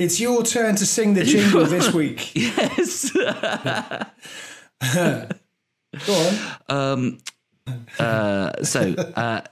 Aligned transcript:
It's 0.00 0.18
your 0.18 0.42
turn 0.42 0.76
to 0.76 0.86
sing 0.86 1.14
the 1.14 1.24
jingle 1.32 1.66
this 1.66 1.92
week. 1.92 2.32
Yes. 2.34 3.12
Go 6.06 6.14
on. 6.14 6.34
um, 6.68 7.18
uh, 7.98 8.62
so, 8.62 8.94
uh, 8.96 9.42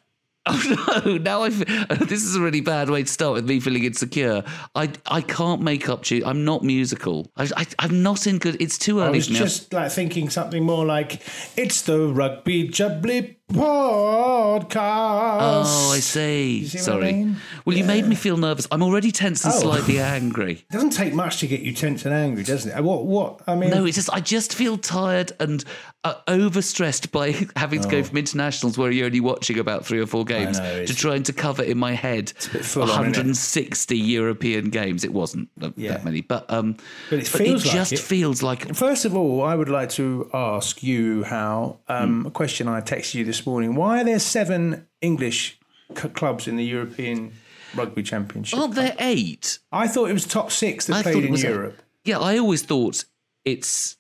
oh 0.47 1.03
no, 1.05 1.19
now 1.19 1.43
I. 1.43 1.51
This 1.51 2.25
is 2.25 2.37
a 2.37 2.41
really 2.41 2.63
bad 2.63 2.89
way 2.89 3.03
to 3.03 3.09
start 3.09 3.35
with 3.35 3.47
me 3.47 3.61
feeling 3.61 3.85
insecure. 3.85 4.45
I 4.75 4.91
I 5.07 5.21
can't 5.21 5.61
make 5.61 5.89
up 5.89 6.05
tune. 6.05 6.25
I'm 6.25 6.45
not 6.45 6.63
musical. 6.65 7.31
I, 7.37 7.51
I 7.57 7.67
I'm 7.81 8.03
not 8.03 8.27
in 8.27 8.39
good. 8.39 8.57
It's 8.63 8.79
too 8.79 9.03
I 9.03 9.09
early 9.09 9.19
was 9.19 9.27
for 9.27 9.33
me. 9.35 9.39
just 9.41 9.73
like 9.73 9.93
thinking 9.93 10.31
something 10.31 10.65
more 10.65 10.87
like 10.87 11.21
it's 11.57 11.83
the 11.83 12.09
rugby 12.09 12.69
jubbly 12.69 13.37
podcast. 13.49 15.39
Oh, 15.41 15.93
I 15.95 16.01
see. 16.01 16.65
see 16.67 16.79
what 16.79 16.83
I 16.83 16.85
Sorry. 16.85 17.13
mean? 17.13 17.37
Well, 17.65 17.77
you 17.77 17.85
made 17.85 18.07
me 18.07 18.15
feel 18.15 18.37
nervous. 18.37 18.67
I'm 18.71 18.83
already 18.83 19.11
tense 19.13 19.45
and 19.45 19.55
Oh. 19.55 19.59
slightly 19.61 19.99
angry. 20.01 20.65
It 20.71 20.73
doesn't 20.73 20.91
take 20.91 21.15
much 21.15 21.39
to 21.41 21.47
get 21.47 21.61
you 21.61 21.73
tense 21.73 22.05
and 22.05 22.15
angry, 22.15 22.43
doesn't 22.45 22.71
it? 22.77 22.83
What? 22.83 23.07
What? 23.07 23.41
I 23.47 23.55
mean, 23.55 23.71
No, 23.71 23.85
it's 23.85 23.97
just 23.97 24.11
I 24.13 24.21
just 24.21 24.55
feel 24.55 24.77
tired 24.79 25.33
and 25.41 25.65
uh, 26.05 26.15
overstressed 26.29 27.11
by 27.11 27.33
having 27.57 27.81
to 27.83 27.89
go 27.89 28.03
from 28.03 28.17
internationals 28.19 28.79
where 28.79 28.91
you're 28.91 29.07
only 29.07 29.21
watching 29.21 29.59
about 29.59 29.85
three 29.85 30.01
or 30.01 30.07
four 30.07 30.25
games 30.25 30.59
Oh. 30.59 30.63
know, 30.63 30.87
to 30.87 30.95
trying 30.95 31.23
to 31.25 31.33
cover 31.33 31.63
in 31.63 31.77
my 31.79 31.93
head 31.93 32.33
bit 32.53 32.65
full 32.65 32.83
on, 32.85 32.89
160 32.89 33.97
European 33.99 34.71
games. 34.71 35.05
It 35.05 35.13
wasn't 35.13 35.49
uh, 35.61 35.71
Yeah. 35.77 35.93
that 35.93 36.05
many, 36.05 36.21
but 36.23 36.51
um, 36.53 36.77
But 37.11 37.21
it 37.21 37.27
feels 37.29 37.65
like 37.65 37.75
just 37.75 37.93
it. 37.95 37.99
feels 37.99 38.43
like 38.43 38.75
First 38.75 39.05
of 39.05 39.15
all, 39.17 39.43
I 39.43 39.55
would 39.55 39.69
like 39.69 39.91
to 39.91 40.29
ask 40.33 40.83
you 40.83 41.25
how 41.25 41.79
um, 41.89 42.27
a 42.27 42.31
question 42.31 42.69
I 42.69 42.81
texted 42.81 43.15
you 43.15 43.25
this 43.25 43.38
morning. 43.47 43.75
Why 43.75 44.01
are 44.01 44.05
there 44.05 44.19
seven 44.19 44.87
English 45.03 45.59
c- 45.97 46.09
clubs 46.09 46.49
in 46.49 46.57
the 46.57 46.65
European 46.65 47.33
Rugby 47.75 48.03
Championship? 48.03 48.59
aren't 48.59 48.75
there 48.75 48.97
eight? 48.99 49.59
I 49.71 49.87
thought 49.89 50.09
it 50.09 50.15
was 50.15 50.27
top 50.27 50.51
six 50.51 50.87
that 50.87 50.97
I 50.97 51.03
played 51.03 51.25
in 51.25 51.33
was 51.33 51.45
a- 51.45 51.49
Europe. 51.49 51.83
Yeah, 52.05 52.19
I 52.21 52.39
always 52.39 52.63
thought 52.63 53.05
it's 53.45 53.98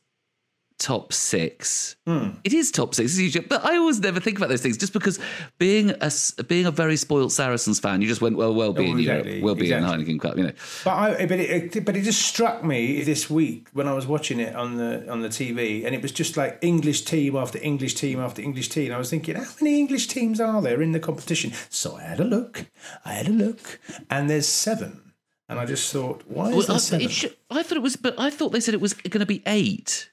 top 0.78 1.12
six. 1.12 1.97
Hmm. 2.06 2.31
It 2.44 2.53
is 2.53 2.71
top 2.71 2.94
six, 2.94 3.19
it's 3.19 3.37
but 3.49 3.65
I 3.65 3.77
always 3.77 4.00
never 4.00 4.21
think 4.21 4.37
about 4.39 4.49
those 4.49 4.62
things. 4.62 4.77
Just 4.78 4.93
because 4.93 5.19
being 5.59 5.91
a 6.00 6.11
being 6.47 6.66
a 6.66 6.71
very 6.71 6.97
spoilt 6.97 7.33
Saracens 7.33 7.81
fan, 7.81 8.00
you 8.00 8.09
just 8.09 8.21
went 8.21 8.37
well, 8.37 8.55
well, 8.55 8.72
be 8.72 8.87
Oh, 8.87 8.93
in 8.93 8.99
exactly, 9.00 9.31
Europe, 9.33 9.44
well, 9.44 9.55
be 9.55 9.62
exactly. 9.72 9.93
in 10.06 10.19
Heineken 10.19 10.21
Cup, 10.21 10.37
you 10.37 10.44
know. 10.44 10.53
But 10.84 10.91
I, 10.94 11.27
but 11.27 11.39
it, 11.41 11.84
but 11.84 11.97
it 11.97 12.03
just 12.03 12.22
struck 12.22 12.65
me 12.65 13.03
this 13.03 13.28
week 13.28 13.69
when 13.72 13.89
I 13.89 13.93
was 13.93 14.06
watching 14.06 14.41
it 14.41 14.55
on 14.55 14.77
the 14.77 15.11
on 15.11 15.21
the 15.22 15.28
TV, 15.28 15.84
and 15.84 15.94
it 15.94 16.03
was 16.03 16.12
just 16.12 16.37
like 16.37 16.59
English 16.62 17.03
team 17.03 17.37
after 17.37 17.59
English 17.60 17.95
team 17.95 18.21
after 18.21 18.41
English 18.41 18.69
team. 18.69 18.93
I 18.93 18.99
was 18.99 19.10
thinking, 19.10 19.34
how 19.37 19.45
many 19.60 19.78
English 19.78 20.06
teams 20.06 20.41
are 20.41 20.62
there 20.62 20.81
in 20.81 20.93
the 20.93 21.00
competition? 21.00 21.53
So 21.71 21.97
I 21.97 22.03
had 22.03 22.21
a 22.21 22.25
look, 22.25 22.66
I 23.05 23.12
had 23.15 23.27
a 23.28 23.33
look, 23.33 23.81
and 24.10 24.31
there's 24.31 24.47
seven. 24.49 25.03
And 25.50 25.59
I 25.59 25.65
just 25.65 25.91
thought, 25.91 26.25
why 26.27 26.50
is 26.50 26.55
Well, 26.56 26.66
there 26.66 26.77
I, 26.77 26.78
seven? 26.78 27.06
it 27.06 27.10
should, 27.10 27.34
I 27.50 27.62
thought 27.62 27.77
it 27.78 27.83
was, 27.83 27.97
but 27.97 28.15
I 28.21 28.28
thought 28.28 28.50
they 28.53 28.60
said 28.60 28.75
it 28.75 28.83
was 28.83 28.93
going 28.93 29.21
to 29.21 29.25
be 29.27 29.43
eight 29.47 30.10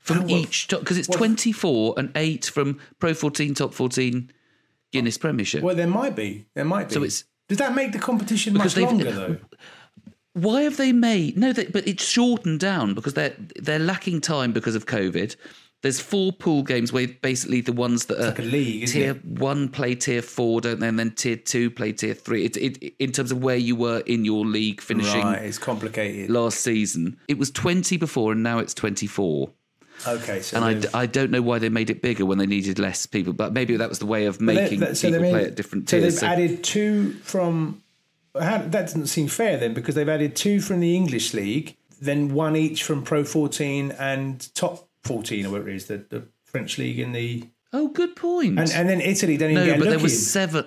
from 0.00 0.28
each 0.28 0.66
top 0.68 0.80
because 0.80 0.98
it's 0.98 1.08
well- 1.08 1.18
twenty 1.18 1.52
four 1.52 1.94
and 1.96 2.10
eight 2.16 2.46
from 2.46 2.78
Pro 2.98 3.14
fourteen, 3.14 3.54
Top 3.54 3.72
fourteen, 3.74 4.30
Guinness 4.92 5.18
Premiership. 5.18 5.62
well, 5.62 5.76
there 5.76 5.86
might 5.86 6.16
be, 6.16 6.46
there 6.54 6.64
might 6.64 6.88
be. 6.88 6.94
So 6.94 7.00
it's- 7.00 7.24
does 7.48 7.58
that 7.58 7.74
make 7.74 7.92
the 7.92 7.98
competition 7.98 8.54
much 8.54 8.76
longer 8.76 9.10
though? 9.10 9.36
Why 10.34 10.62
have 10.62 10.76
they 10.76 10.92
made 10.92 11.36
no? 11.36 11.52
They, 11.52 11.66
but 11.66 11.86
it's 11.88 12.04
shortened 12.04 12.60
down 12.60 12.94
because 12.94 13.14
they're 13.14 13.34
they're 13.60 13.80
lacking 13.80 14.20
time 14.20 14.52
because 14.52 14.74
of 14.76 14.86
COVID. 14.86 15.34
There's 15.82 15.98
four 15.98 16.30
pool 16.32 16.62
games 16.62 16.92
where 16.92 17.08
basically 17.08 17.62
the 17.62 17.72
ones 17.72 18.04
that 18.06 18.20
are 18.20 18.26
like 18.26 18.38
a 18.38 18.42
league, 18.42 18.86
tier 18.86 19.14
one 19.14 19.68
play 19.68 19.94
tier 19.94 20.20
four, 20.22 20.60
don't 20.60 20.78
they? 20.78 20.86
And 20.86 20.98
then 20.98 21.10
tier 21.12 21.36
two 21.36 21.70
play 21.70 21.92
tier 21.92 22.14
three. 22.14 22.44
It, 22.44 22.56
it, 22.58 22.94
in 23.00 23.12
terms 23.12 23.32
of 23.32 23.42
where 23.42 23.56
you 23.56 23.74
were 23.74 24.00
in 24.00 24.24
your 24.26 24.44
league 24.46 24.80
finishing 24.82 25.22
Right, 25.22 25.42
it's 25.42 25.56
complicated. 25.58 26.30
last 26.30 26.60
season, 26.60 27.16
it 27.28 27.38
was 27.38 27.50
20 27.50 27.96
before 27.96 28.30
and 28.32 28.42
now 28.42 28.58
it's 28.58 28.74
24. 28.74 29.50
Okay, 30.06 30.40
so 30.40 30.56
And 30.62 30.86
I, 30.94 31.00
I 31.02 31.06
don't 31.06 31.30
know 31.30 31.42
why 31.42 31.58
they 31.58 31.68
made 31.68 31.90
it 31.90 32.02
bigger 32.02 32.24
when 32.26 32.38
they 32.38 32.46
needed 32.46 32.78
less 32.78 33.06
people, 33.06 33.32
but 33.32 33.52
maybe 33.52 33.76
that 33.76 33.88
was 33.88 33.98
the 33.98 34.06
way 34.06 34.26
of 34.26 34.40
making 34.40 34.80
so 34.94 35.08
people 35.08 35.10
they 35.22 35.30
play 35.30 35.32
made- 35.32 35.46
at 35.48 35.54
different 35.54 35.88
So 35.88 35.98
tiers. 35.98 36.14
they've 36.14 36.20
So- 36.20 36.26
added 36.26 36.64
two 36.64 37.12
from. 37.22 37.82
How, 38.40 38.58
that 38.58 38.70
doesn't 38.72 39.08
seem 39.08 39.26
fair 39.26 39.56
then, 39.56 39.74
because 39.74 39.96
they've 39.96 40.08
added 40.08 40.36
two 40.36 40.60
from 40.60 40.78
the 40.78 40.94
English 40.94 41.34
league, 41.34 41.76
then 42.00 42.32
one 42.32 42.54
each 42.54 42.84
from 42.84 43.02
Pro 43.02 43.24
14 43.24 43.90
and 43.98 44.48
Top 44.54 44.88
14, 45.02 45.46
or 45.46 45.50
whatever 45.50 45.68
it 45.70 45.74
is, 45.76 45.86
the, 45.86 46.04
the 46.08 46.22
French 46.44 46.78
league 46.78 47.00
in 47.00 47.10
the. 47.10 47.44
oh, 47.72 47.88
good 47.88 48.14
point. 48.14 48.56
And, 48.58 48.70
and 48.70 48.88
then 48.88 49.00
Italy 49.00 49.36
don't 49.36 49.50
even 49.50 49.64
no, 49.64 49.70
get 49.72 49.80
but 49.80 49.88
there 49.90 49.98
was 49.98 50.30
seven. 50.30 50.64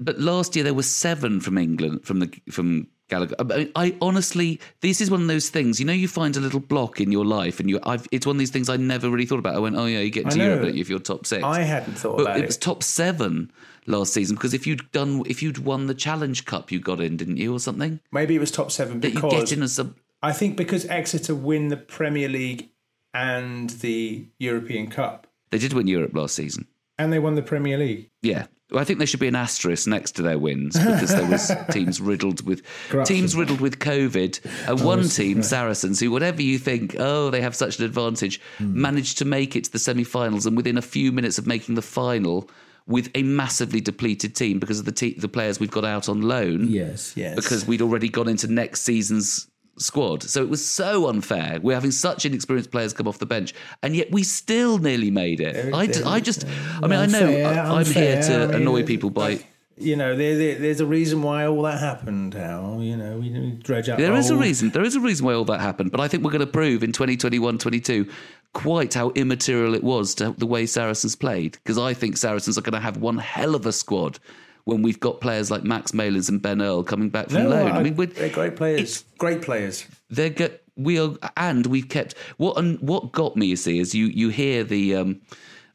But 0.00 0.18
last 0.18 0.56
year 0.56 0.64
there 0.64 0.74
were 0.74 0.82
seven 0.82 1.40
from 1.40 1.56
England 1.56 2.04
from 2.04 2.18
the 2.18 2.30
from 2.50 2.88
Gallagher. 3.08 3.36
I, 3.38 3.42
mean, 3.44 3.72
I 3.76 3.96
honestly, 4.00 4.60
this 4.80 5.00
is 5.00 5.10
one 5.10 5.22
of 5.22 5.28
those 5.28 5.48
things. 5.48 5.78
You 5.78 5.86
know, 5.86 5.92
you 5.92 6.08
find 6.08 6.36
a 6.36 6.40
little 6.40 6.60
block 6.60 7.00
in 7.00 7.12
your 7.12 7.24
life, 7.24 7.60
and 7.60 7.70
you. 7.70 7.78
I've, 7.84 8.06
it's 8.10 8.26
one 8.26 8.36
of 8.36 8.38
these 8.38 8.50
things 8.50 8.68
I 8.68 8.76
never 8.76 9.08
really 9.08 9.26
thought 9.26 9.38
about. 9.38 9.54
I 9.54 9.58
went, 9.58 9.76
oh 9.76 9.86
yeah, 9.86 10.00
you 10.00 10.10
get 10.10 10.30
to. 10.30 10.38
Europe 10.38 10.74
you, 10.74 10.80
if 10.80 10.88
you're 10.88 10.98
top 10.98 11.26
six. 11.26 11.44
I 11.44 11.60
hadn't 11.60 11.94
thought 11.94 12.16
but 12.16 12.22
about 12.22 12.38
it 12.38 12.44
it. 12.44 12.46
was 12.46 12.56
top 12.56 12.82
seven 12.82 13.52
last 13.86 14.12
season 14.12 14.34
because 14.36 14.54
if 14.54 14.66
you'd 14.66 14.90
done, 14.92 15.22
if 15.26 15.42
you'd 15.42 15.58
won 15.58 15.86
the 15.86 15.94
Challenge 15.94 16.44
Cup, 16.44 16.72
you 16.72 16.80
got 16.80 17.00
in, 17.00 17.16
didn't 17.16 17.36
you, 17.36 17.54
or 17.54 17.60
something? 17.60 18.00
Maybe 18.10 18.34
it 18.34 18.40
was 18.40 18.50
top 18.50 18.70
seven 18.72 19.00
That 19.00 19.14
you 19.14 19.20
get 19.22 19.52
in 19.52 19.62
as 19.62 19.78
a 19.78 19.94
I 20.22 20.32
think 20.32 20.56
because 20.56 20.86
Exeter 20.86 21.34
win 21.34 21.68
the 21.68 21.76
Premier 21.76 22.28
League 22.28 22.70
and 23.14 23.70
the 23.70 24.26
European 24.38 24.88
Cup, 24.90 25.26
They 25.50 25.58
did 25.58 25.72
win 25.72 25.86
Europe 25.86 26.14
last 26.14 26.34
season. 26.34 26.66
And 26.98 27.12
they 27.12 27.18
won 27.18 27.34
the 27.34 27.42
Premier 27.42 27.78
League. 27.78 28.10
Yeah. 28.22 28.46
Well, 28.70 28.80
I 28.80 28.84
think 28.84 28.98
there 28.98 29.06
should 29.06 29.20
be 29.20 29.28
an 29.28 29.36
asterisk 29.36 29.86
next 29.86 30.12
to 30.16 30.22
their 30.22 30.38
wins 30.40 30.76
because 30.76 31.10
there 31.14 31.24
was 31.30 31.52
teams 31.70 32.00
riddled 32.00 32.44
with 32.44 32.62
Corruption. 32.88 33.16
teams 33.16 33.36
riddled 33.36 33.60
with 33.60 33.78
COVID, 33.78 34.68
and 34.68 34.80
one 34.84 35.08
team, 35.08 35.44
Saracens, 35.44 36.00
who 36.00 36.10
whatever 36.10 36.42
you 36.42 36.58
think, 36.58 36.96
oh, 36.98 37.30
they 37.30 37.40
have 37.40 37.54
such 37.54 37.78
an 37.78 37.84
advantage, 37.84 38.40
Hmm. 38.58 38.80
managed 38.80 39.18
to 39.18 39.24
make 39.24 39.54
it 39.54 39.64
to 39.64 39.72
the 39.72 39.78
semi-finals, 39.78 40.46
and 40.46 40.56
within 40.56 40.76
a 40.76 40.82
few 40.82 41.12
minutes 41.12 41.38
of 41.38 41.46
making 41.46 41.76
the 41.76 41.82
final, 41.82 42.50
with 42.88 43.08
a 43.14 43.22
massively 43.22 43.80
depleted 43.80 44.34
team 44.34 44.58
because 44.58 44.78
of 44.80 44.84
the 44.84 44.92
te- 44.92 45.14
the 45.18 45.28
players 45.28 45.60
we've 45.60 45.70
got 45.70 45.84
out 45.84 46.08
on 46.08 46.22
loan, 46.22 46.68
Yes, 46.68 47.12
yes. 47.16 47.36
because 47.36 47.66
we'd 47.66 47.82
already 47.82 48.08
gone 48.08 48.28
into 48.28 48.48
next 48.48 48.82
season's 48.82 49.48
squad. 49.78 50.22
So 50.22 50.42
it 50.42 50.48
was 50.48 50.64
so 50.66 51.08
unfair. 51.08 51.58
We're 51.62 51.74
having 51.74 51.90
such 51.90 52.24
inexperienced 52.24 52.70
players 52.70 52.92
come 52.92 53.06
off 53.08 53.18
the 53.18 53.26
bench, 53.26 53.54
and 53.82 53.94
yet 53.96 54.10
we 54.10 54.22
still 54.22 54.78
nearly 54.78 55.10
made 55.10 55.40
it. 55.40 55.72
I, 55.74 55.86
d- 55.86 56.02
I 56.04 56.20
just, 56.20 56.44
I 56.82 56.86
mean, 56.86 56.98
I 56.98 57.06
know 57.06 57.26
I- 57.26 57.78
I'm 57.80 57.84
here 57.86 58.22
to 58.22 58.34
I 58.34 58.46
mean, 58.46 58.54
annoy 58.62 58.84
people 58.84 59.10
by. 59.10 59.44
you 59.78 59.94
know, 59.96 60.16
there, 60.16 60.36
there, 60.38 60.54
there's 60.58 60.80
a 60.80 60.86
reason 60.86 61.20
why 61.22 61.46
all 61.46 61.62
that 61.62 61.78
happened. 61.80 62.34
How 62.34 62.78
you 62.80 62.96
know 62.96 63.18
we 63.18 63.28
we 63.30 63.50
dredge 63.62 63.88
up. 63.88 63.98
There 63.98 64.14
is 64.14 64.30
a 64.30 64.36
reason. 64.36 64.70
There 64.70 64.84
is 64.84 64.94
a 64.96 65.00
reason 65.00 65.26
why 65.26 65.34
all 65.34 65.44
that 65.46 65.60
happened. 65.60 65.90
But 65.90 66.00
I 66.00 66.08
think 66.08 66.24
we're 66.24 66.30
going 66.30 66.40
to 66.40 66.46
prove 66.46 66.82
in 66.82 66.92
2021 66.92 67.58
22 67.58 68.08
quite 68.54 68.94
how 68.94 69.10
immaterial 69.10 69.74
it 69.74 69.84
was 69.84 70.14
to 70.14 70.34
the 70.38 70.46
way 70.46 70.64
Saracens 70.64 71.14
played. 71.14 71.52
Because 71.52 71.76
I 71.76 71.92
think 71.92 72.16
Saracens 72.16 72.56
are 72.56 72.62
going 72.62 72.72
to 72.72 72.80
have 72.80 72.96
one 72.96 73.18
hell 73.18 73.54
of 73.54 73.66
a 73.66 73.72
squad 73.72 74.18
when 74.66 74.82
we've 74.82 75.00
got 75.00 75.20
players 75.20 75.50
like 75.50 75.62
Max 75.64 75.94
Malins 75.94 76.28
and 76.28 76.42
Ben 76.42 76.60
Earl 76.60 76.82
coming 76.82 77.08
back 77.08 77.30
from 77.30 77.44
No, 77.44 77.50
loan. 77.50 77.70
I, 77.70 77.78
I 77.78 77.82
mean, 77.82 77.94
we're, 77.96 78.06
they're 78.08 78.28
great 78.28 78.56
players. 78.56 79.04
Great 79.16 79.40
players. 79.40 79.86
they're 80.10 80.30
go- 80.30 80.50
we 80.76 80.98
are, 81.00 81.14
and 81.36 81.64
we've 81.66 81.88
kept 81.88 82.14
what 82.36 82.58
and 82.58 82.78
what 82.80 83.12
got 83.12 83.36
me. 83.36 83.46
You 83.46 83.56
see, 83.56 83.78
is 83.78 83.94
you 83.94 84.06
you 84.06 84.28
hear 84.28 84.62
the. 84.62 84.96
Um, 84.96 85.20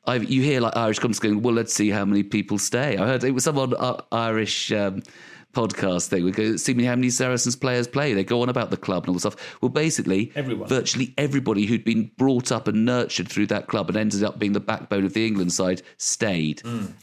I, 0.06 0.16
you 0.16 0.42
hear 0.42 0.62
like 0.62 0.76
Irish 0.76 0.98
comments 1.00 1.20
going, 1.20 1.42
well, 1.44 1.54
let's 1.54 1.74
see 1.74 1.90
how 1.90 2.04
many 2.06 2.24
people 2.24 2.58
stay. 2.58 2.98
I 2.98 3.06
heard 3.06 3.24
it 3.24 3.32
was 3.32 3.44
someone 3.44 3.74
uh, 3.76 4.02
Irish. 4.12 4.72
Um, 4.72 5.04
podcast 5.54 6.08
thing. 6.08 6.24
We 6.24 6.32
go 6.32 6.56
see 6.56 6.74
me 6.74 6.84
how 6.84 6.96
many 6.96 7.10
Saracens 7.10 7.56
players 7.56 7.88
play. 7.88 8.14
They 8.14 8.24
go 8.24 8.42
on 8.42 8.50
about 8.50 8.70
the 8.70 8.78
club 8.78 9.04
and 9.04 9.10
all 9.10 9.14
the 9.16 9.20
stuff. 9.20 9.58
Well, 9.62 9.70
basically, 9.70 10.32
Everyone. 10.36 10.68
virtually 10.68 11.14
everybody 11.18 11.66
who'd 11.66 11.84
been 11.84 12.12
brought 12.18 12.52
up 12.52 12.68
and 12.68 12.86
nurtured 12.86 13.30
through 13.30 13.48
that 13.48 13.68
club 13.68 13.90
and 13.90 13.98
ended 13.98 14.24
up 14.24 14.40
being 14.40 14.54
the 14.54 14.60
backbone 14.60 15.06
of 15.06 15.14
the 15.14 15.26
England 15.26 15.54
side 15.54 15.82
stayed, 15.98 16.62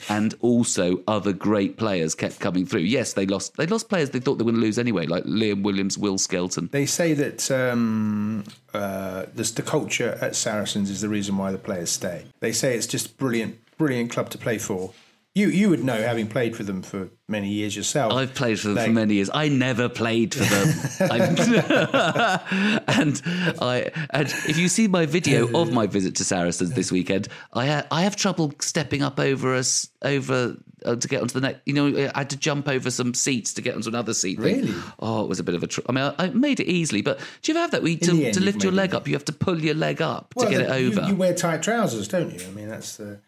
and 0.09 0.35
also 0.41 1.03
other 1.06 1.33
great 1.33 1.77
players 1.77 2.15
kept 2.15 2.41
coming 2.41 2.67
through. 2.67 2.81
Yes, 2.81 3.12
they 3.15 3.27
lost. 3.27 3.56
They 3.56 3.67
lost 3.67 3.89
players 3.89 4.11
they 4.11 4.21
thought 4.21 4.39
they 4.39 4.45
were 4.45 4.53
going 4.53 4.61
to 4.61 4.67
lose 4.67 4.79
anyway, 4.79 5.06
like 5.06 5.25
Liam 5.25 5.62
Williams, 5.62 5.99
Will 5.99 6.19
Skelton. 6.19 6.69
They 6.73 6.87
say 6.87 7.12
that 7.15 7.50
um, 7.50 8.45
uh, 8.75 9.27
this, 9.35 9.50
the 9.50 9.62
culture 9.62 10.19
at 10.21 10.37
Saracens 10.37 10.91
is 10.91 11.00
the 11.00 11.09
reason 11.09 11.37
why 11.37 11.53
the 11.53 11.59
players 11.59 11.91
stay. 11.91 12.25
They 12.41 12.53
say 12.53 12.77
it's 12.77 12.87
just 12.87 13.19
brilliant, 13.19 13.59
brilliant 13.77 14.11
club 14.11 14.31
to 14.31 14.39
play 14.39 14.59
for. 14.59 14.93
You 15.38 15.49
you 15.49 15.69
would 15.70 15.85
know, 15.85 16.00
having 16.00 16.26
played 16.26 16.56
for 16.56 16.64
them 16.64 16.82
for 16.82 17.11
many 17.29 17.49
years 17.49 17.76
yourself. 17.76 18.12
I've 18.12 18.35
played 18.35 18.58
for 18.58 18.69
them 18.69 18.75
They- 18.76 18.87
for 18.87 18.93
many 18.93 19.14
years. 19.14 19.31
I 19.32 19.49
never 19.49 19.88
played 19.88 20.35
for 20.35 20.43
them, 20.44 20.69
and 22.88 23.23
I 23.61 23.90
and 24.11 24.26
if 24.49 24.58
you 24.58 24.69
see 24.69 24.88
my 24.88 25.06
video 25.06 25.49
of 25.61 25.73
my 25.73 25.87
visit 25.87 26.17
to 26.17 26.25
Saracens 26.25 26.73
this 26.73 26.90
weekend, 26.93 27.29
I 27.52 27.67
ha- 27.67 27.87
I 27.90 28.02
have 28.02 28.17
trouble 28.17 28.52
stepping 28.61 29.02
up 29.02 29.19
over 29.20 29.55
us 29.55 29.88
over 30.02 30.56
uh, 30.85 30.96
to 30.96 31.08
get 31.08 31.20
onto 31.23 31.35
the 31.35 31.40
next. 31.40 31.61
You 31.67 31.75
know, 31.75 32.11
I 32.14 32.19
had 32.19 32.31
to 32.31 32.37
jump 32.37 32.69
over 32.69 32.90
some 32.90 33.14
seats 33.14 33.55
to 33.55 33.62
get 33.62 33.75
onto 33.75 33.88
another 33.88 34.14
seat. 34.14 34.38
Really? 34.38 34.73
Oh, 34.99 35.23
it 35.25 35.29
was 35.29 35.40
a 35.40 35.44
bit 35.44 35.55
of 35.55 35.62
a. 35.62 35.67
Tr- 35.67 35.81
I 35.88 35.93
mean, 35.93 36.05
I, 36.05 36.14
I 36.25 36.31
made 36.31 36.61
it 36.61 36.67
easily, 36.69 37.02
but 37.02 37.19
do 37.43 37.52
you 37.52 37.56
ever 37.58 37.62
have 37.62 37.70
that? 37.73 37.82
Where 37.82 37.93
you, 37.93 37.99
to, 37.99 38.32
to 38.32 38.40
lift 38.40 38.62
your 38.62 38.73
leg 38.73 38.90
it. 38.90 38.96
up, 38.96 39.06
you 39.08 39.14
have 39.14 39.25
to 39.26 39.32
pull 39.32 39.61
your 39.61 39.75
leg 39.75 40.00
up 40.02 40.35
Well, 40.37 40.46
to 40.46 40.50
get 40.52 40.62
it 40.62 40.69
the- 40.69 40.81
you- 40.81 40.88
over. 40.93 41.02
You, 41.08 41.14
wear 41.17 41.35
tight 41.35 41.62
trousers, 41.62 42.08
don't 42.08 42.32
you? 42.32 42.46
I 42.46 42.50
mean, 42.50 42.69
that's 42.69 42.96
the. 42.96 43.20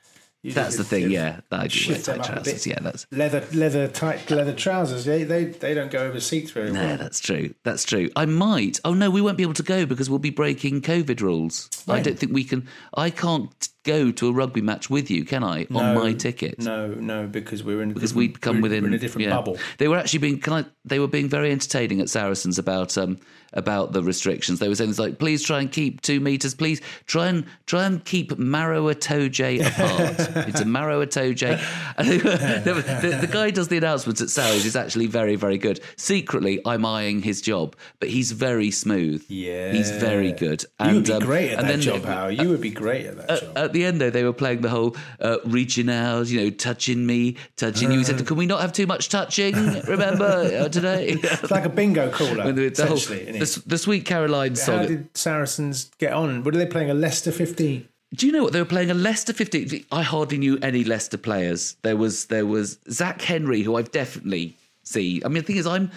You 0.42 0.52
That's 0.52 0.76
the 0.78 0.84
thing, 0.84 1.10
yeah. 1.10 1.40
I 1.50 1.66
do 1.66 1.90
wear 1.90 1.98
tight 2.00 2.24
trousers. 2.24 2.66
Yeah, 2.66 2.78
that's 2.80 3.06
leather 3.12 3.46
leather 3.52 3.88
tight 3.88 4.30
leather 4.30 4.54
trousers. 4.54 5.04
They 5.04 5.24
they, 5.24 5.44
they 5.44 5.74
don't 5.74 5.90
go 5.90 5.98
over 5.98 6.18
seats 6.18 6.50
very 6.50 6.72
No, 6.72 6.80
well. 6.80 6.96
that's 6.96 7.20
true. 7.20 7.54
That's 7.62 7.84
true. 7.84 8.08
I 8.16 8.24
might. 8.24 8.80
Oh 8.84 8.94
no, 8.94 9.10
we 9.10 9.20
won't 9.20 9.36
be 9.36 9.42
able 9.42 9.54
to 9.54 9.62
go 9.62 9.84
because 9.84 10.08
we'll 10.08 10.18
be 10.18 10.30
breaking 10.30 10.80
COVID 10.80 11.20
rules. 11.20 11.68
I 11.86 12.00
don't 12.00 12.18
think 12.18 12.32
we 12.32 12.44
can. 12.44 12.66
I 12.94 13.10
can't 13.10 13.68
go 13.84 14.10
to 14.12 14.28
a 14.28 14.32
rugby 14.32 14.60
match 14.60 14.90
with 14.90 15.10
you, 15.10 15.24
can 15.24 15.42
I? 15.42 15.66
on 15.74 15.94
my 15.94 16.12
ticket. 16.12 16.58
No, 16.58 16.88
no, 16.88 17.26
because 17.26 17.62
we're 17.64 17.82
in 17.82 17.92
Because 17.92 18.14
we'd 18.14 18.40
come 18.40 18.60
within 18.60 18.92
a 18.92 18.98
different 18.98 19.28
yeah. 19.28 19.36
bubble. 19.36 19.58
They 19.78 19.88
were 19.88 19.96
actually 19.96 20.20
being 20.20 20.40
can 20.40 20.52
I, 20.52 20.64
they 20.84 20.98
were 20.98 21.08
being 21.08 21.28
very 21.28 21.50
entertaining 21.50 22.00
at 22.00 22.08
Saracens 22.08 22.58
about 22.58 22.96
um 22.96 23.18
about 23.52 23.92
the 23.92 24.02
restrictions. 24.02 24.58
They 24.58 24.68
were 24.68 24.74
saying 24.74 24.90
it's 24.90 24.98
like 24.98 25.18
please 25.18 25.42
try 25.42 25.60
and 25.60 25.70
keep 25.70 26.00
two 26.02 26.20
meters. 26.20 26.54
Please 26.54 26.80
try 27.06 27.26
and 27.28 27.44
try 27.66 27.84
and 27.84 28.04
keep 28.04 28.38
Maro 28.38 28.92
Itoje 28.92 29.66
apart. 29.66 30.46
it's 30.48 30.60
a 30.60 30.64
Maro 30.64 31.04
Itoje. 31.04 31.60
And 31.96 32.08
they 32.08 32.18
were- 32.18 32.36
they 32.64 32.72
were- 32.72 32.82
the, 32.82 33.18
the 33.20 33.26
guy 33.26 33.50
does 33.50 33.68
the 33.68 33.76
announcements 33.76 34.20
at 34.20 34.28
Sarries 34.30 34.64
is 34.64 34.76
actually 34.76 35.06
very 35.06 35.36
very 35.36 35.58
good. 35.58 35.80
Secretly, 35.96 36.60
I'm 36.64 36.84
eyeing 36.86 37.22
his 37.22 37.40
job, 37.40 37.76
but 37.98 38.08
he's 38.08 38.32
very 38.32 38.70
smooth. 38.70 39.24
Yeah, 39.28 39.72
he's 39.72 39.90
very 39.90 40.32
good. 40.32 40.64
you 40.84 40.94
would 40.94 41.04
be 41.06 41.12
um, 41.12 41.22
great 41.22 41.50
at 41.52 41.58
and 41.60 41.68
that 41.68 41.72
then- 41.72 41.80
job, 41.80 42.04
Howard. 42.04 42.38
You 42.40 42.48
would 42.50 42.60
be 42.60 42.70
great 42.70 43.06
at 43.06 43.16
that 43.26 43.40
job. 43.40 43.58
at 43.58 43.72
the 43.72 43.84
end, 43.84 44.00
though, 44.00 44.10
they 44.10 44.24
were 44.24 44.32
playing 44.32 44.60
the 44.60 44.68
whole 44.68 44.96
uh, 45.20 45.38
reaching 45.44 45.88
out, 45.90 46.28
you 46.28 46.40
know, 46.40 46.50
touching 46.50 47.04
me, 47.06 47.36
touching 47.56 47.90
you. 47.92 47.98
He 47.98 48.04
said, 48.04 48.24
"Can 48.26 48.36
we 48.36 48.46
not 48.46 48.60
have 48.60 48.72
too 48.72 48.86
much 48.86 49.08
touching? 49.08 49.54
Remember 49.84 50.24
uh, 50.24 50.68
today?" 50.78 51.08
It's 51.22 51.50
like 51.50 51.64
a 51.64 51.68
bingo 51.68 52.10
caller, 52.10 52.52
the, 52.52 52.86
whole, 52.86 53.39
essentially. 53.42 53.62
isn't 53.62 53.66
it? 53.66 53.68
the, 53.68 53.78
Sweet 53.78 54.04
Caroline 54.04 54.54
How 54.56 54.86
did 54.86 55.16
Saracens 55.16 55.90
get 55.98 56.12
on? 56.12 56.44
What 56.44 56.54
are 56.54 56.58
they 56.58 56.66
playing? 56.66 56.90
A 56.90 56.94
Leicester 56.94 57.32
15? 57.32 57.88
Do 58.14 58.26
you 58.26 58.32
know 58.32 58.42
what 58.42 58.52
they 58.52 58.58
were 58.58 58.64
playing? 58.64 58.90
A 58.90 58.94
Leicester 58.94 59.32
15. 59.32 59.86
I 59.92 60.02
hardly 60.02 60.38
knew 60.38 60.58
any 60.62 60.84
Leicester 60.84 61.18
players. 61.18 61.76
There 61.82 61.96
was 61.96 62.26
there 62.26 62.46
was 62.46 62.78
Zach 62.90 63.22
Henry, 63.22 63.62
who 63.62 63.76
I've 63.76 63.92
definitely 63.92 64.56
seen. 64.82 65.22
I 65.24 65.28
mean, 65.28 65.42
the 65.42 65.46
thing 65.46 65.56
is, 65.56 65.66
I'm 65.66 65.90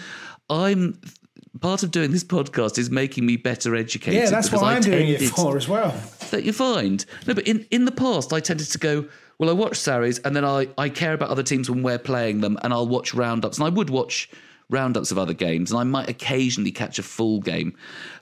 I'm 0.48 1.00
part 1.60 1.82
of 1.82 1.90
doing 1.90 2.10
this 2.10 2.24
podcast 2.24 2.78
is 2.78 2.90
making 2.90 3.26
me 3.26 3.36
better 3.36 3.74
educated. 3.74 4.22
Yeah, 4.22 4.30
that's 4.30 4.52
what 4.52 4.62
I'm 4.62 4.82
doing 4.82 5.08
it 5.08 5.22
for 5.22 5.56
as 5.56 5.68
well. 5.68 5.94
that 6.30 6.44
you 6.44 6.52
find. 6.52 7.04
No, 7.26 7.34
but 7.34 7.46
in, 7.46 7.66
in 7.70 7.84
the 7.84 7.92
past, 7.92 8.32
I 8.32 8.40
tended 8.40 8.68
to 8.70 8.78
go, 8.78 9.06
well, 9.38 9.50
I 9.50 9.52
watch 9.52 9.78
Sarries 9.78 10.20
and 10.24 10.34
then 10.34 10.44
I, 10.44 10.68
I 10.78 10.88
care 10.88 11.14
about 11.14 11.30
other 11.30 11.42
teams 11.42 11.70
when 11.70 11.82
we're 11.82 11.98
playing 11.98 12.40
them 12.40 12.58
and 12.62 12.72
I'll 12.72 12.86
watch 12.86 13.14
roundups. 13.14 13.58
And 13.58 13.66
I 13.66 13.70
would 13.70 13.90
watch 13.90 14.28
roundups 14.70 15.10
of 15.10 15.18
other 15.18 15.34
games 15.34 15.70
and 15.70 15.80
I 15.80 15.84
might 15.84 16.08
occasionally 16.08 16.72
catch 16.72 16.98
a 16.98 17.02
full 17.02 17.40
game. 17.40 17.76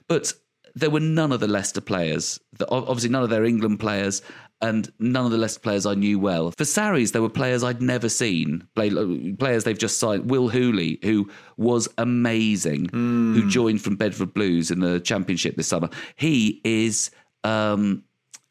But 0.07 0.33
there 0.75 0.89
were 0.89 0.99
none 0.99 1.31
of 1.31 1.39
the 1.39 1.47
Leicester 1.47 1.81
players, 1.81 2.39
obviously 2.69 3.09
none 3.09 3.23
of 3.23 3.29
their 3.29 3.45
England 3.45 3.79
players 3.79 4.21
and 4.61 4.91
none 4.97 5.25
of 5.25 5.31
the 5.31 5.37
Leicester 5.37 5.59
players 5.59 5.85
I 5.85 5.93
knew 5.93 6.17
well. 6.17 6.51
For 6.51 6.65
Sarries, 6.65 7.11
there 7.11 7.21
were 7.21 7.29
players 7.29 7.63
I'd 7.63 7.81
never 7.81 8.07
seen, 8.07 8.65
play, 8.75 8.89
players 9.33 9.65
they've 9.65 9.77
just 9.77 9.99
signed. 9.99 10.29
Will 10.29 10.47
Hooley, 10.47 10.99
who 11.03 11.29
was 11.57 11.89
amazing, 11.97 12.89
who 13.33 13.49
joined 13.49 13.81
from 13.81 13.97
Bedford 13.97 14.33
Blues 14.33 14.71
in 14.71 14.79
the 14.79 15.01
championship 15.01 15.57
this 15.57 15.67
summer. 15.67 15.89
He 16.15 16.61
is 16.63 17.11
um, 17.43 18.03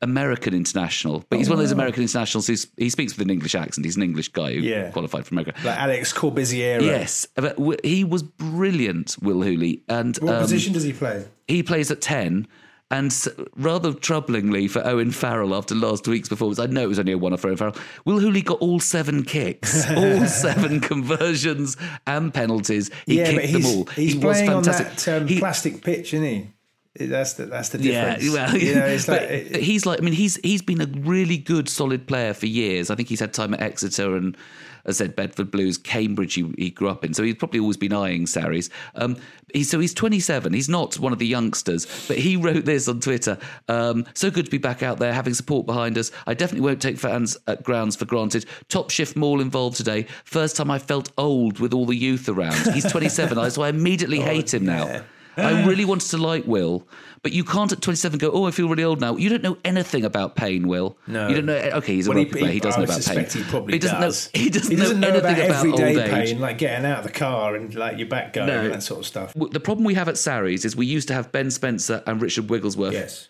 American 0.02 0.52
international, 0.54 1.24
but 1.30 1.38
he's 1.38 1.48
one 1.48 1.58
of 1.58 1.62
those 1.64 1.72
American 1.72 2.02
internationals 2.02 2.46
who 2.46 2.54
he 2.76 2.90
speaks 2.90 3.16
with 3.16 3.22
an 3.24 3.30
English 3.30 3.54
accent. 3.54 3.84
He's 3.84 3.96
an 3.96 4.02
English 4.02 4.28
guy 4.28 4.52
who 4.54 4.60
Yeah. 4.60 4.90
qualified 4.90 5.26
for 5.26 5.34
America. 5.34 5.54
Like 5.64 5.78
Alex 5.78 6.12
Corbisiero. 6.12 6.82
Yes, 6.82 7.26
but 7.36 7.56
he 7.84 8.04
was 8.04 8.22
brilliant, 8.22 9.16
Will 9.22 9.42
Hooley, 9.42 9.82
and 9.88 10.16
What 10.18 10.34
um, 10.36 10.42
position 10.42 10.72
does 10.72 10.82
he 10.82 10.92
play? 10.92 11.24
he 11.48 11.62
plays 11.62 11.90
at 11.90 12.00
10. 12.00 12.46
And 12.90 13.10
rather 13.56 13.92
troublingly 13.92 14.68
for 14.68 14.86
Owen 14.86 15.12
Farrell 15.12 15.54
after 15.54 15.74
last 15.74 16.06
week's 16.06 16.28
performance, 16.28 16.58
I 16.58 16.66
know 16.66 16.82
it 16.82 16.88
was 16.88 16.98
only 16.98 17.12
a 17.12 17.16
one 17.16 17.32
off 17.32 17.40
for 17.40 17.48
Owen 17.48 17.56
Farrell. 17.56 17.74
Will 18.04 18.20
Hooley 18.20 18.42
got 18.42 18.58
all 18.58 18.80
seven 18.80 19.22
kicks, 19.24 19.88
all 19.96 20.26
seven 20.26 20.78
conversions 20.78 21.78
and 22.06 22.34
penalties. 22.34 22.90
He 23.06 23.16
yeah, 23.16 23.30
kicked 23.30 23.52
them 23.54 23.64
all. 23.64 23.84
he's 23.96 24.12
he 24.12 24.20
playing 24.20 24.46
was 24.54 24.68
on 24.68 24.74
fantastic. 24.74 25.04
that 25.06 25.22
um, 25.22 25.26
He- 25.26 25.38
plastic 25.38 25.82
pitch, 25.82 26.12
isn't 26.12 26.26
he? 26.26 26.48
That's 26.94 27.34
the, 27.34 27.46
that's 27.46 27.70
the 27.70 27.78
yeah, 27.78 28.16
difference. 28.16 28.34
well, 28.34 28.56
you 28.56 28.74
know, 28.74 28.84
it's 28.86 29.08
like, 29.08 29.22
it- 29.22 29.56
he's 29.62 29.86
like, 29.86 29.98
I 29.98 30.02
mean, 30.02 30.12
he's 30.14 30.36
he's 30.42 30.60
been 30.60 30.80
a 30.82 30.86
really 30.86 31.38
good, 31.38 31.68
solid 31.68 32.06
player 32.06 32.34
for 32.34 32.46
years. 32.46 32.90
I 32.90 32.94
think 32.96 33.08
he's 33.08 33.20
had 33.20 33.32
time 33.32 33.54
at 33.54 33.62
Exeter 33.62 34.14
and, 34.14 34.36
as 34.84 35.00
I 35.00 35.04
said, 35.04 35.16
Bedford 35.16 35.50
Blues, 35.50 35.78
Cambridge. 35.78 36.34
He, 36.34 36.52
he 36.58 36.68
grew 36.70 36.90
up 36.90 37.02
in, 37.02 37.14
so 37.14 37.22
he's 37.22 37.36
probably 37.36 37.60
always 37.60 37.78
been 37.78 37.94
eyeing 37.94 38.26
Sarries. 38.26 38.68
Um, 38.94 39.16
he, 39.54 39.64
so 39.64 39.78
he's 39.80 39.94
27. 39.94 40.52
He's 40.52 40.68
not 40.68 40.98
one 40.98 41.14
of 41.14 41.18
the 41.18 41.26
youngsters, 41.26 41.86
but 42.08 42.18
he 42.18 42.36
wrote 42.36 42.66
this 42.66 42.86
on 42.88 43.00
Twitter. 43.00 43.38
Um, 43.68 44.04
so 44.12 44.30
good 44.30 44.44
to 44.44 44.50
be 44.50 44.58
back 44.58 44.82
out 44.82 44.98
there, 44.98 45.14
having 45.14 45.32
support 45.32 45.64
behind 45.64 45.96
us. 45.96 46.10
I 46.26 46.34
definitely 46.34 46.66
won't 46.66 46.82
take 46.82 46.98
fans 46.98 47.38
at 47.46 47.62
grounds 47.62 47.96
for 47.96 48.04
granted. 48.04 48.44
Top 48.68 48.90
shift 48.90 49.16
mall 49.16 49.40
involved 49.40 49.78
today. 49.78 50.06
First 50.24 50.56
time 50.56 50.70
I 50.70 50.78
felt 50.78 51.10
old 51.16 51.58
with 51.58 51.72
all 51.72 51.86
the 51.86 51.96
youth 51.96 52.28
around. 52.28 52.74
He's 52.74 52.90
27, 52.90 53.50
so 53.50 53.62
I 53.62 53.70
immediately 53.70 54.20
hate 54.20 54.52
him 54.52 54.66
now. 54.66 55.04
I 55.36 55.64
really 55.66 55.84
wanted 55.84 56.08
to 56.10 56.18
like 56.18 56.46
Will, 56.46 56.86
but 57.22 57.32
you 57.32 57.44
can't 57.44 57.72
at 57.72 57.80
27 57.80 58.18
go, 58.18 58.30
oh, 58.32 58.46
I 58.46 58.50
feel 58.50 58.68
really 58.68 58.84
old 58.84 59.00
now. 59.00 59.16
You 59.16 59.28
don't 59.28 59.42
know 59.42 59.56
anything 59.64 60.04
about 60.04 60.36
pain, 60.36 60.68
Will. 60.68 60.96
No. 61.06 61.28
You 61.28 61.36
don't 61.36 61.46
know. 61.46 61.54
Eh, 61.56 61.76
okay, 61.76 61.94
he's 61.94 62.06
a 62.06 62.10
Well, 62.10 62.18
rugby 62.18 62.40
player. 62.40 62.52
He 62.52 62.60
does 62.60 62.76
know 62.76 62.84
about 62.84 63.02
pain. 63.04 63.24
He 63.24 63.42
probably 63.44 63.72
he 63.74 63.78
doesn't 63.78 64.00
does. 64.00 64.30
know. 64.34 64.40
He 64.40 64.50
doesn't, 64.50 64.76
know, 65.00 65.08
anything 65.08 65.18
about, 65.46 65.56
everyday 65.56 65.88
old 65.96 65.98
age. 65.98 66.10
pain, 66.10 66.40
like 66.40 66.58
getting 66.58 66.84
out 66.84 66.98
of 66.98 67.04
the 67.04 67.12
car 67.12 67.54
and 67.56 67.74
like 67.74 67.98
your 67.98 68.08
back 68.08 68.32
going 68.32 68.48
No. 68.48 68.60
and 68.60 68.74
that 68.74 68.82
sort 68.82 69.00
of 69.00 69.06
stuff. 69.06 69.32
The 69.34 69.60
problem 69.60 69.84
we 69.84 69.94
have 69.94 70.08
at 70.08 70.16
Sarries 70.16 70.64
is 70.64 70.76
we 70.76 70.86
used 70.86 71.08
to 71.08 71.14
have 71.14 71.32
Ben 71.32 71.50
Spencer 71.50 72.02
and 72.06 72.20
Richard 72.20 72.50
Wigglesworth 72.50 72.92
Yes. 72.92 73.28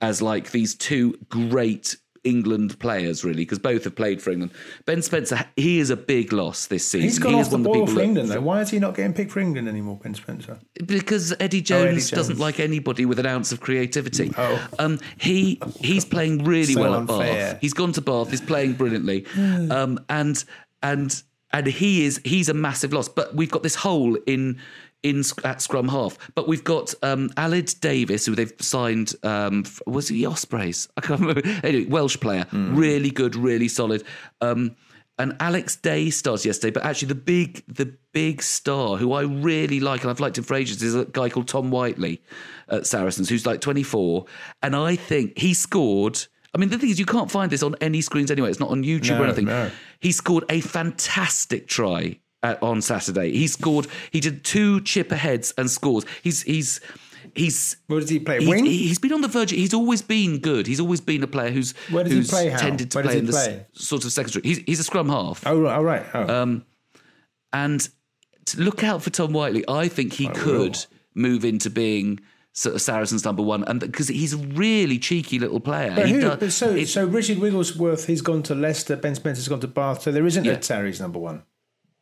as 0.00 0.20
like 0.22 0.50
these 0.50 0.74
two 0.74 1.16
great 1.28 1.96
England 2.26 2.78
players, 2.80 3.24
really, 3.24 3.42
because 3.42 3.58
both 3.58 3.84
have 3.84 3.94
played 3.94 4.20
for 4.20 4.30
England. 4.32 4.52
Ben 4.84 5.00
Spencer, 5.00 5.44
he 5.56 5.78
is 5.78 5.88
a 5.90 5.96
big 5.96 6.32
loss 6.32 6.66
this 6.66 6.86
season. 6.86 7.02
He's 7.08 7.18
gone 7.18 7.34
he 7.34 7.40
off 7.40 7.50
the 7.50 7.56
one 7.56 7.60
of 7.60 7.72
boil 7.72 7.74
people 7.86 7.94
for 7.94 8.02
England, 8.02 8.28
though. 8.30 8.40
Why 8.40 8.60
is 8.60 8.70
he 8.70 8.78
not 8.78 8.94
getting 8.94 9.14
picked 9.14 9.30
for 9.32 9.40
England 9.40 9.68
anymore, 9.68 9.98
Ben 10.02 10.14
Spencer? 10.14 10.58
because 10.86 11.32
Eddie 11.40 11.62
Jones, 11.62 11.80
Oh, 11.80 11.86
Eddie 11.88 11.94
Jones. 12.00 12.10
doesn't 12.10 12.38
like 12.38 12.60
anybody 12.60 13.06
with 13.06 13.18
an 13.18 13.26
ounce 13.26 13.52
of 13.52 13.60
creativity. 13.60 14.32
Oh. 14.36 14.68
Um, 14.78 14.98
he 15.18 15.60
he's 15.80 16.04
playing 16.04 16.44
really 16.44 16.74
So 16.74 16.80
well 16.80 16.94
at 16.94 17.00
unfair. 17.00 17.52
Bath. 17.54 17.58
He's 17.60 17.72
gone 17.74 17.92
to 17.92 18.00
Bath. 18.00 18.30
He's 18.30 18.40
playing 18.40 18.74
brilliantly, 18.74 19.24
um, 19.70 19.98
and 20.08 20.44
and 20.82 21.22
and 21.52 21.66
he 21.66 22.04
is 22.04 22.20
he's 22.24 22.48
a 22.48 22.54
massive 22.54 22.92
loss. 22.92 23.08
But 23.08 23.34
we've 23.36 23.50
got 23.50 23.62
this 23.62 23.76
hole 23.76 24.16
in. 24.26 24.58
In 25.02 25.22
at 25.44 25.62
scrum 25.62 25.88
half, 25.88 26.18
but 26.34 26.48
we've 26.48 26.64
got 26.64 26.92
um, 27.02 27.28
Aled 27.36 27.78
Davies, 27.80 28.26
who 28.26 28.34
they've 28.34 28.52
signed. 28.58 29.14
Um, 29.22 29.64
was 29.86 30.08
he 30.08 30.26
Ospreys? 30.26 30.88
I 30.96 31.00
can't 31.00 31.20
remember. 31.20 31.42
Anyway, 31.62 31.84
Welsh 31.88 32.18
player, 32.18 32.44
really 32.52 33.10
good, 33.10 33.36
really 33.36 33.68
solid. 33.68 34.02
Um, 34.40 34.74
and 35.18 35.36
Alex 35.38 35.76
Day 35.76 36.10
starts 36.10 36.44
yesterday, 36.44 36.72
but 36.72 36.84
actually 36.84 37.08
the 37.08 37.14
big 37.14 37.62
the 37.68 37.94
big 38.12 38.42
star 38.42 38.96
who 38.96 39.12
I 39.12 39.22
really 39.22 39.78
like 39.80 40.00
and 40.02 40.10
I've 40.10 40.18
liked 40.20 40.38
him 40.38 40.44
for 40.44 40.54
ages 40.54 40.82
is 40.82 40.94
a 40.96 41.04
guy 41.04 41.28
called 41.28 41.46
Tom 41.48 41.70
Whiteley 41.70 42.20
at 42.68 42.86
Saracens, 42.86 43.28
who's 43.28 43.46
like 43.46 43.60
24, 43.60 44.24
and 44.62 44.74
I 44.74 44.96
think 44.96 45.38
he 45.38 45.54
scored. 45.54 46.18
I 46.54 46.58
mean, 46.58 46.70
the 46.70 46.78
thing 46.78 46.90
is, 46.90 46.98
you 46.98 47.06
can't 47.06 47.30
find 47.30 47.52
this 47.52 47.62
on 47.62 47.76
any 47.80 48.00
screens 48.00 48.30
anyway. 48.30 48.48
It's 48.50 48.58
not 48.60 48.70
on 48.70 48.82
YouTube 48.82 49.10
No, 49.10 49.22
or 49.22 49.24
anything. 49.26 49.44
no. 49.44 49.70
He 50.00 50.10
scored 50.10 50.44
a 50.48 50.60
fantastic 50.62 51.68
try 51.68 52.18
at, 52.50 52.62
on 52.62 52.80
Saturday. 52.82 53.32
He 53.32 53.46
scored. 53.46 53.86
He 54.10 54.20
did 54.20 54.44
two 54.44 54.80
chip 54.82 55.12
aheads 55.12 55.52
and 55.58 55.70
scores. 55.70 56.04
He's 56.22 56.42
he's 56.42 56.80
he's 57.34 57.76
Where 57.86 58.00
does 58.00 58.08
he 58.08 58.18
play? 58.20 58.38
He's, 58.40 58.48
Wing? 58.48 58.64
he's 58.64 58.98
been 58.98 59.12
on 59.12 59.20
the 59.20 59.28
verge. 59.28 59.50
He's 59.50 59.74
always 59.74 60.02
been 60.02 60.38
good. 60.38 60.66
He's 60.66 60.80
always 60.80 61.00
been 61.00 61.22
a 61.22 61.26
player 61.26 61.50
who's 61.50 61.74
Where 61.90 62.04
does 62.04 62.12
he 62.12 62.18
who's 62.18 62.30
play, 62.30 62.48
Hal? 62.48 62.58
tended 62.60 62.90
to 62.92 62.98
Where 62.98 63.02
does 63.04 63.10
play 63.12 63.14
he 63.14 63.18
in 63.20 63.26
the 63.26 63.32
play? 63.32 63.66
s- 63.74 63.84
sort 63.84 64.04
of 64.04 64.12
secondary. 64.12 64.42
He's, 64.48 64.58
he's 64.66 64.80
a 64.80 64.84
scrum 64.84 65.08
half. 65.08 65.46
oh, 65.46 65.60
right. 65.60 65.74
All 65.76 65.84
right. 65.84 66.06
Oh. 66.14 66.42
Um, 66.42 66.64
and 67.52 67.88
to 68.46 68.60
look 68.60 68.84
out 68.84 69.02
for 69.02 69.10
Tom 69.10 69.32
Whiteley. 69.32 69.64
I 69.68 69.88
think 69.88 70.12
he 70.12 70.28
could 70.28 70.76
move 71.14 71.44
into 71.44 71.68
being 71.70 72.20
sort 72.52 72.74
of 72.74 72.80
Saracens 72.80 73.24
number 73.24 73.42
one, 73.42 73.64
and 73.64 73.80
because 73.80 74.08
he's 74.08 74.32
a 74.32 74.38
really 74.38 74.98
cheeky 74.98 75.38
little 75.38 75.60
player. 75.60 75.92
but 75.94 76.06
He 76.06 76.14
who, 76.14 76.20
does- 76.22 76.38
but 76.38 76.52
so, 76.52 76.70
it- 76.70 76.86
so 76.86 77.04
Richard 77.04 77.38
Wigglesworth, 77.38 78.06
he's 78.06 78.22
gone 78.22 78.42
to 78.44 78.54
Leicester. 78.54 78.96
Ben 78.96 79.14
Spencer's 79.14 79.48
gone 79.48 79.60
to 79.60 79.68
Bath. 79.68 80.02
So 80.02 80.12
there 80.12 80.24
isn't 80.26 80.44
Yeah. 80.44 80.52
a 80.52 80.62
Sarries 80.62 81.00
number 81.00 81.18
one 81.18 81.42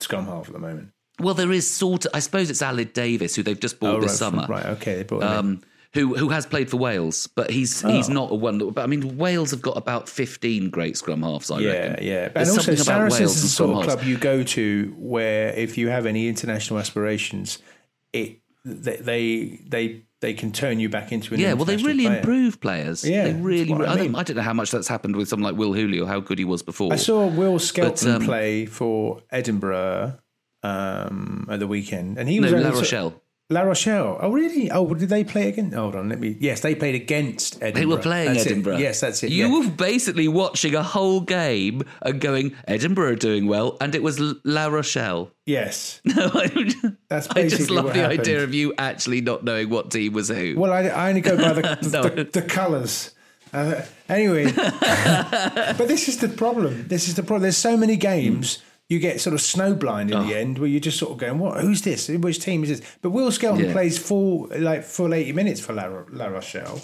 scrum 0.04 0.26
half 0.26 0.46
at 0.46 0.52
the 0.52 0.58
moment. 0.58 0.90
well, 1.20 1.34
there 1.34 1.52
is 1.52 1.70
sort 1.70 2.06
of. 2.06 2.12
I 2.14 2.20
suppose 2.20 2.50
it's 2.50 2.62
Aled 2.62 2.92
Davies 2.92 3.34
who 3.34 3.42
they've 3.42 3.58
just 3.60 3.80
bought 3.80 3.96
Oh, 3.96 4.00
this 4.00 4.10
right, 4.12 4.18
summer. 4.18 4.46
Right. 4.48 4.66
Okay. 4.66 4.94
They 4.96 5.02
brought 5.02 5.22
him 5.22 5.28
um, 5.38 5.60
who 5.94 6.14
who 6.16 6.28
has 6.30 6.44
played 6.46 6.68
for 6.70 6.76
Wales, 6.76 7.28
but 7.28 7.50
he's 7.50 7.80
he's 7.82 8.10
Oh. 8.10 8.12
not 8.12 8.32
a 8.32 8.34
one. 8.34 8.58
But 8.70 8.82
I 8.82 8.86
mean, 8.86 9.16
Wales 9.16 9.50
have 9.52 9.62
got 9.62 9.76
about 9.76 10.08
fifteen 10.08 10.70
great 10.70 10.96
scrum 10.96 11.22
halves. 11.22 11.50
I 11.50 11.58
Yeah, 11.60 11.70
reckon. 11.70 12.04
yeah. 12.04 12.28
There's 12.28 12.48
and 12.48 12.58
also, 12.58 12.74
Saracens 12.74 13.20
Wales 13.20 13.36
is 13.36 13.42
the 13.42 13.48
sort 13.48 13.76
of 13.78 13.84
club 13.84 14.02
you 14.04 14.16
go 14.16 14.42
to 14.42 14.94
where 14.98 15.50
if 15.50 15.78
you 15.78 15.88
have 15.88 16.06
any 16.06 16.26
international 16.28 16.78
aspirations, 16.80 17.58
it 18.12 18.40
they 18.64 18.96
they 18.96 19.60
they, 19.66 20.02
they 20.20 20.34
can 20.34 20.52
turn 20.52 20.80
you 20.80 20.88
back 20.88 21.12
into 21.12 21.34
an 21.34 21.40
Yeah, 21.40 21.52
well, 21.52 21.64
they 21.66 21.76
really 21.76 22.06
player. 22.06 22.18
improve 22.18 22.60
players. 22.60 23.04
Yeah, 23.06 23.24
they 23.24 23.32
really. 23.34 23.72
I 23.72 23.92
I, 23.92 23.96
don't. 23.96 24.14
I 24.14 24.22
don't 24.22 24.36
know 24.36 24.42
how 24.42 24.54
much 24.54 24.70
that's 24.70 24.88
happened 24.88 25.16
with 25.16 25.28
someone 25.28 25.52
like 25.52 25.58
Will 25.58 25.74
Hooley 25.74 26.00
or 26.00 26.06
how 26.06 26.20
good 26.20 26.38
he 26.38 26.44
was 26.44 26.62
before. 26.62 26.92
I 26.92 26.96
saw 26.96 27.26
Will 27.26 27.58
Skelton 27.58 28.10
um, 28.16 28.24
play 28.24 28.66
for 28.66 29.22
Edinburgh 29.30 30.18
um, 30.62 31.46
at 31.50 31.60
the 31.60 31.66
weekend, 31.66 32.18
and 32.18 32.28
he 32.28 32.40
was 32.40 32.52
only 32.52 32.64
La 32.64 32.70
Rochelle. 32.70 33.20
La 33.50 33.60
Rochelle. 33.60 34.16
Oh, 34.20 34.32
really? 34.32 34.70
Oh, 34.70 34.94
did 34.94 35.10
they 35.10 35.22
play 35.22 35.48
again? 35.48 35.70
Hold 35.72 35.94
on, 35.96 36.08
let 36.08 36.18
me. 36.18 36.34
Yes, 36.40 36.60
they 36.60 36.74
played 36.74 36.94
against 36.94 37.56
Edinburgh. 37.56 37.80
They 37.80 37.86
were 37.86 37.98
playing 37.98 38.32
That's 38.32 38.46
it. 38.46 38.50
Edinburgh. 38.52 38.78
Yes, 38.78 39.00
that's 39.00 39.22
it. 39.22 39.30
You 39.30 39.46
yeah. 39.48 39.58
were 39.58 39.70
basically 39.70 40.28
watching 40.28 40.74
a 40.74 40.82
whole 40.82 41.20
game 41.20 41.82
and 42.00 42.22
going, 42.22 42.56
Edinburgh 42.66 43.12
are 43.12 43.16
doing 43.16 43.46
well, 43.46 43.76
and 43.82 43.94
it 43.94 44.02
was 44.02 44.18
La 44.44 44.68
Rochelle. 44.68 45.30
Yes, 45.44 46.00
No, 46.06 46.30
I, 46.32 46.72
That's 47.08 47.28
I 47.28 47.46
just 47.48 47.68
love 47.68 47.92
the 47.92 48.00
happened. 48.00 48.20
idea 48.20 48.42
of 48.42 48.54
you 48.54 48.72
actually 48.78 49.20
not 49.20 49.44
knowing 49.44 49.68
what 49.68 49.90
team 49.90 50.14
was 50.14 50.30
who. 50.30 50.54
Well, 50.56 50.72
I, 50.72 50.84
I 50.84 51.08
only 51.10 51.20
go 51.20 51.36
by 51.36 51.52
the, 51.52 51.78
No. 51.92 52.02
the, 52.08 52.24
the 52.24 52.42
colours. 52.42 53.10
Uh, 53.52 53.82
anyway, 54.08 54.50
but 54.52 55.86
this 55.86 56.08
is 56.08 56.16
the 56.18 56.28
problem. 56.28 56.88
This 56.88 57.08
is 57.08 57.14
the 57.14 57.22
problem. 57.22 57.42
There's 57.42 57.56
so 57.58 57.76
many 57.76 57.96
games. 57.96 58.58
You 58.90 58.98
get 58.98 59.20
sort 59.20 59.32
of 59.34 59.40
snowblind 59.40 60.08
in 60.10 60.14
Oh. 60.14 60.24
the 60.26 60.34
end, 60.36 60.58
where 60.58 60.68
you're 60.68 60.78
just 60.80 60.98
sort 60.98 61.12
of 61.12 61.18
going, 61.18 61.38
"What? 61.38 61.60
Who's 61.62 61.82
this? 61.82 62.08
Which 62.08 62.38
team 62.40 62.62
is 62.64 62.68
this?" 62.68 62.82
But 63.00 63.10
Will 63.10 63.32
Skelton 63.32 63.64
Yeah. 63.66 63.72
plays 63.72 63.96
full, 63.96 64.50
like 64.58 64.84
full 64.84 65.14
80 65.14 65.32
minutes 65.32 65.60
for 65.60 65.72
La, 65.72 65.88
La 66.12 66.26
Rochelle, 66.26 66.80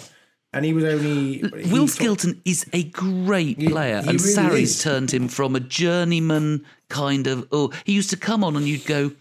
and 0.51 0.65
he 0.65 0.73
was 0.73 0.83
only 0.83 1.33
he 1.37 1.71
Will 1.71 1.87
Skelton 1.87 2.31
Skilton 2.33 2.41
is 2.43 2.65
a 2.73 2.83
great 2.85 3.59
player, 3.59 4.01
he 4.01 4.09
and 4.09 4.19
really 4.19 4.33
Sarries 4.33 4.69
is. 4.77 4.81
turned 4.81 5.11
him 5.11 5.27
from 5.27 5.55
a 5.55 5.59
journeyman 5.59 6.65
kind 6.89 7.27
of. 7.27 7.47
Oh, 7.51 7.71
he 7.85 7.93
used 7.93 8.09
to 8.09 8.17
come 8.17 8.43
on 8.43 8.55
and 8.55 8.67
you'd 8.67 8.85
go, 8.85 9.11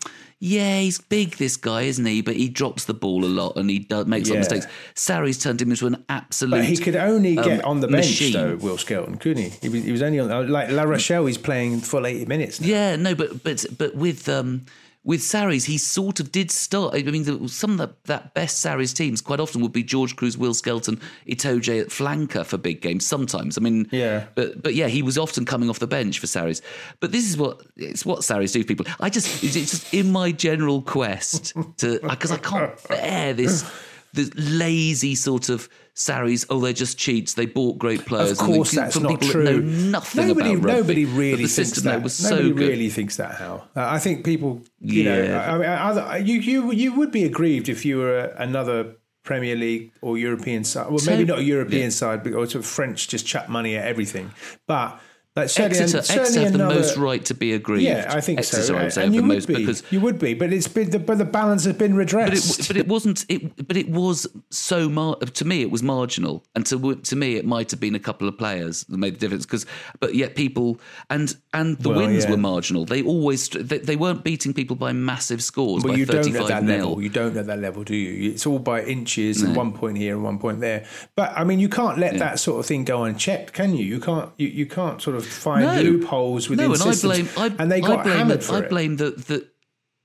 "Yeah, 0.40 0.80
he's 0.80 0.98
big, 0.98 1.36
this 1.36 1.56
guy, 1.56 1.82
isn't 1.82 2.04
he?" 2.04 2.22
But 2.22 2.36
he 2.36 2.48
drops 2.48 2.86
the 2.86 2.94
ball 2.94 3.24
a 3.24 3.26
lot 3.26 3.56
and 3.56 3.70
he 3.70 3.78
does, 3.78 4.06
makes 4.06 4.28
a 4.28 4.32
lot 4.32 4.38
of 4.38 4.50
mistakes. 4.50 4.66
Sarries 4.94 5.38
turned 5.38 5.62
him 5.62 5.70
into 5.70 5.86
an 5.86 6.04
absolute. 6.08 6.56
But 6.56 6.64
he 6.64 6.76
could 6.76 6.96
only 6.96 7.36
get 7.36 7.64
um, 7.64 7.70
on 7.70 7.80
the 7.80 7.88
bench 7.88 8.06
machine. 8.06 8.32
though, 8.32 8.56
Will 8.56 8.78
Skelton, 8.78 9.16
couldn't 9.16 9.42
he? 9.44 9.50
He 9.62 9.68
was, 9.68 9.84
he 9.84 9.92
was 9.92 10.02
only 10.02 10.18
on 10.18 10.50
like 10.50 10.70
La 10.70 10.82
Rochelle. 10.82 11.26
He's 11.26 11.38
playing 11.38 11.80
full 11.80 12.06
80 12.06 12.26
minutes. 12.26 12.60
Now. 12.60 12.66
Yeah, 12.66 12.96
no, 12.96 13.14
but 13.14 13.44
but 13.44 13.64
but 13.78 13.94
with 13.94 14.28
um 14.28 14.66
with 15.02 15.22
Sarries, 15.22 15.64
he 15.64 15.78
sort 15.78 16.20
of 16.20 16.30
did 16.30 16.50
start. 16.50 16.94
I 16.94 17.02
mean, 17.02 17.24
the, 17.24 17.48
some 17.48 17.72
of 17.72 17.78
the, 17.78 17.94
that 18.04 18.34
best 18.34 18.60
Sarries 18.60 18.92
teams 18.92 19.20
quite 19.22 19.40
often 19.40 19.62
would 19.62 19.72
be 19.72 19.82
George 19.82 20.14
Kruis, 20.14 20.36
Will 20.36 20.52
Skelton, 20.52 21.00
Itoje 21.26 21.80
at 21.80 21.88
flanker 21.88 22.44
for 22.44 22.58
big 22.58 22.82
games. 22.82 23.06
Sometimes, 23.06 23.56
I 23.56 23.62
mean, 23.62 23.88
Yeah. 23.92 24.26
but 24.34 24.62
but 24.62 24.74
yeah, 24.74 24.88
he 24.88 25.02
was 25.02 25.16
often 25.16 25.44
coming 25.46 25.70
off 25.70 25.78
the 25.78 25.86
bench 25.86 26.18
for 26.18 26.26
Sarries. 26.26 26.60
But 27.00 27.12
this 27.12 27.28
is 27.30 27.36
what 27.38 27.62
it's 27.76 28.04
what 28.04 28.20
Sarries 28.24 28.52
do, 28.52 28.62
people. 28.64 28.84
I 29.00 29.08
just 29.08 29.42
it's 29.42 29.54
just 29.54 29.94
in 29.94 30.12
my 30.12 30.32
general 30.32 30.82
quest 30.82 31.54
to 31.78 31.98
because 32.00 32.30
I 32.30 32.36
can't 32.38 32.72
bear 32.88 33.32
this. 33.32 33.64
This 34.12 34.30
lazy 34.34 35.14
sort 35.14 35.48
of 35.48 35.68
Sarries, 35.94 36.46
oh, 36.48 36.60
they're 36.60 36.72
just 36.72 36.96
cheats. 36.98 37.34
They 37.34 37.46
bought 37.46 37.78
great 37.78 38.06
players. 38.06 38.32
Of 38.32 38.38
and 38.40 38.54
course, 38.54 38.72
that's 38.72 38.98
not 38.98 39.20
true. 39.20 39.44
That 39.44 39.60
nothing 39.62 40.28
nobody, 40.28 40.54
about 40.54 40.64
rugby. 40.64 40.80
nobody 40.80 41.04
really 41.04 41.42
the 41.42 41.48
thinks 41.48 41.72
that. 41.82 42.02
was 42.02 42.22
nobody 42.22 42.48
so 42.48 42.54
good. 42.54 42.68
really 42.68 42.88
thinks 42.88 43.16
that. 43.16 43.34
How 43.34 43.68
uh, 43.76 43.86
I 43.86 43.98
think 43.98 44.24
people, 44.24 44.62
you 44.80 45.04
know, 45.04 45.22
Yeah. 45.22 45.54
I 45.54 45.58
mean, 45.58 45.66
other, 45.68 46.18
you 46.18 46.40
you 46.40 46.72
you 46.72 46.94
would 46.94 47.12
be 47.12 47.24
aggrieved 47.24 47.68
if 47.68 47.84
you 47.84 47.98
were 47.98 48.18
a, 48.18 48.34
another 48.42 48.94
Premier 49.24 49.56
League 49.56 49.92
or 50.00 50.16
European 50.16 50.64
side. 50.64 50.90
Well, 50.90 51.00
maybe 51.04 51.24
not 51.24 51.40
a 51.40 51.44
European 51.44 51.90
side, 51.90 52.22
but 52.22 52.32
or 52.32 52.46
sort 52.46 52.64
of 52.64 52.66
French 52.66 53.08
just 53.08 53.26
chuck 53.26 53.48
money 53.48 53.76
at 53.76 53.86
everything. 53.86 54.30
But 54.66 54.98
like 55.40 55.50
certainly, 55.50 55.78
Exeter, 55.80 56.02
certainly 56.02 56.28
Exeter 56.28 56.40
have 56.44 56.52
the 56.52 56.58
most 56.64 56.96
right 56.96 57.24
to 57.26 57.34
be 57.34 57.52
aggrieved. 57.52 57.82
Yeah, 57.82 58.06
I 58.08 58.20
think 58.20 58.38
Exeter, 58.38 58.62
so. 58.62 58.76
I 58.76 58.82
would 58.84 58.92
say, 58.92 59.04
and 59.04 59.14
you 59.14 59.20
the 59.22 59.26
would 59.28 59.34
most 59.34 59.48
be, 59.48 59.54
because. 59.56 59.82
you 59.90 60.00
would 60.00 60.18
be, 60.18 60.34
but 60.34 60.52
it's 60.52 60.68
been 60.68 60.90
the, 60.90 60.98
but 60.98 61.18
the 61.18 61.24
balance 61.24 61.64
has 61.64 61.74
been 61.76 61.92
But 61.92 61.98
redressed. 61.98 62.60
it, 62.60 62.68
but 62.68 62.76
it 62.76 62.88
wasn't. 62.88 63.24
It, 63.28 63.66
but 63.66 63.76
it 63.76 63.88
was 63.88 64.26
so. 64.50 64.88
Mar- 64.88 65.16
to 65.16 65.44
me, 65.44 65.62
it 65.62 65.70
was 65.70 65.82
marginal, 65.82 66.44
and 66.54 66.64
to 66.66 66.94
to 66.94 67.16
me, 67.16 67.36
it 67.36 67.44
might 67.44 67.70
have 67.70 67.80
been 67.80 67.94
a 67.94 68.00
couple 68.00 68.28
of 68.28 68.36
players 68.38 68.84
that 68.84 68.96
made 68.98 69.14
the 69.14 69.18
difference. 69.18 69.46
Because, 69.46 69.66
but 70.00 70.14
yet 70.14 70.34
people 70.36 70.80
and 71.08 71.34
and 71.52 71.78
the 71.78 71.88
Well, 71.90 71.98
wins 71.98 72.24
yeah. 72.24 72.30
were 72.30 72.36
marginal. 72.36 72.84
They 72.84 73.02
always 73.02 73.48
they, 73.48 73.78
they 73.78 73.96
weren't 73.96 74.24
beating 74.24 74.54
people 74.54 74.76
by 74.76 74.92
massive 74.92 75.42
scores. 75.42 75.82
But 75.82 75.90
by 75.90 75.94
you 75.96 76.06
don't 76.06 76.34
at 76.36 76.46
that 76.48 76.64
nil. 76.64 76.76
level. 76.90 77.02
You 77.02 77.08
don't 77.08 77.36
at 77.36 77.46
that 77.46 77.58
level, 77.58 77.84
do 77.84 77.94
you? 77.96 78.32
It's 78.32 78.46
all 78.46 78.58
by 78.58 78.82
inches 78.82 79.42
and 79.42 79.54
one 79.56 79.72
point 79.72 79.96
here 79.98 80.14
and 80.14 80.24
one 80.24 80.38
point 80.38 80.60
there. 80.60 80.86
But 81.16 81.32
I 81.36 81.44
mean, 81.44 81.60
you 81.60 81.68
can't 81.68 81.98
let 81.98 82.18
that 82.18 82.38
sort 82.38 82.60
of 82.60 82.66
thing 82.66 82.84
go 82.84 83.04
unchecked, 83.04 83.52
can 83.52 83.74
you? 83.74 83.84
You 83.84 84.00
can't. 84.00 84.30
You, 84.36 84.48
you 84.48 84.66
can't 84.66 85.00
sort 85.00 85.16
of 85.16 85.24
find 85.30 85.62
No. 85.64 85.80
loopholes 85.82 86.48
within 86.48 86.66
no, 86.68 86.74
and 86.74 86.82
I 86.82 86.94
blame. 87.00 87.28
I, 87.36 87.46
and 87.58 87.70
they 87.72 87.78
I 87.78 87.80
got 87.80 88.04
blame 88.04 88.16
hammered 88.18 88.40
the, 88.40 88.44
for 88.44 88.54
I 88.54 88.58
it. 88.60 88.68
blame 88.70 88.96
the 88.96 89.10
the. 89.10 89.48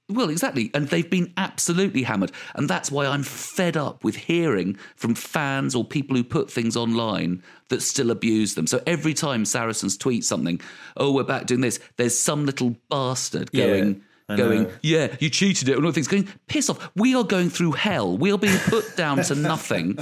Well, 0.08 0.30
exactly, 0.30 0.70
and 0.76 0.88
they've 0.88 1.10
been 1.10 1.34
absolutely 1.36 2.04
hammered, 2.04 2.32
and 2.54 2.70
that's 2.70 2.92
why 2.92 3.08
I'm 3.08 3.24
fed 3.24 3.76
up 3.76 4.04
with 4.04 4.16
hearing 4.16 4.78
from 4.96 5.16
fans 5.16 5.74
or 5.74 5.84
people 5.84 6.16
who 6.16 6.24
put 6.24 6.52
things 6.52 6.78
online 6.78 7.42
that 7.70 7.82
still 7.82 8.12
abuse 8.12 8.54
them. 8.54 8.68
So 8.68 8.84
every 8.86 9.16
time 9.16 9.46
Saracens 9.46 9.98
tweet 9.98 10.24
something, 10.24 10.62
oh, 10.96 11.12
we're 11.12 11.24
back 11.24 11.48
doing 11.48 11.62
this, 11.62 11.80
there's 11.98 12.18
some 12.18 12.46
little 12.46 12.76
bastard 12.88 13.50
Yeah, 13.52 13.66
going. 13.66 14.04
I 14.28 14.36
Going, 14.38 14.64
know. 14.64 14.72
yeah, 14.82 15.16
you 15.20 15.30
cheated 15.30 15.70
it, 15.70 15.78
and 15.78 15.86
all 15.86 15.92
things 15.92 16.08
going, 16.08 16.28
piss 16.48 16.68
off. 16.68 16.90
We 16.96 17.14
are 17.16 17.24
going 17.24 17.52
through 17.52 17.74
hell. 17.74 18.18
We 18.18 18.32
are 18.32 18.40
being 18.40 18.58
put 18.58 18.96
down 18.98 19.22
to 19.24 19.36
nothing. 19.52 20.00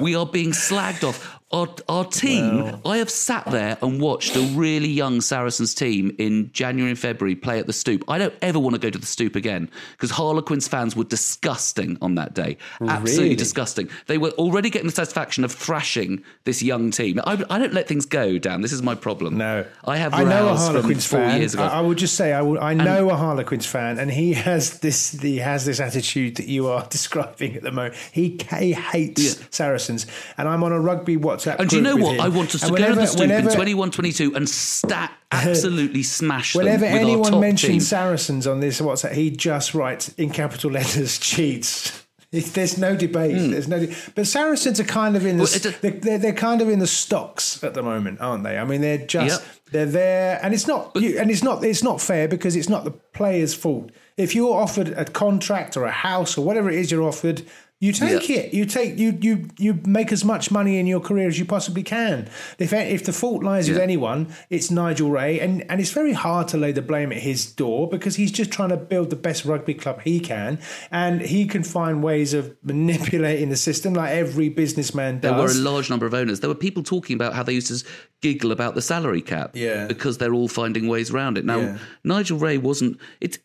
We 0.00 0.14
are 0.16 0.24
being 0.24 0.52
slagged 0.52 1.06
off. 1.06 1.38
Our, 1.52 1.68
our 1.88 2.04
team, 2.04 2.80
I 2.84 2.96
have 2.96 3.08
sat 3.08 3.44
there 3.46 3.78
and 3.80 4.00
watched 4.00 4.34
a 4.34 4.40
really 4.56 4.88
young 4.88 5.20
Saracens 5.20 5.74
team 5.74 6.10
in 6.18 6.50
January 6.52 6.90
and 6.90 6.98
February 6.98 7.36
play 7.36 7.60
at 7.60 7.68
the 7.68 7.72
Stoop. 7.72 8.02
I 8.08 8.18
don't 8.18 8.34
ever 8.42 8.58
want 8.58 8.74
to 8.74 8.80
go 8.80 8.90
to 8.90 8.98
the 8.98 9.06
Stoop 9.06 9.36
again 9.36 9.70
because 9.92 10.10
Harlequins 10.10 10.66
fans 10.66 10.96
were 10.96 11.04
disgusting 11.04 11.98
on 12.02 12.16
that 12.16 12.34
day. 12.34 12.56
Absolutely 12.80 13.22
Really? 13.22 13.36
disgusting. 13.36 13.88
They 14.06 14.18
were 14.18 14.30
already 14.30 14.70
getting 14.70 14.88
the 14.88 14.92
satisfaction 14.94 15.44
of 15.44 15.52
thrashing 15.52 16.24
this 16.42 16.64
young 16.64 16.90
team. 16.90 17.20
I, 17.24 17.42
I 17.48 17.58
don't 17.60 17.72
let 17.72 17.86
things 17.86 18.06
go 18.06 18.38
down. 18.38 18.62
This 18.62 18.72
is 18.72 18.82
my 18.82 18.96
problem. 18.96 19.38
No, 19.38 19.64
I 19.84 19.98
have 19.98 20.14
I 20.14 20.24
know 20.24 20.48
a 20.48 20.56
Harlequins 20.56 21.06
four 21.06 21.20
fan. 21.20 21.38
years 21.40 21.54
ago. 21.54 21.62
I, 21.62 21.78
I 21.78 21.80
would 21.80 21.98
just 21.98 22.16
say 22.16 22.32
I, 22.32 22.42
will, 22.42 22.58
I 22.58 22.74
know 22.74 23.08
a 23.10 23.14
Harlequins 23.16 23.66
fan, 23.66 24.00
and 24.00 24.10
he 24.10 24.32
has 24.32 24.80
this. 24.80 25.12
He 25.12 25.36
has 25.38 25.64
this 25.64 25.78
attitude 25.78 26.38
that 26.38 26.48
you 26.48 26.66
are 26.66 26.84
describing 26.90 27.54
at 27.54 27.62
the 27.62 27.70
moment. 27.70 27.94
He, 28.10 28.36
he 28.58 28.72
hates 28.72 29.22
Yeah. 29.40 29.46
Saracens, 29.50 30.06
and 30.36 30.48
I'm 30.48 30.64
on 30.64 30.72
a 30.72 30.80
rugby 30.80 31.16
WhatsApp. 31.38 31.58
And 31.58 31.68
do 31.70 31.76
you 31.76 31.82
know 31.82 31.96
what? 31.96 32.14
him. 32.16 32.20
I 32.20 32.28
want 32.28 32.54
us 32.54 32.60
to 32.62 32.66
And 32.68 32.76
go 32.76 32.82
to 32.82 32.94
the 32.94 33.00
whenever- 33.00 33.50
stoop 33.50 33.50
in 33.50 33.56
21 33.56 33.90
22 33.90 34.34
and 34.34 34.48
stat 34.48 35.12
absolutely 35.32 36.02
smash 36.02 36.52
them. 36.52 36.64
Whenever 36.64 36.84
with 36.86 36.92
our 36.92 36.98
anyone 36.98 37.40
mentions 37.40 37.70
team. 37.72 37.80
Saracens 37.80 38.46
on 38.46 38.60
this 38.60 38.80
WhatsApp, 38.80 39.12
he 39.12 39.30
just 39.30 39.74
writes 39.74 40.08
in 40.14 40.30
capital 40.30 40.70
letters 40.70 41.18
cheats. 41.20 42.02
There's 42.32 42.76
no 42.76 42.96
debate. 42.96 43.36
Hmm. 43.36 43.50
There's 43.52 43.68
no. 43.68 43.78
De- 43.86 43.94
but 44.14 44.26
Saracens 44.26 44.78
are 44.80 44.84
kind 44.84 45.16
of 45.16 45.24
in 45.24 45.38
the. 45.38 45.44
Well, 45.44 45.72
they're, 45.80 45.90
they're, 45.92 46.18
they're 46.18 46.32
kind 46.34 46.60
of 46.60 46.68
in 46.68 46.80
the 46.80 46.86
stocks 46.86 47.62
at 47.64 47.72
the 47.74 47.82
moment, 47.82 48.20
aren't 48.20 48.42
they? 48.44 48.58
I 48.58 48.64
mean, 48.64 48.80
they're 48.82 48.98
just 49.06 49.40
Yep. 49.40 49.50
they're 49.70 49.86
there, 49.86 50.40
and 50.42 50.52
it's 50.52 50.66
not. 50.66 50.90
you, 50.96 51.18
and 51.18 51.30
it's 51.30 51.42
not. 51.44 51.64
It's 51.64 51.84
not 51.84 52.00
fair 52.00 52.26
because 52.28 52.56
it's 52.56 52.68
not 52.68 52.84
the 52.84 52.90
player's 52.90 53.54
fault. 53.54 53.90
If 54.16 54.34
you're 54.34 54.54
offered 54.60 54.88
a 54.88 55.04
contract 55.04 55.76
or 55.76 55.84
a 55.84 55.90
house 55.92 56.36
or 56.36 56.44
whatever 56.44 56.68
it 56.68 56.78
is 56.78 56.90
you're 56.90 57.04
offered, 57.04 57.42
you 57.78 57.92
take 57.92 58.28
Yeah. 58.28 58.36
it. 58.38 58.54
You 58.54 58.64
take 58.64 58.98
you 58.98 59.18
you 59.20 59.48
you 59.58 59.78
make 59.86 60.10
as 60.10 60.24
much 60.24 60.50
money 60.50 60.78
in 60.78 60.86
your 60.86 61.00
career 61.00 61.28
as 61.28 61.38
you 61.38 61.44
possibly 61.44 61.82
can. 61.82 62.28
If 62.58 62.72
if 62.72 63.04
the 63.04 63.12
fault 63.12 63.42
lies 63.44 63.68
with 63.68 63.78
anyone, 63.78 64.28
it's 64.48 64.70
Nigel 64.70 65.10
Wray, 65.10 65.38
and 65.40 65.62
and 65.70 65.80
it's 65.80 65.90
very 65.90 66.14
hard 66.14 66.48
to 66.48 66.56
lay 66.56 66.72
the 66.72 66.80
blame 66.82 67.12
at 67.12 67.18
his 67.18 67.44
door 67.52 67.88
because 67.88 68.16
he's 68.16 68.32
just 68.32 68.50
trying 68.50 68.70
to 68.70 68.76
build 68.78 69.10
the 69.10 69.16
best 69.16 69.44
rugby 69.44 69.74
club 69.74 70.00
he 70.02 70.20
can, 70.20 70.58
and 70.90 71.20
he 71.20 71.44
can 71.46 71.62
find 71.62 72.02
ways 72.02 72.32
of 72.32 72.56
manipulating 72.62 73.50
the 73.50 73.56
system 73.56 73.92
like 73.94 74.10
every 74.10 74.48
businessman 74.48 75.20
does. 75.20 75.30
There 75.32 75.38
were 75.38 75.50
a 75.50 75.70
large 75.72 75.90
number 75.90 76.06
of 76.06 76.14
owners. 76.14 76.40
There 76.40 76.48
were 76.50 76.54
people 76.54 76.82
talking 76.82 77.14
about 77.14 77.34
how 77.34 77.42
they 77.42 77.52
used 77.52 77.68
to 77.68 77.84
giggle 78.22 78.52
about 78.52 78.74
the 78.74 78.82
salary 78.82 79.20
cap, 79.20 79.50
Yeah. 79.54 79.86
because 79.86 80.16
they're 80.18 80.32
all 80.32 80.48
finding 80.48 80.88
ways 80.88 81.10
around 81.10 81.36
it. 81.36 81.44
Now, 81.44 81.58
Yeah. 81.60 81.78
Nigel 82.04 82.38
Wray 82.38 82.56
wasn't. 82.58 82.98
It. 83.20 83.38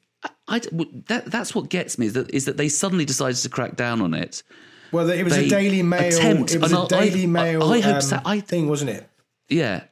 I, 0.52 0.58
I- 0.58 0.86
that 1.08 1.26
that's 1.26 1.56
what 1.56 1.70
gets 1.70 1.98
me 1.98 2.06
is 2.08 2.14
that 2.14 2.30
is 2.34 2.46
that 2.46 2.58
they 2.58 2.70
suddenly 2.70 3.06
decided 3.06 3.38
to 3.38 3.50
crack 3.50 3.76
down 3.76 4.02
on 4.02 4.14
it, 4.14 4.44
Well, 4.92 5.10
it 5.10 5.24
was 5.24 5.34
they 5.36 5.46
a 5.48 5.50
Daily 5.50 5.82
Mail. 5.84 6.16
attempt- 6.18 6.54
it 6.54 6.62
was 6.62 6.74
a 6.74 6.80
I- 6.80 6.88
Daily 6.88 7.24
I- 7.24 7.28
Mail 7.28 7.64
I 7.64 7.80
hope 7.80 7.96
um, 7.96 8.02
so- 8.02 8.20
I- 8.26 8.40
thing, 8.40 8.68
wasn't 8.68 8.92
it? 8.92 9.10
Yeah. 9.50 9.84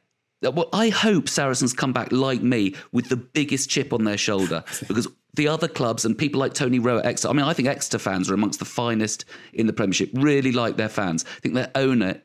Well, 0.42 0.70
I 0.72 0.88
hope 0.88 1.28
Saracens 1.28 1.74
come 1.74 1.92
back 1.92 2.12
like 2.12 2.42
me 2.42 2.74
with 2.92 3.10
the 3.10 3.16
biggest 3.16 3.68
chip 3.68 3.92
on 3.92 4.04
their 4.04 4.16
shoulder 4.16 4.64
because 4.88 5.06
the 5.34 5.46
other 5.48 5.68
clubs 5.68 6.04
and 6.06 6.16
people 6.16 6.40
like 6.40 6.54
Tony 6.54 6.78
Rowe 6.78 6.98
at 6.98 7.04
Exeter, 7.06 7.28
I 7.28 7.34
mean, 7.34 7.44
I 7.44 7.52
think 7.52 7.68
Exeter 7.68 7.98
fans 7.98 8.30
are 8.30 8.34
amongst 8.34 8.58
the 8.58 8.64
finest 8.64 9.26
in 9.52 9.66
the 9.66 9.72
Premiership, 9.74 10.10
really 10.14 10.50
like 10.52 10.76
their 10.78 10.88
fans. 10.88 11.24
I 11.36 11.40
think 11.40 11.54
their 11.54 11.70
owner, 11.74 12.10
uh, 12.10 12.18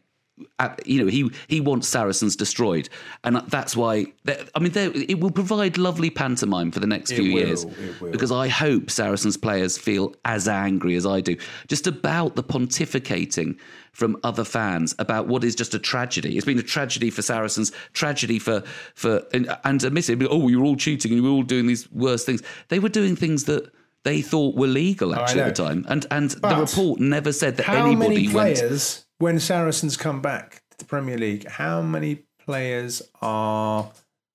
Uh, 0.60 0.76
you 0.86 1.02
know, 1.02 1.10
he, 1.10 1.32
he 1.48 1.62
wants 1.62 1.88
Saracens 1.88 2.36
destroyed. 2.36 2.90
And 3.24 3.38
that's 3.48 3.76
why, 3.76 4.08
I 4.28 4.60
mean, 4.60 4.72
it 4.76 5.20
will 5.20 5.32
provide 5.32 5.78
lovely 5.78 6.10
pantomime 6.10 6.72
for 6.72 6.82
the 6.82 6.88
next 6.88 7.12
It 7.12 7.16
few 7.16 7.34
will, 7.34 7.40
years 7.40 7.66
because 8.12 8.32
I 8.32 8.50
hope 8.50 8.92
Saracens 8.92 9.38
players 9.38 9.78
feel 9.78 10.14
as 10.26 10.48
angry 10.48 10.96
as 10.96 11.06
I 11.06 11.22
do, 11.22 11.38
just 11.68 11.88
about 11.88 12.36
the 12.36 12.44
pontificating 12.44 13.58
from 13.94 14.18
other 14.24 14.44
fans 14.44 14.94
about 15.00 15.28
what 15.28 15.46
is 15.46 15.56
just 15.56 15.74
a 15.74 15.80
tragedy. 15.80 16.36
It's 16.36 16.46
been 16.46 16.60
a 16.60 16.64
tragedy 16.64 17.10
for 17.10 17.22
Saracens, 17.22 17.72
tragedy 17.94 18.40
for 18.40 18.62
for 18.94 19.24
and, 19.34 19.56
and 19.64 19.82
admittedly, 19.84 20.28
oh, 20.30 20.50
you 20.50 20.60
were 20.60 20.66
all 20.66 20.76
cheating 20.76 21.12
and 21.14 21.24
you 21.24 21.24
were 21.24 21.36
all 21.36 21.44
doing 21.44 21.68
these 21.68 21.90
worse 21.92 22.26
things. 22.26 22.44
They 22.68 22.80
were 22.80 22.90
doing 22.90 23.16
things 23.16 23.46
that 23.46 23.72
they 24.04 24.22
thought 24.22 24.56
were 24.56 24.68
legal 24.68 25.16
actually 25.16 25.42
at 25.42 25.56
the 25.56 25.64
time, 25.64 25.86
and 25.88 26.06
and 26.12 26.32
the 26.32 26.56
report 26.58 27.00
never 27.00 27.32
said 27.32 27.56
that 27.58 27.70
anybody 27.70 28.28
many 28.28 28.34
went. 28.34 29.05
When 29.18 29.40
Saracens 29.40 29.96
come 29.98 30.22
back 30.22 30.62
to 30.72 30.78
the 30.78 30.86
Premier 30.86 31.18
League, 31.18 31.48
how 31.48 31.82
many 31.82 32.24
players 32.46 33.02
are 33.22 33.90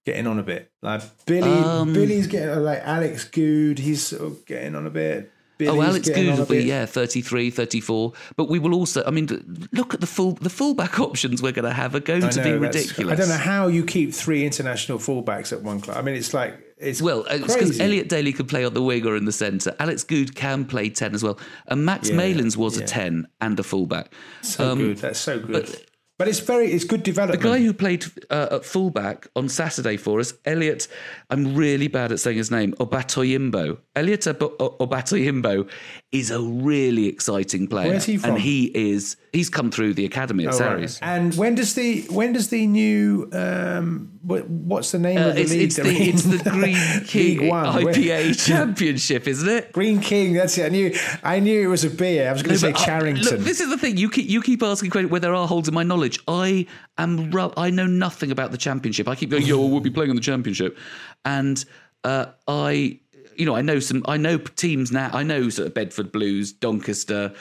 getting 0.07 0.27
on 0.27 0.39
a 0.39 0.43
bit? 0.43 0.71
Like 0.83 1.03
Billy, 1.27 1.51
Um, 1.51 1.93
Billy's 1.93 2.27
getting 2.27 2.63
like 2.65 2.81
Alex 2.85 3.25
Goode. 3.25 3.79
He's 3.79 4.03
sort 4.03 4.23
of 4.23 4.47
getting 4.47 4.75
on 4.75 4.87
a 4.87 4.91
bit. 4.91 5.31
Billy's 5.59 5.79
Oh, 5.79 5.83
Alex 5.83 6.09
Goode 6.09 6.39
will 6.39 6.47
be 6.47 6.63
yeah, 6.65 6.87
33, 6.87 7.51
34. 7.51 8.13
But 8.37 8.49
we 8.49 8.59
will 8.59 8.75
also. 8.75 9.05
I 9.05 9.11
mean, 9.11 9.69
look 9.73 9.93
at 9.93 10.01
the 10.01 10.07
full 10.07 10.33
the 10.33 10.49
fullback 10.49 10.99
options 11.09 11.43
we're 11.43 11.53
going 11.53 11.67
to 11.67 11.75
have 11.75 11.95
are 11.95 12.01
going 12.01 12.25
I 12.25 12.31
to 12.31 12.43
be 12.43 12.53
ridiculous. 12.53 13.13
I 13.13 13.17
don't 13.17 13.29
know 13.29 13.37
how 13.37 13.69
you 13.69 13.85
keep 13.85 14.15
three 14.15 14.47
international 14.47 14.97
fullbacks 14.99 15.53
at 15.53 15.63
one 15.63 15.83
club. 15.83 15.99
I 15.99 16.03
mean, 16.03 16.15
it's 16.15 16.33
like 16.33 16.70
it's 16.81 17.01
Well, 17.03 17.25
it's 17.29 17.55
because. 17.55 17.79
Elliot 17.81 18.09
Daly 18.09 18.33
could 18.33 18.49
play 18.49 18.65
on 18.65 18.75
the 18.75 18.83
wing 18.83 19.07
or 19.07 19.17
in 19.17 19.25
the 19.25 19.33
centre. 19.33 19.75
Alex 19.79 20.03
Goode 20.05 20.35
can 20.35 20.65
play 20.65 20.89
10 20.91 21.15
as 21.15 21.23
well. 21.23 21.39
And 21.67 21.85
Max 21.85 22.09
Yeah, 22.11 22.17
Malins 22.17 22.57
was 22.57 22.77
a 22.79 22.85
10 22.85 23.27
and 23.41 23.59
a 23.61 23.63
fullback. 23.63 24.13
so 24.43 24.71
um, 24.73 24.79
good. 24.79 24.97
That's 24.99 25.19
so 25.21 25.39
good. 25.39 25.53
but- 25.53 25.87
But, 26.19 26.29
it's 26.29 26.41
very 26.41 26.71
it's 26.71 26.85
good 26.85 27.03
development. 27.03 27.41
The 27.43 27.49
guy 27.49 27.61
who 27.65 27.73
played 27.73 28.05
uh, 28.29 28.49
at 28.57 28.65
fullback 28.67 29.27
on 29.35 29.49
Saturday 29.49 29.97
for 29.97 30.21
us, 30.21 30.35
Elliot, 30.45 30.87
I'm 31.31 31.55
really 31.55 31.89
bad 31.89 32.13
at 32.13 32.21
saying 32.21 32.37
his 32.37 32.51
name, 32.51 32.75
Obatoyinbo. 32.75 33.79
Elliot 33.97 34.27
Ob- 34.27 34.59
Obatoyinbo 34.59 35.67
is 36.13 36.31
a 36.31 36.41
really 36.43 37.07
exciting 37.07 37.67
player. 37.67 37.89
Where's 37.89 38.05
he 38.05 38.19
from? 38.19 38.33
And 38.33 38.39
he 38.43 38.67
is, 38.67 39.17
he's 39.33 39.49
come 39.51 39.71
through 39.71 39.95
the 39.95 40.05
academy 40.05 40.47
at 40.47 40.55
Oh, 40.55 40.59
right. 40.59 40.59
Sarries. 40.59 40.99
And 41.03 41.35
when 41.35 41.55
does 41.55 41.75
the 41.75 42.03
when 42.11 42.33
does 42.33 42.49
the 42.49 42.67
new 42.67 43.29
um 43.33 44.11
what's 44.23 44.91
the 44.93 44.99
name 44.99 45.19
Uh, 45.19 45.29
of 45.29 45.35
the 45.35 45.41
it's, 45.43 45.51
league? 45.51 45.63
it's, 45.63 45.77
the, 45.77 45.89
it's 45.89 46.23
the 46.45 46.51
Greene 46.51 47.05
King 47.07 47.39
League 47.39 47.51
One. 47.51 47.85
Where- 47.85 47.95
IPA 47.95 48.47
Championship, 48.47 49.27
isn't 49.29 49.49
it? 49.49 49.73
Greene 49.73 50.01
King. 50.01 50.33
That's 50.35 50.57
it. 50.59 50.67
I 50.67 50.69
knew 50.69 50.95
I 51.23 51.41
knew 51.41 51.63
it 51.63 51.67
was 51.69 51.85
a 51.85 51.91
beer. 51.91 52.29
I 52.29 52.33
was 52.33 52.43
going 52.43 52.55
to 52.55 52.59
say 52.59 52.73
but 52.73 52.81
I- 52.81 52.85
Charrington. 52.85 53.25
look, 53.25 53.41
this 53.41 53.61
is 53.61 53.71
the 53.71 53.79
thing. 53.79 53.97
You 53.97 54.11
keep 54.11 54.29
you 54.29 54.43
keep 54.43 54.63
asking 54.63 54.91
credit 54.91 55.11
where 55.11 55.21
there 55.21 55.35
are 55.35 55.47
holes 55.49 55.69
in 55.69 55.75
my 55.75 55.83
knowledge. 55.83 56.19
I 56.29 56.67
am 56.99 57.33
I 57.57 57.71
know 57.71 57.87
nothing 57.87 58.31
about 58.31 58.51
the 58.51 58.59
championship. 58.59 59.09
I 59.09 59.15
keep 59.15 59.31
going, 59.31 59.47
yo, 59.47 59.65
we'll 59.67 59.81
be 59.81 59.91
playing 59.91 60.11
in 60.11 60.17
the 60.17 60.23
championship, 60.23 60.77
and 61.25 61.65
uh, 62.05 62.27
I. 62.49 63.01
You 63.37 63.47
know, 63.47 63.55
I 63.57 63.63
know 63.63 63.79
some. 63.79 64.03
I 64.07 64.19
know 64.19 64.37
teams 64.37 64.93
now. 64.93 65.09
I 65.15 65.23
know 65.23 65.49
sort 65.49 65.69
of 65.69 65.73
Bedford 65.73 66.13
Blues, 66.13 66.53
Doncaster, 66.53 67.33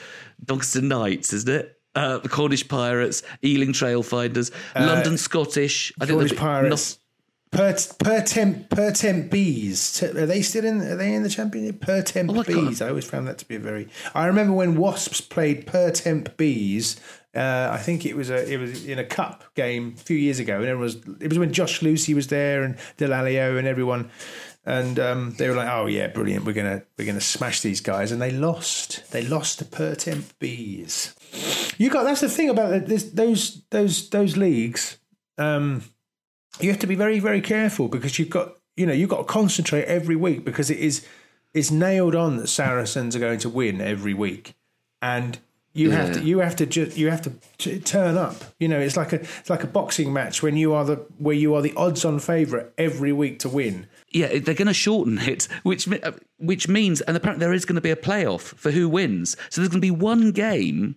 Doncaster 0.42 0.80
Knights, 0.80 1.34
isn't 1.34 1.52
it? 1.54 1.78
Uh, 1.94 2.18
the 2.18 2.28
Cornish 2.28 2.68
Pirates, 2.68 3.22
Ealing 3.44 3.72
Trailfinders, 3.72 4.52
London 4.76 5.18
Scottish. 5.18 5.92
I 6.00 6.04
Uh, 6.04 6.06
Cornish 6.08 6.36
Pirates. 6.36 6.98
Per 7.52 7.74
per 7.98 8.22
temp 8.22 8.70
Pertemps 8.70 9.28
Bees. 9.28 10.00
Are 10.04 10.24
they 10.26 10.40
still 10.40 10.64
in? 10.64 10.80
Are 10.82 10.94
they 10.94 11.12
in 11.12 11.24
the 11.24 11.28
championship? 11.28 11.80
Per 11.80 12.00
temp 12.02 12.30
Oh, 12.30 12.44
bees. 12.44 12.80
I 12.80 12.90
always 12.90 13.04
found 13.06 13.26
that 13.26 13.38
to 13.38 13.48
be 13.48 13.56
a 13.56 13.58
very. 13.58 13.88
I 14.14 14.26
remember 14.26 14.52
when 14.52 14.76
Wasps 14.76 15.20
played 15.20 15.66
Pertemps 15.66 16.30
Bees. 16.36 17.00
Uh, 17.34 17.68
I 17.72 17.78
think 17.78 18.06
it 18.06 18.14
was 18.16 18.30
a 18.30 18.48
it 18.52 18.58
was 18.58 18.84
in 18.86 19.00
a 19.00 19.04
cup 19.04 19.42
game 19.56 19.94
a 19.96 20.00
few 20.00 20.16
years 20.16 20.38
ago, 20.38 20.58
and 20.60 20.66
it 20.68 20.76
was 20.76 20.94
it 21.20 21.28
was 21.28 21.40
when 21.40 21.52
Josh 21.52 21.82
Lucy 21.82 22.14
was 22.14 22.28
there 22.28 22.62
and 22.62 22.76
Delalio 22.98 23.58
and 23.58 23.66
everyone, 23.66 24.10
and 24.64 25.00
um, 25.00 25.34
they 25.36 25.48
were 25.48 25.56
like, 25.56 25.68
"Oh 25.68 25.86
yeah, 25.86 26.06
brilliant! 26.06 26.44
We're 26.44 26.52
gonna 26.52 26.82
we're 26.96 27.06
gonna 27.06 27.20
smash 27.20 27.62
these 27.62 27.80
guys," 27.80 28.12
and 28.12 28.22
they 28.22 28.30
lost. 28.30 29.10
They 29.10 29.22
lost 29.24 29.58
to 29.58 29.64
Pertemps 29.64 30.32
Bees. 30.38 31.16
You 31.78 31.90
got 31.90 32.04
that's 32.04 32.20
the 32.20 32.28
thing 32.28 32.50
about 32.50 32.86
this, 32.86 33.04
those 33.04 33.62
those 33.70 34.10
those 34.10 34.36
leagues. 34.36 34.98
Um, 35.38 35.82
you 36.60 36.70
have 36.70 36.80
to 36.80 36.86
be 36.86 36.94
very 36.94 37.20
very 37.20 37.40
careful 37.40 37.88
because 37.88 38.18
you've 38.18 38.30
got 38.30 38.56
you 38.76 38.86
know 38.86 38.92
you've 38.92 39.08
got 39.08 39.18
to 39.18 39.24
concentrate 39.24 39.84
every 39.84 40.16
week 40.16 40.44
because 40.44 40.70
it 40.70 40.78
is 40.78 41.06
it's 41.54 41.70
nailed 41.70 42.14
on 42.14 42.36
that 42.36 42.48
Saracens 42.48 43.16
are 43.16 43.20
going 43.20 43.38
to 43.40 43.48
win 43.48 43.80
every 43.80 44.14
week, 44.14 44.54
and 45.00 45.38
you 45.72 45.90
have 45.90 46.12
to 46.14 46.22
you 46.22 46.40
have 46.40 46.56
to 46.56 46.66
just 46.66 46.96
you 46.96 47.10
have 47.10 47.22
to 47.22 47.32
t- 47.58 47.78
turn 47.78 48.16
up. 48.16 48.36
You 48.58 48.68
know, 48.68 48.80
it's 48.80 48.96
like 48.96 49.12
a 49.12 49.20
it's 49.20 49.50
like 49.50 49.62
a 49.62 49.68
boxing 49.68 50.12
match 50.12 50.42
when 50.42 50.56
you 50.56 50.72
are 50.74 50.84
the 50.84 50.96
where 51.18 51.34
you 51.34 51.54
are 51.54 51.62
the 51.62 51.74
odds 51.76 52.04
on 52.04 52.18
favourite 52.18 52.66
every 52.76 53.12
week 53.12 53.38
to 53.40 53.48
win. 53.48 53.86
Yeah, 54.10 54.38
they're 54.38 54.54
going 54.54 54.66
to 54.66 54.74
shorten 54.74 55.18
it, 55.18 55.46
which 55.62 55.88
uh, 55.88 56.12
which 56.38 56.66
means, 56.66 57.00
and 57.02 57.16
apparently 57.16 57.44
there 57.44 57.54
is 57.54 57.64
going 57.64 57.76
to 57.76 57.80
be 57.80 57.92
a 57.92 57.96
playoff 57.96 58.40
for 58.40 58.72
who 58.72 58.88
wins. 58.88 59.36
So 59.48 59.60
there's 59.60 59.68
going 59.68 59.80
to 59.80 59.86
be 59.86 59.92
one 59.92 60.32
game 60.32 60.96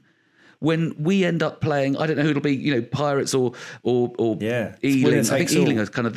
when 0.63 0.95
we 0.97 1.25
end 1.25 1.43
up 1.43 1.59
playing. 1.59 1.97
I 1.97 2.07
don't 2.07 2.15
know 2.15 2.23
who 2.23 2.29
it'll 2.29 2.41
be. 2.41 2.55
You 2.55 2.75
know, 2.75 2.81
Pirates 2.81 3.33
or 3.33 3.51
or 3.83 4.13
or 4.17 4.37
Yeah, 4.39 4.75
Ealing. 4.83 5.19
I 5.19 5.23
think 5.23 5.51
Ealing 5.51 5.77
all. 5.77 5.83
are 5.83 5.87
kind 5.87 6.07
of 6.07 6.15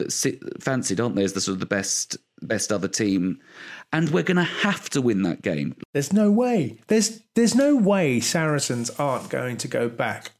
fancied, 0.60 1.00
aren't 1.00 1.16
they, 1.16 1.24
as 1.24 1.32
the 1.32 1.40
sort 1.40 1.54
of 1.54 1.60
the 1.60 1.66
best 1.66 2.16
best 2.42 2.70
other 2.70 2.86
team, 2.86 3.40
and 3.92 4.10
we're 4.10 4.22
going 4.22 4.36
to 4.36 4.44
have 4.44 4.88
to 4.90 5.02
win 5.02 5.22
that 5.22 5.42
game. 5.42 5.74
There's 5.92 6.12
no 6.12 6.30
way. 6.30 6.78
There's 6.86 7.22
there's 7.34 7.56
no 7.56 7.74
way 7.74 8.20
Saracens 8.20 8.88
aren't 8.90 9.30
going 9.30 9.56
to 9.58 9.68
go 9.68 9.88
back. 9.88 10.30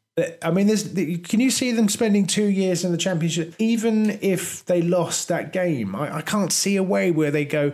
I 0.41 0.51
mean, 0.53 0.69
there's. 0.69 0.85
Can 1.25 1.41
you 1.41 1.51
see 1.51 1.73
them 1.73 1.89
spending 1.89 2.27
two 2.27 2.47
years 2.47 2.85
in 2.85 2.93
the 2.93 2.99
championship, 2.99 3.55
even 3.59 4.19
if 4.23 4.65
they 4.67 4.83
lost 4.83 5.29
that 5.29 5.53
game? 5.53 5.97
I, 5.97 6.19
I 6.19 6.23
can't 6.23 6.53
see 6.53 6.77
a 6.77 6.83
way 6.83 7.11
where 7.11 7.33
they 7.33 7.45
go. 7.45 7.73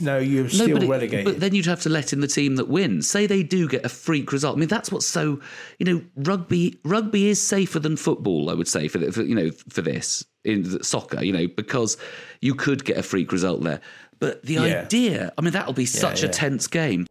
No, 0.00 0.18
you're 0.18 0.48
still 0.48 0.74
but, 0.74 0.82
it- 0.84 0.88
relegated. 0.88 1.24
but 1.24 1.40
then 1.40 1.54
you'd 1.54 1.66
have 1.66 1.80
to 1.82 1.88
let 1.88 2.12
in 2.12 2.20
the 2.20 2.28
team 2.28 2.54
that 2.56 2.68
wins. 2.68 3.08
Say 3.10 3.26
they 3.26 3.42
do 3.42 3.66
get 3.68 3.84
a 3.84 3.88
freak 3.88 4.30
result. 4.30 4.56
I 4.56 4.60
mean, 4.60 4.68
that's 4.68 4.92
what's 4.92 5.06
so 5.06 5.40
you 5.80 5.86
know 5.86 6.02
rugby. 6.16 6.78
Rugby 6.84 7.28
is 7.28 7.44
safer 7.44 7.80
than 7.80 7.96
football. 7.96 8.48
I 8.50 8.54
would 8.54 8.68
say 8.68 8.86
for, 8.88 8.98
the- 8.98 9.10
for 9.12 9.22
you 9.22 9.34
know 9.34 9.50
for 9.68 9.82
this 9.82 10.24
in 10.44 10.62
the 10.62 10.84
soccer. 10.84 11.22
You 11.24 11.32
know 11.32 11.46
because 11.48 11.96
you 12.40 12.54
could 12.54 12.84
get 12.84 12.96
a 12.96 13.02
freak 13.02 13.32
result 13.32 13.62
there. 13.64 13.80
But 14.20 14.42
the 14.44 14.54
Yeah. 14.54 14.82
idea, 14.82 15.32
I 15.36 15.40
mean, 15.42 15.52
that'll 15.52 15.72
be 15.74 15.86
such 15.86 16.22
a 16.22 16.26
yeah. 16.26 16.32
tense 16.32 16.66
game. 16.68 17.06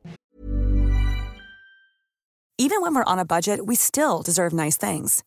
Even 2.58 2.82
when 2.82 2.96
we're 2.96 3.04
on 3.04 3.20
a 3.20 3.26
budget, 3.26 3.66
we 3.66 3.76
still 3.76 4.22
deserve 4.24 4.52
nice 4.54 4.78
things. 4.78 5.24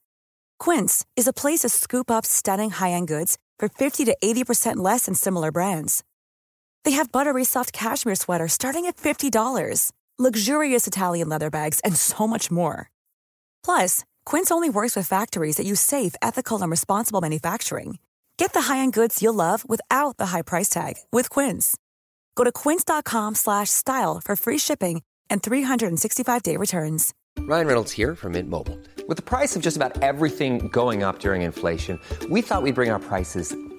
Quince 0.58 1.04
is 1.16 1.26
a 1.28 1.32
place 1.32 1.60
to 1.60 1.68
scoop 1.68 2.10
up 2.10 2.26
stunning 2.26 2.70
high-end 2.70 3.06
goods 3.08 3.38
for 3.58 3.68
50 3.68 4.04
to 4.06 4.16
80% 4.22 4.76
less 4.78 5.04
than 5.06 5.14
similar 5.14 5.52
brands. 5.52 6.02
They 6.84 6.92
have 6.92 7.12
buttery 7.12 7.44
soft 7.44 7.72
cashmere 7.72 8.16
sweaters 8.16 8.52
starting 8.52 8.86
at 8.86 8.96
$50, 8.96 9.92
luxurious 10.18 10.86
Italian 10.86 11.28
leather 11.28 11.50
bags, 11.50 11.80
and 11.80 11.94
so 11.96 12.26
much 12.26 12.50
more. 12.50 12.90
Plus, 13.64 14.04
Quince 14.24 14.50
only 14.50 14.70
works 14.70 14.96
with 14.96 15.06
factories 15.06 15.56
that 15.56 15.66
use 15.66 15.80
safe, 15.80 16.14
ethical, 16.20 16.60
and 16.60 16.70
responsible 16.70 17.20
manufacturing. 17.20 17.98
Get 18.40 18.54
the 18.54 18.62
high-end 18.62 18.94
goods 18.94 19.22
you'll 19.22 19.34
love 19.34 19.68
without 19.68 20.16
the 20.16 20.26
high 20.26 20.40
price 20.42 20.70
tag 20.70 20.94
with 21.12 21.28
Quince. 21.28 21.76
Go 22.36 22.44
to 22.44 22.52
quince.com 22.52 23.34
slash 23.34 23.68
style 23.68 24.20
for 24.24 24.34
free 24.34 24.56
shipping 24.56 25.02
and 25.28 25.42
365-day 25.42 26.56
returns. 26.56 27.12
Ryan 27.40 27.66
Reynolds 27.66 27.92
here 27.92 28.14
from 28.14 28.32
Mint 28.32 28.48
Mobile. 28.48 28.78
With 29.08 29.16
the 29.18 29.22
price 29.22 29.56
of 29.56 29.62
just 29.62 29.76
about 29.76 30.02
everything 30.02 30.68
going 30.68 31.02
up 31.02 31.18
during 31.18 31.42
inflation, 31.42 31.98
we 32.30 32.40
thought 32.40 32.62
we'd 32.62 32.74
bring 32.74 32.90
our 32.90 32.98
prices 32.98 33.54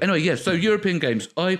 Anyway, 0.00 0.20
yes. 0.20 0.42
So 0.42 0.52
European 0.52 0.98
games. 0.98 1.28
I 1.36 1.58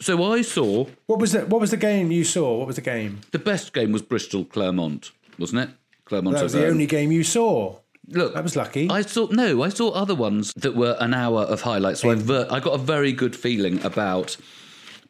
so 0.00 0.22
I 0.32 0.42
saw 0.42 0.86
What 1.06 1.18
was 1.20 1.32
the 1.32 1.40
What 1.46 1.60
was 1.60 1.70
the 1.70 1.76
game 1.76 2.10
you 2.10 2.24
saw? 2.24 2.58
What 2.58 2.66
was 2.66 2.76
the 2.76 2.82
game? 2.82 3.20
the 3.32 3.38
best 3.38 3.72
game 3.72 3.92
was 3.92 4.02
Bristol 4.02 4.44
Clermont, 4.44 5.12
wasn't 5.38 5.62
it? 5.62 5.70
Clermont. 6.04 6.36
That 6.36 6.42
was 6.44 6.54
over- 6.54 6.64
the 6.64 6.70
only 6.70 6.86
game 6.86 7.12
you 7.12 7.22
saw. 7.24 7.76
Look, 8.08 8.34
That 8.34 8.44
was 8.44 8.54
lucky. 8.54 8.88
I 8.88 9.02
saw 9.02 9.26
no, 9.30 9.62
I 9.64 9.68
saw 9.68 9.90
other 9.90 10.14
ones 10.14 10.52
that 10.56 10.76
were 10.76 10.96
an 11.00 11.12
hour 11.12 11.42
of 11.42 11.62
highlights. 11.62 12.00
So 12.02 12.10
I, 12.10 12.14
ver- 12.14 12.46
I 12.50 12.60
got 12.60 12.74
a 12.74 12.78
very 12.78 13.12
good 13.12 13.34
feeling 13.34 13.82
about 13.84 14.36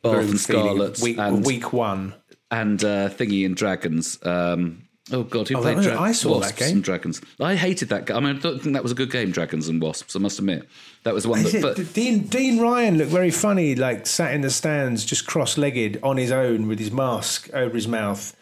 Bath 0.03 0.15
and 0.31 0.41
feeling. 0.41 0.65
Scarlets 0.65 1.03
Week, 1.03 1.19
and 1.19 1.45
week 1.45 1.73
one. 1.75 2.15
and 2.51 2.83
uh, 2.83 3.09
Thingy 3.11 3.45
and 3.45 3.55
Dragons. 3.55 4.19
Um, 4.25 4.86
oh 5.13 5.23
God, 5.23 5.49
who 5.49 5.57
Oh, 5.57 5.63
played 5.63 5.79
that- 5.79 5.83
Dra- 5.85 6.01
I 6.01 6.13
saw 6.13 6.35
that 6.35 6.41
Wasps 6.47 6.59
game. 6.59 6.77
and 6.77 6.85
Dragons? 6.85 7.21
I 7.41 7.55
hated 7.55 7.89
that 7.91 8.07
game. 8.07 8.17
I 8.17 8.21
mean, 8.21 8.37
I 8.37 8.39
don't 8.39 8.61
think 8.63 8.75
that 8.75 8.83
was 8.83 8.93
a 8.93 8.97
good 8.97 9.11
game, 9.11 9.31
Dragons 9.31 9.69
and 9.69 9.81
Wasps. 9.83 10.17
I 10.17 10.19
must 10.19 10.39
admit, 10.39 10.67
that 11.05 11.15
was 11.15 11.25
the 11.25 11.31
one 11.31 11.43
that. 11.43 11.55
it- 11.55 11.63
but- 11.63 11.93
Dean 11.95 12.21
Dean 12.27 12.59
Ryan 12.61 12.99
looked 12.99 13.11
very 13.11 13.31
funny, 13.31 13.75
like 13.75 14.07
sat 14.07 14.33
in 14.35 14.41
the 14.41 14.51
stands, 14.51 15.05
just 15.05 15.27
cross-legged 15.27 16.01
on 16.03 16.17
his 16.17 16.31
own 16.33 16.67
with 16.69 16.79
his 16.79 16.91
mask 16.91 17.49
over 17.55 17.75
his 17.75 17.89
mouth. 17.89 18.35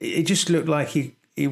It 0.00 0.24
just 0.24 0.50
looked 0.50 0.68
like 0.68 0.88
he 0.88 1.12
he 1.36 1.48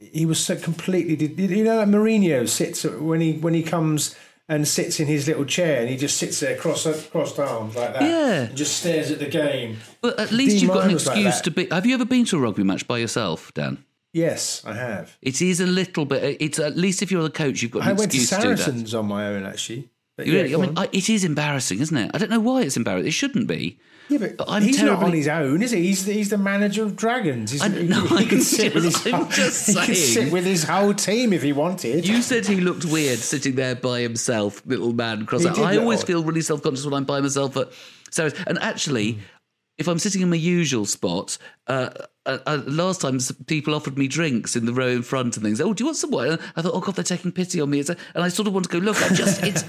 he 0.00 0.24
was 0.26 0.38
so 0.38 0.54
completely. 0.56 1.16
You 1.54 1.64
know, 1.64 1.78
like 1.78 1.88
Mourinho 1.88 2.48
sits 2.48 2.84
when 2.84 3.20
he 3.20 3.32
when 3.34 3.54
he 3.54 3.62
comes 3.62 4.14
and 4.50 4.66
sits 4.66 4.98
in 5.00 5.06
his 5.08 5.26
little 5.28 5.44
chair 5.44 5.80
and 5.80 5.90
he 5.90 5.96
just 5.96 6.16
sits 6.16 6.40
there 6.40 6.56
cross 6.56 6.86
crossed 7.10 7.38
arms 7.38 7.74
like 7.76 7.92
that. 7.94 8.02
Yeah. 8.02 8.48
just 8.54 8.76
stares 8.78 9.10
at 9.10 9.18
the 9.18 9.26
game. 9.26 9.76
But 10.00 10.18
at 10.18 10.30
least 10.32 10.52
Dean 10.54 10.62
you've 10.62 10.68
got 10.70 10.76
Ryan 10.78 10.88
an 10.90 10.94
was 10.94 11.06
like 11.06 11.16
excuse 11.18 11.40
to 11.42 11.50
be. 11.50 11.66
Have 11.70 11.84
you 11.84 11.94
ever 11.94 12.04
been 12.04 12.24
to 12.26 12.36
a 12.36 12.40
rugby 12.40 12.62
match 12.62 12.86
by 12.88 12.98
yourself, 12.98 13.52
Dan? 13.54 13.84
Yes, 14.18 14.62
I 14.64 14.74
have. 14.74 15.16
It 15.22 15.40
is 15.40 15.60
a 15.60 15.66
little 15.66 16.04
bit. 16.04 16.38
It's 16.40 16.58
at 16.58 16.76
least 16.76 17.02
if 17.02 17.10
you're 17.10 17.22
the 17.22 17.30
coach, 17.30 17.62
you've 17.62 17.70
got 17.70 17.82
an 17.82 17.88
I 17.88 17.92
went 17.92 18.10
to 18.12 18.18
excuse 18.18 18.30
to, 18.30 18.36
do 18.36 18.40
that. 18.40 18.44
I 18.44 18.48
went 18.48 18.58
to 18.58 18.64
Saracens 18.64 18.94
on 18.94 19.06
my 19.06 19.26
own 19.28 19.44
actually. 19.44 19.90
But 20.16 20.26
You 20.26 20.32
yeah, 20.32 20.42
really, 20.42 20.54
I 20.54 20.58
mean. 20.58 20.78
I, 20.78 20.88
it 20.92 21.08
is 21.08 21.22
embarrassing, 21.24 21.78
isn't 21.80 21.96
it? 21.96 22.10
I 22.12 22.18
don't 22.18 22.30
know 22.30 22.40
why 22.40 22.62
it's 22.62 22.76
embarrassing. 22.76 23.06
It 23.06 23.12
shouldn't 23.12 23.46
be. 23.46 23.78
Yeah, 24.08 24.18
but, 24.36 24.48
I'm 24.48 24.62
he's 24.62 24.82
not 24.82 25.02
on 25.02 25.12
his 25.12 25.28
own, 25.28 25.62
is 25.62 25.70
he? 25.70 25.82
He's 25.82 26.06
the, 26.06 26.12
he's 26.12 26.30
the 26.30 26.38
manager 26.38 26.82
of 26.82 26.96
Dragons. 26.96 27.52
He's, 27.52 27.62
I- 27.62 27.68
he, 27.82 27.86
no, 27.86 28.00
he 28.06 28.16
I'm 28.16 28.28
could 28.28 28.42
sit 28.42 28.74
with 28.74 28.84
his 28.84 29.06
I'm 29.06 29.30
just 29.30 29.68
he 29.68 29.74
could 29.74 29.96
sit 29.96 30.32
with 30.32 30.44
his 30.44 30.64
whole 30.64 30.94
team 30.94 31.32
if 31.32 31.42
he 31.42 31.52
wanted. 31.52 32.08
You 32.08 32.22
said 32.22 32.46
he 32.46 32.56
looked 32.56 32.84
weird 32.86 33.18
sitting 33.20 33.54
there 33.54 33.76
by 33.76 34.00
himself, 34.00 34.62
little 34.66 34.92
man. 34.92 35.24
Cross 35.26 35.46
out. 35.46 35.58
I 35.58 35.76
always 35.76 36.00
odd. 36.00 36.06
feel 36.06 36.24
really 36.24 36.40
self 36.40 36.62
conscious 36.62 36.84
when 36.84 36.94
I'm 36.94 37.04
by 37.04 37.20
myself 37.20 37.56
at 37.56 37.68
Sarah's. 38.10 38.34
And 38.46 38.58
actually, 38.58 39.18
if 39.76 39.86
I'm 39.86 39.98
sitting 40.00 40.22
in 40.22 40.30
my 40.30 40.36
usual 40.36 40.86
spot, 40.86 41.38
uh, 41.68 41.90
uh, 42.28 42.38
uh, 42.46 42.62
last 42.66 43.00
time 43.00 43.18
people 43.46 43.74
offered 43.74 43.96
me 43.98 44.06
drinks 44.06 44.54
in 44.54 44.66
the 44.66 44.72
row 44.72 44.88
in 44.88 45.02
front 45.02 45.36
and 45.36 45.44
things. 45.44 45.60
Oh, 45.60 45.72
do 45.74 45.82
you 45.82 45.86
want 45.86 45.96
some 45.96 46.10
wine? 46.10 46.38
I 46.56 46.62
thought, 46.62 46.72
oh 46.74 46.80
god, 46.80 46.94
they're 46.96 47.04
taking 47.04 47.32
pity 47.32 47.60
on 47.60 47.70
me. 47.70 47.80
A- 47.80 47.96
And 48.14 48.22
I 48.24 48.28
sort 48.28 48.46
of 48.48 48.54
want 48.54 48.68
to 48.68 48.72
go. 48.72 48.78
Look, 48.78 49.00
I 49.02 49.14
just 49.14 49.42
it's 49.42 49.64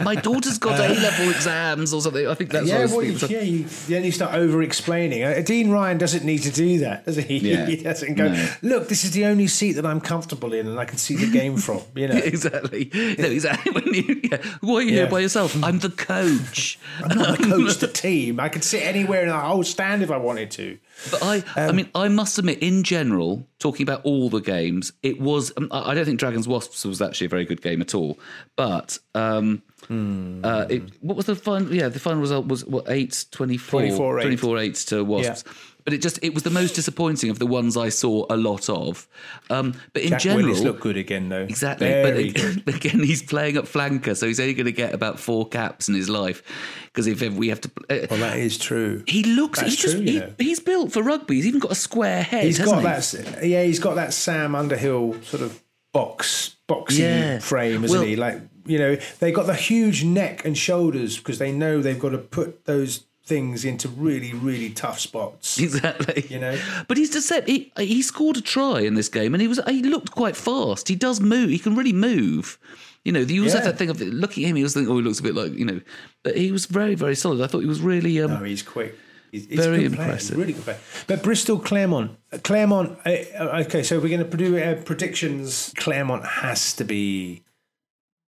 my 0.00 0.14
daughter's 0.16 0.58
got 0.58 0.78
A 0.78 0.88
level 0.94 1.30
exams 1.30 1.94
or 1.94 2.00
something. 2.02 2.26
I 2.26 2.34
think 2.34 2.50
that's 2.50 2.68
what 2.92 3.06
yeah, 3.06 3.12
thinking. 3.16 3.30
you, 3.30 3.36
yeah, 3.36 3.42
you, 3.42 3.64
then 3.88 4.04
you 4.04 4.12
start 4.12 4.34
over 4.34 4.62
explaining. 4.62 5.22
Uh, 5.24 5.40
Dean 5.44 5.70
Ryan 5.70 5.98
doesn't 5.98 6.24
need 6.24 6.42
to 6.42 6.50
do 6.50 6.78
that, 6.80 7.04
does 7.06 7.16
he? 7.16 7.38
Yeah. 7.50 7.66
he 7.66 7.76
doesn't 7.76 8.14
go, 8.14 8.28
No. 8.28 8.48
look, 8.62 8.88
this 8.88 9.04
is 9.04 9.12
the 9.12 9.24
only 9.24 9.46
seat 9.46 9.72
that 9.72 9.86
I'm 9.86 10.00
comfortable 10.00 10.52
in 10.52 10.66
and 10.66 10.78
I 10.78 10.84
can 10.84 10.98
see 10.98 11.16
the 11.16 11.30
game 11.30 11.56
from. 11.56 11.80
You 11.94 12.08
know, 12.08 12.16
exactly. 12.32 12.90
No, 12.92 13.24
exactly. 13.24 13.72
When 13.72 13.94
you, 13.94 14.20
yeah. 14.24 14.38
Why 14.60 14.74
are 14.74 14.82
you 14.82 14.88
Yeah. 14.90 14.94
here 15.02 15.06
by 15.10 15.20
yourself? 15.20 15.56
I'm 15.64 15.78
the 15.78 15.90
coach. 15.90 16.78
I'm 17.02 17.16
not 17.18 17.38
the 17.38 17.44
coach 17.44 17.78
the 17.78 17.86
team. 17.88 18.40
I 18.40 18.48
could 18.48 18.64
sit 18.64 18.82
anywhere 18.84 19.22
in 19.22 19.28
the 19.28 19.38
whole 19.38 19.62
stand 19.64 20.02
if 20.02 20.10
I 20.10 20.16
wanted 20.16 20.50
to. 20.52 20.78
But 21.10 21.22
I, 21.22 21.36
Um, 21.56 21.68
I 21.70 21.72
mean, 21.72 21.88
I 21.94 22.08
must 22.08 22.38
admit, 22.38 22.58
in 22.58 22.82
general, 22.82 23.46
talking 23.58 23.84
about 23.84 24.02
all 24.04 24.28
the 24.28 24.40
games, 24.40 24.92
it 25.02 25.20
was. 25.20 25.52
Um, 25.56 25.68
I 25.70 25.94
don't 25.94 26.04
think 26.04 26.18
Dragons 26.18 26.46
Wasps 26.46 26.84
was 26.84 27.00
actually 27.00 27.26
a 27.26 27.30
very 27.30 27.44
good 27.44 27.62
game 27.62 27.80
at 27.80 27.94
all. 27.94 28.18
But 28.56 28.98
um, 29.14 29.62
Hmm. 29.88 30.44
uh, 30.44 30.66
it, 30.68 30.82
what 31.00 31.16
was 31.16 31.24
the 31.26 31.34
final? 31.34 31.74
Yeah, 31.74 31.88
the 31.88 31.98
final 31.98 32.20
result 32.20 32.46
was 32.48 32.64
what 32.66 32.84
eight 32.88 33.24
twenty 33.30 33.56
four 33.56 33.80
24-8. 33.80 34.22
24 34.22 34.58
8 34.58 34.74
to 34.74 35.04
Wasps. 35.04 35.44
But 35.90 35.94
it 35.96 36.02
just 36.02 36.20
it 36.22 36.34
was 36.34 36.44
the 36.44 36.50
most 36.50 36.74
disappointing 36.74 37.30
of 37.30 37.40
the 37.40 37.46
ones 37.46 37.76
I 37.76 37.88
saw 37.88 38.24
a 38.30 38.36
lot 38.36 38.68
of. 38.68 39.08
Um, 39.50 39.74
but 39.92 40.02
in 40.02 40.10
Jack 40.10 40.20
general, 40.20 40.46
Willis 40.46 40.60
looked 40.60 40.80
good 40.80 40.96
again, 40.96 41.28
though. 41.28 41.42
Exactly. 41.42 41.88
Very 41.88 42.32
but 42.64 42.76
again, 42.76 43.02
he's 43.02 43.22
playing 43.22 43.56
at 43.56 43.64
flanker, 43.64 44.16
so 44.16 44.26
he's 44.28 44.38
only 44.38 44.54
going 44.54 44.66
to 44.66 44.72
get 44.72 44.94
about 44.94 45.18
four 45.18 45.48
caps 45.48 45.88
in 45.88 45.94
his 45.94 46.08
life. 46.08 46.42
Because 46.86 47.06
if 47.08 47.20
we 47.34 47.48
have 47.48 47.60
to. 47.62 47.70
Uh, 47.90 48.06
Well, 48.08 48.20
that 48.20 48.38
is 48.38 48.56
true. 48.56 49.02
he 49.08 49.24
looks. 49.24 49.58
That's 49.60 49.72
He's 49.72 49.82
just. 49.82 49.96
he- 49.98 50.22
he's 50.44 50.60
built 50.60 50.92
for 50.92 51.02
rugby. 51.02 51.34
He's 51.36 51.46
even 51.46 51.58
got 51.60 51.72
a 51.72 51.76
square 51.76 52.22
head. 52.22 52.44
He's 52.44 52.58
got 52.58 52.78
he? 52.78 52.84
that. 52.84 53.44
Yeah, 53.44 53.64
he's 53.64 53.80
got 53.80 53.96
that 53.96 54.12
Sam 54.14 54.54
Underhill 54.54 55.20
sort 55.22 55.42
of 55.42 55.60
box 55.92 56.56
boxing 56.68 57.04
Yeah. 57.04 57.38
frame, 57.40 57.82
isn't 57.84 57.96
Well- 57.98 58.06
he? 58.06 58.14
Like 58.16 58.40
you 58.66 58.78
know, 58.78 58.96
they've 59.18 59.34
got 59.34 59.46
the 59.46 59.54
huge 59.54 60.04
neck 60.04 60.44
and 60.44 60.56
shoulders 60.56 61.16
because 61.16 61.38
they 61.38 61.50
know 61.50 61.80
they've 61.82 61.98
got 61.98 62.10
to 62.10 62.18
put 62.18 62.66
those 62.66 63.06
things 63.30 63.64
into 63.64 63.88
really, 63.88 64.34
really 64.34 64.70
tough 64.70 64.98
spots. 64.98 65.58
Exactly. 65.58 66.26
You 66.28 66.40
know? 66.40 66.58
but 66.88 66.98
he's 66.98 67.10
deceptive. 67.10 67.46
He, 67.48 67.72
he 67.78 68.02
scored 68.02 68.36
a 68.36 68.40
try 68.42 68.80
in 68.80 68.94
this 68.94 69.08
game, 69.08 69.32
and 69.32 69.40
he 69.40 69.48
was. 69.48 69.60
He 69.66 69.82
looked 69.82 70.10
quite 70.10 70.36
fast. 70.36 70.88
He 70.88 70.96
does 70.96 71.20
move. 71.20 71.48
He 71.48 71.58
can 71.58 71.74
really 71.76 71.92
move. 71.94 72.58
You 73.04 73.12
know, 73.12 73.20
you 73.20 73.40
always 73.40 73.54
have 73.54 73.64
that 73.64 73.78
thing 73.78 73.88
of 73.88 73.98
looking 74.00 74.44
at 74.44 74.50
him. 74.50 74.56
He 74.56 74.62
was 74.62 74.74
thinking, 74.74 74.92
oh, 74.92 74.98
he 74.98 75.02
looks 75.02 75.20
a 75.20 75.22
bit 75.22 75.34
like 75.34 75.54
you 75.54 75.64
know, 75.64 75.80
but 76.22 76.36
he 76.36 76.52
was 76.52 76.66
very, 76.66 76.94
very 76.94 77.14
solid. 77.14 77.40
I 77.40 77.46
thought 77.46 77.60
he 77.60 77.66
was 77.66 77.80
really. 77.80 78.20
Um, 78.20 78.32
No, 78.32 78.44
he's 78.44 78.62
quick. 78.62 78.94
He's, 79.30 79.46
he's 79.46 79.64
Very 79.64 79.84
impressive. 79.84 80.36
Really 80.36 80.52
good 80.52 80.64
player. 80.64 80.78
But 81.06 81.22
Bristol 81.22 81.58
Claremont, 81.60 82.18
Claremont. 82.42 82.98
Uh, 83.06 83.10
uh, 83.38 83.62
okay, 83.64 83.84
so 83.84 84.00
we're 84.00 84.08
going 84.08 84.28
to 84.28 84.36
do 84.36 84.58
uh, 84.58 84.74
predictions. 84.82 85.72
Claremont 85.76 86.24
has 86.26 86.74
to 86.74 86.84
be 86.84 87.44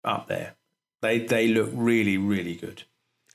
up 0.04 0.28
there. 0.28 0.56
They 1.02 1.20
they 1.20 1.48
look 1.48 1.70
really 1.74 2.18
really 2.18 2.56
good. 2.56 2.84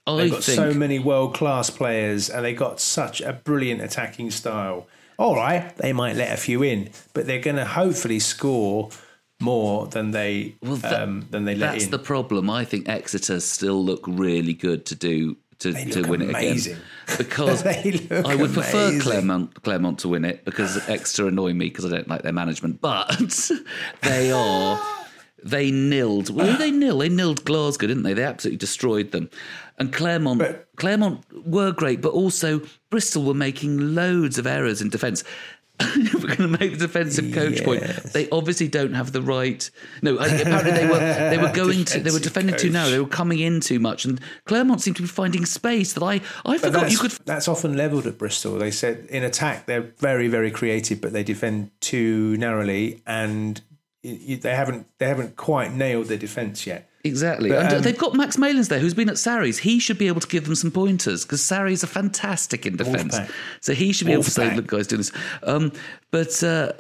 I 0.06 0.16
They've 0.16 0.30
got 0.30 0.44
think 0.44 0.56
so 0.56 0.74
many 0.74 0.98
world 0.98 1.34
class 1.34 1.70
players, 1.70 2.28
and 2.30 2.44
they 2.44 2.54
got 2.54 2.78
such 2.80 3.20
a 3.20 3.32
brilliant 3.32 3.80
attacking 3.80 4.30
style. 4.30 4.86
All 5.18 5.34
right, 5.36 5.74
they 5.76 5.92
might 5.92 6.16
let 6.16 6.32
a 6.32 6.36
few 6.36 6.62
in, 6.62 6.90
but 7.12 7.26
they're 7.26 7.40
going 7.40 7.56
to 7.56 7.64
hopefully 7.64 8.18
score 8.18 8.90
more 9.40 9.86
than 9.86 10.10
they 10.10 10.56
Well, 10.62 10.76
that- 10.76 11.02
um, 11.02 11.26
than 11.30 11.44
they 11.44 11.54
let 11.54 11.72
that's 11.72 11.84
in. 11.86 11.90
the 11.90 11.98
problem. 11.98 12.50
I 12.50 12.64
think 12.64 12.88
Exeter 12.88 13.40
still 13.40 13.82
look 13.84 14.04
really 14.06 14.52
good 14.54 14.84
to 14.86 14.94
do 14.94 15.36
to, 15.60 15.72
to 15.72 16.02
win 16.02 16.20
amazing. 16.20 16.72
it 16.72 16.76
again 16.76 16.84
because 17.18 17.62
They 17.62 17.92
look 18.10 18.26
I 18.26 18.34
would 18.34 18.52
prefer 18.52 18.88
amazing. 18.88 19.00
Claremont 19.00 19.62
Claremont 19.62 20.00
to 20.00 20.08
win 20.08 20.24
it 20.24 20.44
because 20.44 20.76
Exeter 20.88 21.28
annoy 21.28 21.52
me 21.54 21.66
because 21.68 21.84
I 21.86 21.90
don't 21.90 22.08
like 22.08 22.22
their 22.22 22.32
management, 22.32 22.80
but 22.80 23.50
they 24.02 24.32
are. 24.32 24.80
They 25.42 25.70
nilled. 25.70 26.30
Well, 26.30 26.46
who 26.52 26.58
they 26.58 26.70
nil. 26.70 26.98
They 26.98 27.08
nilled 27.10 27.44
Glasgow, 27.44 27.86
didn't 27.86 28.02
they? 28.02 28.14
They 28.14 28.22
absolutely 28.24 28.58
destroyed 28.58 29.12
them. 29.12 29.28
And 29.78 29.92
Claremont, 29.92 30.38
But- 30.38 30.68
Claremont 30.76 31.24
were 31.46 31.72
great, 31.72 32.00
but 32.00 32.12
also 32.12 32.62
Bristol 32.90 33.24
were 33.24 33.34
making 33.34 33.94
loads 33.94 34.38
of 34.38 34.46
errors 34.46 34.80
in 34.80 34.88
defence. 34.88 35.24
we're 35.96 36.20
going 36.36 36.36
to 36.36 36.46
make 36.46 36.70
the 36.78 36.86
defensive 36.86 37.34
coach 37.34 37.64
point. 37.64 37.82
They 38.12 38.30
obviously 38.30 38.68
don't 38.68 38.94
have 38.94 39.10
the 39.10 39.20
right. 39.20 39.68
No, 40.02 40.16
apparently 40.18 40.70
they 40.70 40.86
were 40.86 40.98
they 41.00 41.36
were 41.36 41.50
going 41.52 41.84
to 41.86 41.98
they 41.98 42.12
were 42.12 42.20
defending 42.20 42.54
too 42.56 42.70
narrow. 42.70 42.90
They 42.90 43.00
were 43.00 43.08
coming 43.08 43.40
in 43.40 43.60
too 43.60 43.80
much, 43.80 44.04
and 44.04 44.20
Claremont 44.44 44.82
seemed 44.82 44.96
to 44.98 45.02
be 45.02 45.08
finding 45.08 45.44
space 45.44 45.92
that 45.94 46.02
I 46.04 46.20
I 46.46 46.58
forgot 46.58 46.92
you 46.92 46.98
could. 46.98 47.10
that's 47.24 47.48
often 47.48 47.76
levelled 47.76 48.06
at 48.06 48.18
Bristol. 48.18 48.56
They 48.56 48.70
said 48.70 49.06
in 49.10 49.24
attack 49.24 49.66
they're 49.66 49.92
very, 49.98 50.28
very 50.28 50.52
creative, 50.52 51.00
but 51.00 51.12
they 51.12 51.24
defend 51.24 51.72
too 51.80 52.36
narrowly, 52.36 53.02
and 53.04 53.60
y- 54.04 54.20
y- 54.28 54.38
they 54.40 54.54
haven't 54.54 54.86
they 54.98 55.06
haven't 55.08 55.36
quite 55.36 55.72
nailed 55.72 56.06
their 56.06 56.18
defence 56.18 56.66
yet. 56.66 56.88
Exactly. 57.06 57.50
But, 57.50 57.66
and 57.66 57.74
um, 57.74 57.82
they've 57.82 57.98
got 57.98 58.14
Max 58.14 58.38
Malins 58.38 58.68
there, 58.68 58.78
who's 58.78 58.94
been 58.94 59.10
at 59.10 59.18
Sarries. 59.18 59.58
He 59.58 59.78
should 59.78 59.98
be 59.98 60.06
able 60.08 60.20
to 60.22 60.28
give 60.28 60.46
them 60.46 60.54
some 60.54 60.70
pointers 60.70 61.24
because 61.24 61.42
Sarries 61.42 61.84
are 61.84 61.86
fantastic 61.88 62.64
in 62.64 62.76
defence. 62.76 63.18
So 63.60 63.74
he 63.74 63.92
should 63.92 64.06
be 64.06 64.14
able 64.14 64.22
to 64.22 64.30
say, 64.30 64.54
look, 64.56 64.66
guys, 64.66 64.86
do 64.86 64.96
this. 64.96 65.12
Um, 65.42 65.70
but 66.10 66.42
uh, 66.42 66.72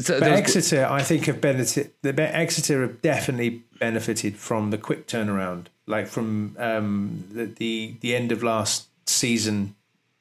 so 0.00 0.20
But 0.20 0.30
was- 0.30 0.38
Exeter, 0.40 0.86
I 0.88 1.02
think, 1.02 1.24
have 1.26 1.40
benefited. 1.40 1.90
The 2.02 2.14
Exeter 2.36 2.82
have 2.82 3.02
definitely 3.02 3.64
benefited 3.80 4.36
from 4.36 4.70
the 4.70 4.78
quick 4.78 5.08
turnaround, 5.08 5.66
like 5.86 6.06
from 6.06 6.54
um, 6.60 7.24
the, 7.32 7.46
the 7.46 7.96
the 8.00 8.14
end 8.14 8.30
of 8.30 8.44
last 8.44 8.86
season 9.08 9.74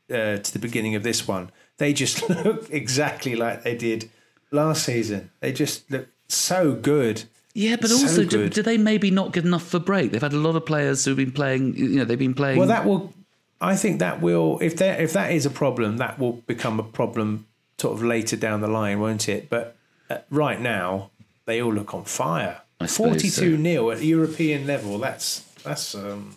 uh, 0.10 0.38
to 0.38 0.54
the 0.54 0.60
beginning 0.60 0.96
of 0.96 1.04
this 1.04 1.28
one. 1.28 1.52
They 1.78 1.94
just 1.94 2.28
look 2.46 2.68
exactly 2.72 3.36
like 3.36 3.62
they 3.62 3.76
did 3.76 4.10
last 4.50 4.86
season. 4.86 5.30
They 5.40 5.52
just 5.52 5.92
look 5.92 6.08
so 6.28 6.74
good. 6.74 7.24
Yeah, 7.54 7.78
but 7.78 7.90
So 7.90 7.96
also, 7.96 8.26
do, 8.26 8.50
do 8.50 8.62
they 8.62 8.78
maybe 8.78 9.12
not 9.12 9.32
get 9.32 9.46
enough 9.46 9.64
for 9.64 9.80
break? 9.80 10.12
They've 10.12 10.22
had 10.22 10.34
a 10.34 10.38
lot 10.38 10.58
of 10.58 10.66
players 10.66 11.06
who've 11.06 11.16
been 11.16 11.32
playing. 11.32 11.78
You 11.78 12.00
know, 12.00 12.06
they've 12.06 12.20
been 12.20 12.34
playing. 12.34 12.60
Well, 12.60 12.68
that 12.68 12.86
will. 12.86 13.14
I 13.62 13.78
think 13.78 14.00
that 14.00 14.22
will. 14.22 14.60
If 14.62 14.76
that 14.78 15.00
if 15.00 15.14
that 15.14 15.32
is 15.32 15.46
a 15.46 15.50
problem, 15.50 15.98
that 15.98 16.20
will 16.20 16.34
become 16.34 16.80
a 16.80 16.84
problem 16.84 17.48
sort 17.78 17.94
of 17.94 18.04
later 18.04 18.36
down 18.36 18.60
the 18.60 18.68
line, 18.68 19.00
won't 19.00 19.30
it? 19.30 19.50
But 19.50 19.78
uh, 20.10 20.18
right 20.30 20.60
now, 20.60 21.12
they 21.46 21.62
all 21.62 21.74
look 21.74 21.94
on 21.94 22.04
fire. 22.04 22.62
Forty-two 22.86 23.30
so. 23.56 23.62
nil 23.62 23.90
at 23.92 24.04
European 24.04 24.68
level. 24.68 24.98
That's 24.98 25.40
that's 25.64 25.96
um, 25.96 26.36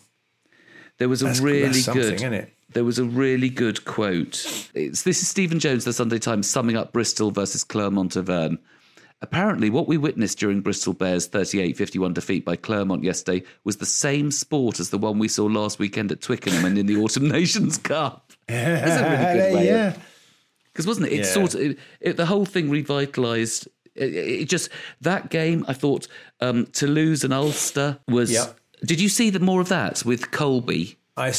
There 0.98 1.09
was 1.09 1.22
a 1.22 1.33
really 1.42 1.83
good. 1.83 2.14
isn't 2.14 2.33
it? 2.33 2.55
There 2.74 2.85
was 2.85 2.98
a 2.98 3.05
really 3.05 3.48
good 3.48 3.85
quote. 3.85 4.70
It's, 4.74 5.03
this 5.03 5.22
is 5.22 5.29
Stephen 5.29 5.59
Jones, 5.59 5.85
the 5.85 5.92
Sunday 5.92 6.18
Times, 6.18 6.48
summing 6.48 6.77
up 6.77 6.92
Bristol 6.92 7.31
versus 7.31 7.64
Clermont 7.64 8.16
Auvergne. 8.16 8.59
Apparently, 9.20 9.68
what 9.68 9.88
we 9.88 9.96
witnessed 9.96 10.38
during 10.38 10.61
Bristol 10.61 10.92
Bears' 10.92 11.26
38 11.26 11.76
51 11.76 12.12
defeat 12.14 12.44
by 12.44 12.54
Clermont 12.57 13.02
yesterday 13.02 13.44
was 13.64 13.78
the 13.78 13.87
same 13.87 14.31
sport 14.31 14.78
as 14.78 14.90
the 14.90 14.98
one 14.98 15.18
we 15.18 15.26
saw 15.28 15.46
last 15.46 15.78
weekend 15.81 16.12
at 16.12 16.20
Twickenham 16.20 16.64
and 16.64 16.78
in 16.78 16.87
the 16.87 16.96
Autumn 17.02 17.28
Nations 17.28 17.78
Cup. 17.78 18.33
That's 18.46 19.00
a 19.00 19.04
really 19.04 19.40
good 19.40 19.54
way. 19.57 19.66
yeah. 19.66 19.96
Because 20.72 20.87
wasn't 20.87 21.09
it? 21.09 21.12
It 21.14 21.18
Yeah. 21.18 21.33
sort 21.33 21.54
of 21.54 21.61
it, 21.61 21.78
it, 22.00 22.16
the 22.16 22.26
whole 22.26 22.44
thing 22.44 22.68
revitalised. 22.70 23.66
It, 23.96 24.14
it 24.14 24.48
just 24.48 24.68
that 25.00 25.31
game. 25.31 25.64
I 25.66 25.72
thought 25.72 26.07
um, 26.40 26.66
Toulouse 26.66 27.24
and 27.24 27.35
Ulster 27.35 27.98
was. 28.07 28.31
Yep. 28.31 28.57
Did 28.85 29.00
you 29.00 29.09
see 29.09 29.31
the 29.31 29.40
more 29.40 29.61
of 29.61 29.68
that 29.70 30.04
with 30.04 30.31
Kolbe? 30.31 30.94
I, 31.16 31.33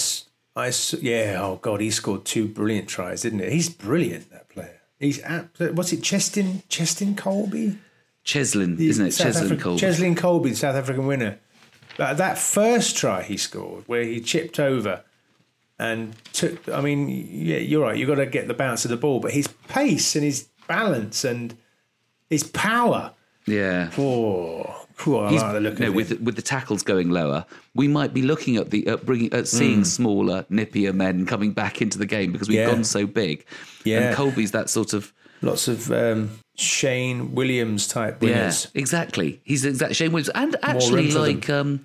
I 0.58 0.74
yeah. 1.00 1.40
Oh 1.42 1.58
God, 1.62 1.80
he 1.80 1.90
scored 1.92 2.26
two 2.26 2.50
brilliant 2.50 2.90
tries, 2.90 3.22
didn't 3.22 3.40
it? 3.40 3.54
He's 3.54 3.70
brilliant. 3.70 4.30
That 4.32 4.50
player. 4.50 4.79
He's 5.00 5.22
absolute. 5.22 5.76
What's 5.76 5.94
it? 5.94 6.02
Chestin 6.02 6.64
Chestin 6.68 7.16
Kolbe. 7.16 7.78
Cheslin, 8.26 8.80
isn't 8.80 9.08
it? 9.08 9.12
South 9.12 9.36
Cheslin 9.36 9.58
Afri- 9.58 9.60
Kolbe. 9.60 9.80
Cheslin 9.80 10.16
Kolbe, 10.16 10.44
the 10.50 10.56
South 10.56 10.76
African 10.76 11.08
winner. 11.08 11.40
That, 11.98 12.18
that 12.18 12.38
first 12.38 12.98
try 12.98 13.24
he 13.24 13.38
scored, 13.38 13.84
where 13.88 14.04
he 14.04 14.22
chipped 14.22 14.60
over 14.60 15.04
and 15.78 16.16
took. 16.34 16.68
I 16.70 16.82
mean, 16.82 17.10
yeah, 17.10 17.58
you're 17.58 17.82
right. 17.82 17.98
You've 17.98 18.10
got 18.10 18.16
to 18.16 18.26
get 18.26 18.48
the 18.48 18.54
bounce 18.54 18.86
of 18.86 18.92
the 18.92 18.98
ball, 18.98 19.20
but 19.20 19.32
his 19.32 19.48
pace 19.68 20.16
and 20.16 20.24
his 20.24 20.48
balance 20.68 21.24
and 21.24 21.58
his 22.30 22.44
power. 22.44 23.14
Yeah. 23.48 23.90
Oh, 23.98 24.86
cool. 25.00 25.28
He's- 25.30 25.42
the 25.42 25.60
look 25.60 25.80
no, 25.80 25.92
with 25.92 26.12
it. 26.12 26.22
with 26.22 26.36
the 26.36 26.42
tackles 26.42 26.84
going 26.84 27.10
lower, 27.10 27.46
we 27.74 27.88
might 27.88 28.14
be 28.14 28.22
looking 28.22 28.58
at 28.58 28.70
the 28.70 28.86
at 28.88 29.06
bringing 29.06 29.32
at 29.34 29.48
seeing 29.48 29.84
smaller, 29.84 30.46
nippier 30.52 30.94
men 30.94 31.26
coming 31.26 31.52
back 31.54 31.82
into 31.82 31.98
the 31.98 32.06
game 32.06 32.32
because 32.32 32.48
we've 32.50 32.60
Mm. 32.60 32.68
Yeah. 32.68 32.72
gone 32.72 32.84
so 32.84 33.08
big. 33.08 33.46
Yeah. 33.84 34.00
and 34.10 34.16
Kolbe's 34.18 34.52
that 34.52 34.70
sort 34.70 34.94
of 34.94 35.12
Lots 35.42 35.68
of 35.70 35.90
um, 35.92 36.32
Shane 36.58 37.34
Williams 37.34 37.88
type 37.88 38.22
winners. 38.22 38.68
yeah, 38.74 38.82
exactly. 38.82 39.40
He's 39.46 39.64
exactly 39.66 39.96
Shane 39.96 40.12
Williams, 40.12 40.30
and 40.36 40.56
actually 40.62 41.04
room 41.04 41.12
for 41.12 41.20
them. 41.20 41.22
like 41.38 41.50
um, 41.50 41.80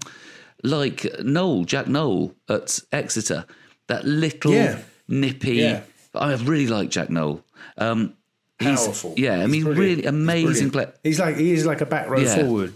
like 0.65 1.07
Nowell 1.23 1.65
Jack 1.65 1.87
Nowell 1.87 2.35
at 2.49 2.81
Exeter, 2.93 3.45
that 3.87 4.05
little 4.05 4.53
Yeah. 4.53 4.79
nippy. 5.09 5.57
Yeah. 5.57 5.81
I 6.15 6.35
really 6.35 6.67
like 6.67 6.91
Jack 6.91 7.11
Nowell. 7.11 7.45
Um, 7.79 8.15
Powerful. 8.59 9.15
Yeah, 9.17 9.43
I 9.43 9.47
mean, 9.49 9.65
really 9.65 10.05
amazing 10.05 10.71
player. 10.71 10.93
He's 11.03 11.19
like 11.19 11.37
he 11.37 11.53
is 11.53 11.67
like 11.67 11.81
a 11.81 11.87
back 11.87 12.09
row 12.09 12.25
forward. 12.25 12.73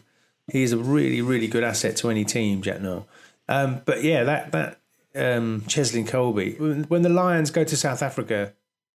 He's 0.50 0.72
a 0.72 0.78
really 0.78 1.20
really 1.22 1.46
good 1.48 1.64
asset 1.64 1.96
to 1.98 2.10
any 2.10 2.24
team, 2.24 2.62
Jack 2.62 2.80
Nowell. 2.80 3.06
Um, 3.48 3.80
but 3.84 4.02
yeah, 4.02 4.24
that 4.24 4.52
that 4.52 4.80
um, 5.14 5.62
Cheslin 5.66 6.06
Kolbe. 6.06 6.88
When, 6.88 7.02
the 7.02 7.08
Lions 7.08 7.50
go 7.50 7.64
to 7.64 7.76
South 7.76 8.02
Africa 8.02 8.52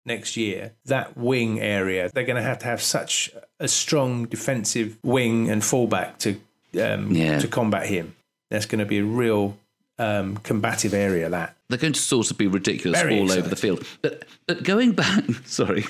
next 0.05 0.37
year, 0.37 0.73
that 0.87 1.17
wing 1.17 1.61
area 1.61 2.11
they're 2.13 2.25
going 2.25 2.37
to 2.37 2.43
have 2.43 2.59
to 2.61 2.67
have 2.67 2.83
such 2.83 3.31
a 3.59 3.69
strong 3.69 4.27
defensive 4.27 4.99
wing 5.03 5.51
and 5.51 5.65
fullback 5.65 6.19
to 6.19 6.41
um, 6.81 7.13
Yeah. 7.13 7.39
to 7.39 7.49
combat 7.49 7.87
him. 7.87 8.15
That's 8.51 8.67
going 8.67 8.81
to 8.81 8.87
be 8.87 8.99
a 8.99 9.05
real 9.05 9.57
um, 9.99 10.37
combative 10.39 10.95
area. 10.95 11.29
That 11.31 11.57
They're 11.69 11.79
going 11.79 11.93
to 11.93 12.01
sort 12.01 12.31
of 12.31 12.39
be 12.39 12.47
ridiculous 12.49 13.01
Very 13.01 13.19
all 13.21 13.31
over 13.31 13.49
the 13.49 13.57
field. 13.57 13.85
But 14.03 14.25
but 14.47 14.63
going 14.63 14.93
back, 14.93 15.25
sorry. 15.45 15.85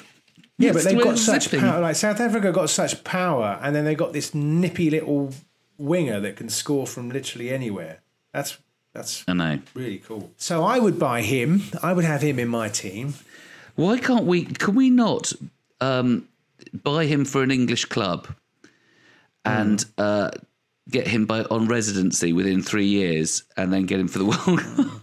Yeah, 0.59 0.73
but 0.73 0.85
they've 0.85 1.03
got 1.03 1.17
such 1.17 1.45
zipping. 1.45 1.61
power. 1.61 1.81
Like 1.81 1.97
South 1.97 2.21
Africa 2.21 2.53
got 2.53 2.69
such 2.69 3.03
power, 3.03 3.59
and 3.63 3.75
then 3.75 3.87
they 3.87 3.95
got 3.95 4.13
this 4.13 4.35
nippy 4.35 4.91
little 4.91 5.33
winger 5.81 6.21
that 6.21 6.37
can 6.37 6.49
score 6.49 6.87
from 6.87 7.09
literally 7.11 7.51
anywhere. 7.51 8.01
That's 8.33 8.59
that's 8.93 9.25
I 9.29 9.33
know. 9.35 9.59
really 9.75 9.99
cool. 9.99 10.31
So 10.37 10.65
I 10.65 10.79
would 10.79 10.99
buy 10.99 11.23
him. 11.23 11.63
I 11.83 11.93
would 11.93 12.05
have 12.05 12.23
him 12.23 12.39
in 12.39 12.49
my 12.49 12.69
team. 12.69 13.15
Why 13.77 13.99
can't 13.99 14.25
we? 14.25 14.45
Can 14.45 14.75
we 14.75 14.91
not 14.91 15.33
um, 15.81 16.29
buy 16.85 17.07
him 17.07 17.25
for 17.25 17.43
an 17.43 17.51
English 17.51 17.87
club 17.87 18.29
and 19.45 19.81
Hmm. 19.83 19.89
uh, 20.03 20.31
get 20.89 21.07
him 21.07 21.25
by 21.27 21.43
on 21.45 21.67
residency 21.69 22.33
within 22.33 22.63
three 22.63 22.87
years, 22.87 23.45
and 23.57 23.73
then 23.73 23.87
get 23.87 23.99
him 24.01 24.09
for 24.09 24.19
the 24.19 24.25
World 24.33 24.61
Cup? 24.61 25.00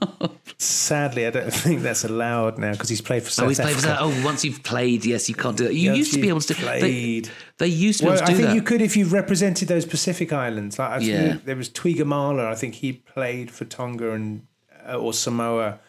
Sadly, 0.59 1.27
I 1.27 1.29
don't 1.29 1.53
think 1.53 1.81
that's 1.81 2.03
allowed 2.03 2.57
now 2.57 2.71
because 2.71 2.89
he's 2.89 3.01
played 3.01 3.21
for 3.23 3.29
South 3.29 3.45
oh, 3.45 3.49
he's 3.49 3.59
played 3.59 3.75
for 3.75 3.87
Africa. 3.89 4.05
that. 4.09 4.21
Oh, 4.21 4.25
once 4.25 4.43
you've 4.43 4.63
played, 4.63 5.05
yes, 5.05 5.29
you 5.29 5.35
can't 5.35 5.55
do 5.55 5.65
that. 5.65 5.75
You 5.75 5.89
Once 5.91 5.97
used 5.99 6.13
to 6.15 6.21
be 6.21 6.29
able 6.29 6.39
to. 6.41 6.53
do 6.55 6.65
They, 6.65 7.21
they 7.59 7.67
used 7.67 7.99
to 7.99 8.05
be 8.05 8.09
able 8.11 8.17
to 8.17 8.23
I 8.23 8.33
think 8.33 8.39
that. 8.47 8.55
you 8.55 8.61
could 8.63 8.81
if 8.81 8.97
you've 8.97 9.13
represented 9.13 9.67
those 9.67 9.85
Pacific 9.85 10.33
islands. 10.33 10.79
Like 10.79 10.89
I 10.91 10.97
think 10.99 11.09
Yeah. 11.11 11.37
there 11.45 11.55
was 11.55 11.69
Tuigamala. 11.69 12.47
I 12.47 12.55
think 12.55 12.75
he 12.75 12.93
played 12.93 13.51
for 13.51 13.65
Tonga 13.65 14.11
and 14.13 14.47
uh, 14.87 14.95
or 14.95 15.13
Samoa, 15.13 15.79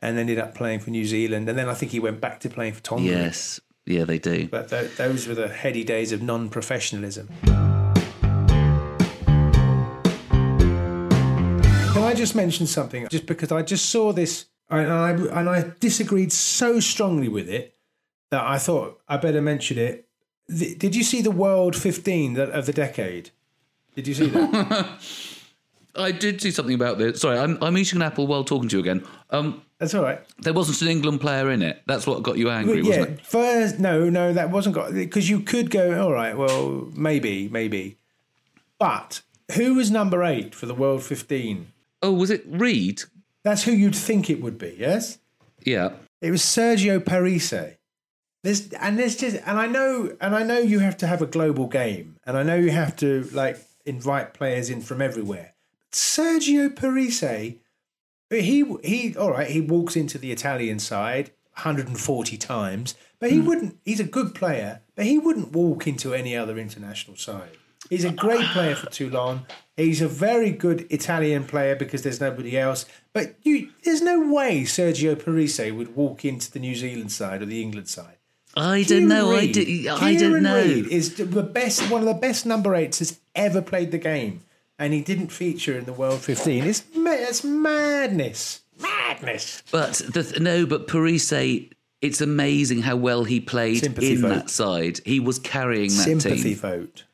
and 0.00 0.18
ended 0.18 0.38
up 0.38 0.54
playing 0.54 0.80
for 0.80 0.90
New 0.90 1.06
Zealand. 1.06 1.48
And 1.48 1.56
then 1.58 1.68
I 1.68 1.74
think 1.74 1.92
he 1.92 2.00
went 2.00 2.20
back 2.20 2.40
to 2.40 2.50
playing 2.50 2.74
for 2.74 2.82
Tonga. 2.82 3.04
Yes, 3.04 3.60
yeah, 3.86 4.04
they 4.04 4.18
do. 4.18 4.46
But 4.48 4.68
th- 4.68 4.94
those 4.96 5.26
were 5.26 5.34
the 5.36 5.48
heady 5.48 5.84
days 5.84 6.12
of 6.12 6.20
non-professionalism. 6.20 7.28
Just 12.18 12.34
mention 12.34 12.66
something? 12.66 13.08
Just 13.08 13.26
because 13.26 13.50
I 13.50 13.62
just 13.62 13.88
saw 13.88 14.12
this 14.12 14.46
and 14.70 14.92
I 14.92 15.10
and 15.10 15.48
I 15.48 15.72
disagreed 15.80 16.32
so 16.32 16.80
strongly 16.80 17.28
with 17.28 17.48
it 17.48 17.74
that 18.30 18.44
I 18.44 18.58
thought 18.58 19.00
I 19.08 19.16
better 19.16 19.40
mention 19.40 19.78
it. 19.78 20.06
Did 20.48 20.94
you 20.94 21.04
see 21.04 21.20
the 21.20 21.30
World 21.30 21.76
15 21.76 22.38
of 22.38 22.66
the 22.66 22.72
decade? 22.72 23.30
Did 23.94 24.06
you 24.06 24.14
see 24.14 24.28
that? 24.28 24.98
I 25.96 26.12
did 26.12 26.40
see 26.40 26.50
something 26.50 26.74
about 26.74 26.98
this. 26.98 27.20
Sorry, 27.20 27.38
I'm, 27.38 27.62
I'm 27.62 27.76
eating 27.76 27.98
an 27.98 28.02
apple 28.02 28.26
while 28.26 28.44
talking 28.44 28.68
to 28.68 28.76
you 28.76 28.80
again. 28.80 29.04
Um, 29.30 29.62
That's 29.78 29.94
all 29.94 30.02
right. 30.02 30.20
there 30.38 30.52
wasn't 30.52 30.80
an 30.82 30.88
England 30.88 31.20
player 31.20 31.50
in 31.50 31.60
it. 31.60 31.82
That's 31.86 32.06
what 32.06 32.22
got 32.22 32.38
you 32.38 32.50
angry, 32.50 32.82
yeah, 32.82 32.88
wasn't 32.88 33.18
it? 33.18 33.26
first, 33.26 33.78
no, 33.78 34.08
no, 34.08 34.32
that 34.32 34.50
wasn't 34.50 34.74
got 34.74 34.94
because 34.94 35.28
you 35.28 35.40
could 35.40 35.70
go. 35.70 36.00
All 36.00 36.12
right, 36.12 36.36
well, 36.36 36.88
maybe, 36.94 37.48
maybe, 37.48 37.98
but 38.78 39.22
who 39.54 39.74
was 39.74 39.90
number 39.90 40.22
eight 40.22 40.54
for 40.54 40.66
the 40.66 40.74
World 40.74 41.02
15? 41.02 41.72
Oh, 42.02 42.12
was 42.12 42.30
it 42.30 42.44
Read? 42.46 43.02
That's 43.44 43.64
who 43.64 43.72
you'd 43.72 43.96
think 43.96 44.30
it 44.30 44.40
would 44.40 44.58
be. 44.58 44.76
Yes, 44.78 45.18
Yeah. 45.64 45.94
it 46.20 46.30
was 46.30 46.42
Sergio 46.42 47.04
Parisse. 47.04 47.76
There's 48.44 48.72
and 48.74 48.98
there's 48.98 49.16
just 49.16 49.36
and 49.44 49.58
I 49.58 49.66
know 49.66 50.16
and 50.20 50.34
I 50.34 50.42
know 50.42 50.58
you 50.58 50.78
have 50.78 50.96
to 50.98 51.06
have 51.06 51.20
a 51.20 51.26
global 51.26 51.66
game 51.66 52.16
and 52.24 52.36
I 52.36 52.42
know 52.42 52.54
you 52.54 52.70
have 52.70 52.94
to 52.96 53.28
like 53.32 53.58
invite 53.84 54.32
players 54.32 54.70
in 54.70 54.80
from 54.80 55.02
everywhere. 55.02 55.54
Sergio 55.92 56.74
Parisse, 56.74 57.56
he 58.30 58.64
he 58.84 59.16
all 59.16 59.32
right, 59.32 59.50
he 59.50 59.60
walks 59.60 59.96
into 59.96 60.18
the 60.18 60.30
Italian 60.30 60.78
side 60.78 61.32
140 61.58 62.36
times, 62.36 62.94
but 63.18 63.30
he 63.30 63.38
hmm. 63.38 63.46
wouldn't. 63.46 63.78
He's 63.84 64.00
a 64.00 64.04
good 64.04 64.34
player, 64.34 64.82
but 64.94 65.06
he 65.06 65.18
wouldn't 65.18 65.52
walk 65.52 65.88
into 65.88 66.14
any 66.14 66.36
other 66.36 66.56
international 66.56 67.16
side. 67.16 67.58
He's 67.88 68.04
a 68.04 68.10
great 68.10 68.44
player 68.46 68.74
for 68.74 68.90
Toulon. 68.90 69.46
He's 69.76 70.02
a 70.02 70.08
very 70.08 70.50
good 70.50 70.86
Italian 70.90 71.44
player 71.44 71.76
because 71.76 72.02
there's 72.02 72.20
nobody 72.20 72.58
else. 72.58 72.84
But 73.12 73.36
you, 73.42 73.70
there's 73.84 74.02
no 74.02 74.32
way 74.32 74.62
Sergio 74.62 75.14
Parisse 75.22 75.70
would 75.72 75.94
walk 75.94 76.24
into 76.24 76.50
the 76.50 76.58
New 76.58 76.74
Zealand 76.74 77.12
side 77.12 77.42
or 77.42 77.46
the 77.46 77.62
England 77.62 77.88
side. 77.88 78.16
I 78.56 78.82
Kieran 78.82 79.08
don't 79.08 79.08
know. 79.08 79.36
I, 79.36 79.52
do, 79.52 79.86
I 79.90 80.16
don't 80.16 80.42
know. 80.42 80.56
Read 80.56 80.86
is 80.88 81.14
the 81.14 81.42
best, 81.42 81.90
one 81.90 82.00
of 82.00 82.08
the 82.08 82.14
best 82.14 82.44
number 82.44 82.74
eights 82.74 82.98
has 82.98 83.20
ever 83.36 83.62
played 83.62 83.92
the 83.92 83.98
game, 83.98 84.40
and 84.78 84.92
he 84.92 85.00
didn't 85.00 85.28
feature 85.28 85.78
in 85.78 85.84
the 85.84 85.92
World 85.92 86.20
15. 86.20 86.64
It's 86.64 86.82
ma- 86.94 87.10
it's 87.12 87.44
madness, 87.44 88.62
madness. 88.80 89.62
But 89.70 89.94
the, 90.12 90.38
no, 90.40 90.66
but 90.66 90.88
Parisse, 90.88 91.32
it's 92.00 92.20
amazing 92.20 92.82
how 92.82 92.96
well 92.96 93.24
he 93.24 93.38
played 93.40 93.78
Sympathy 93.80 94.12
in 94.14 94.22
vote. 94.22 94.28
that 94.28 94.50
side. 94.50 95.00
He 95.04 95.20
was 95.20 95.38
carrying 95.38 95.90
that 95.90 96.04
Sympathy 96.04 96.42
team. 96.42 96.56
vote. 96.56 97.04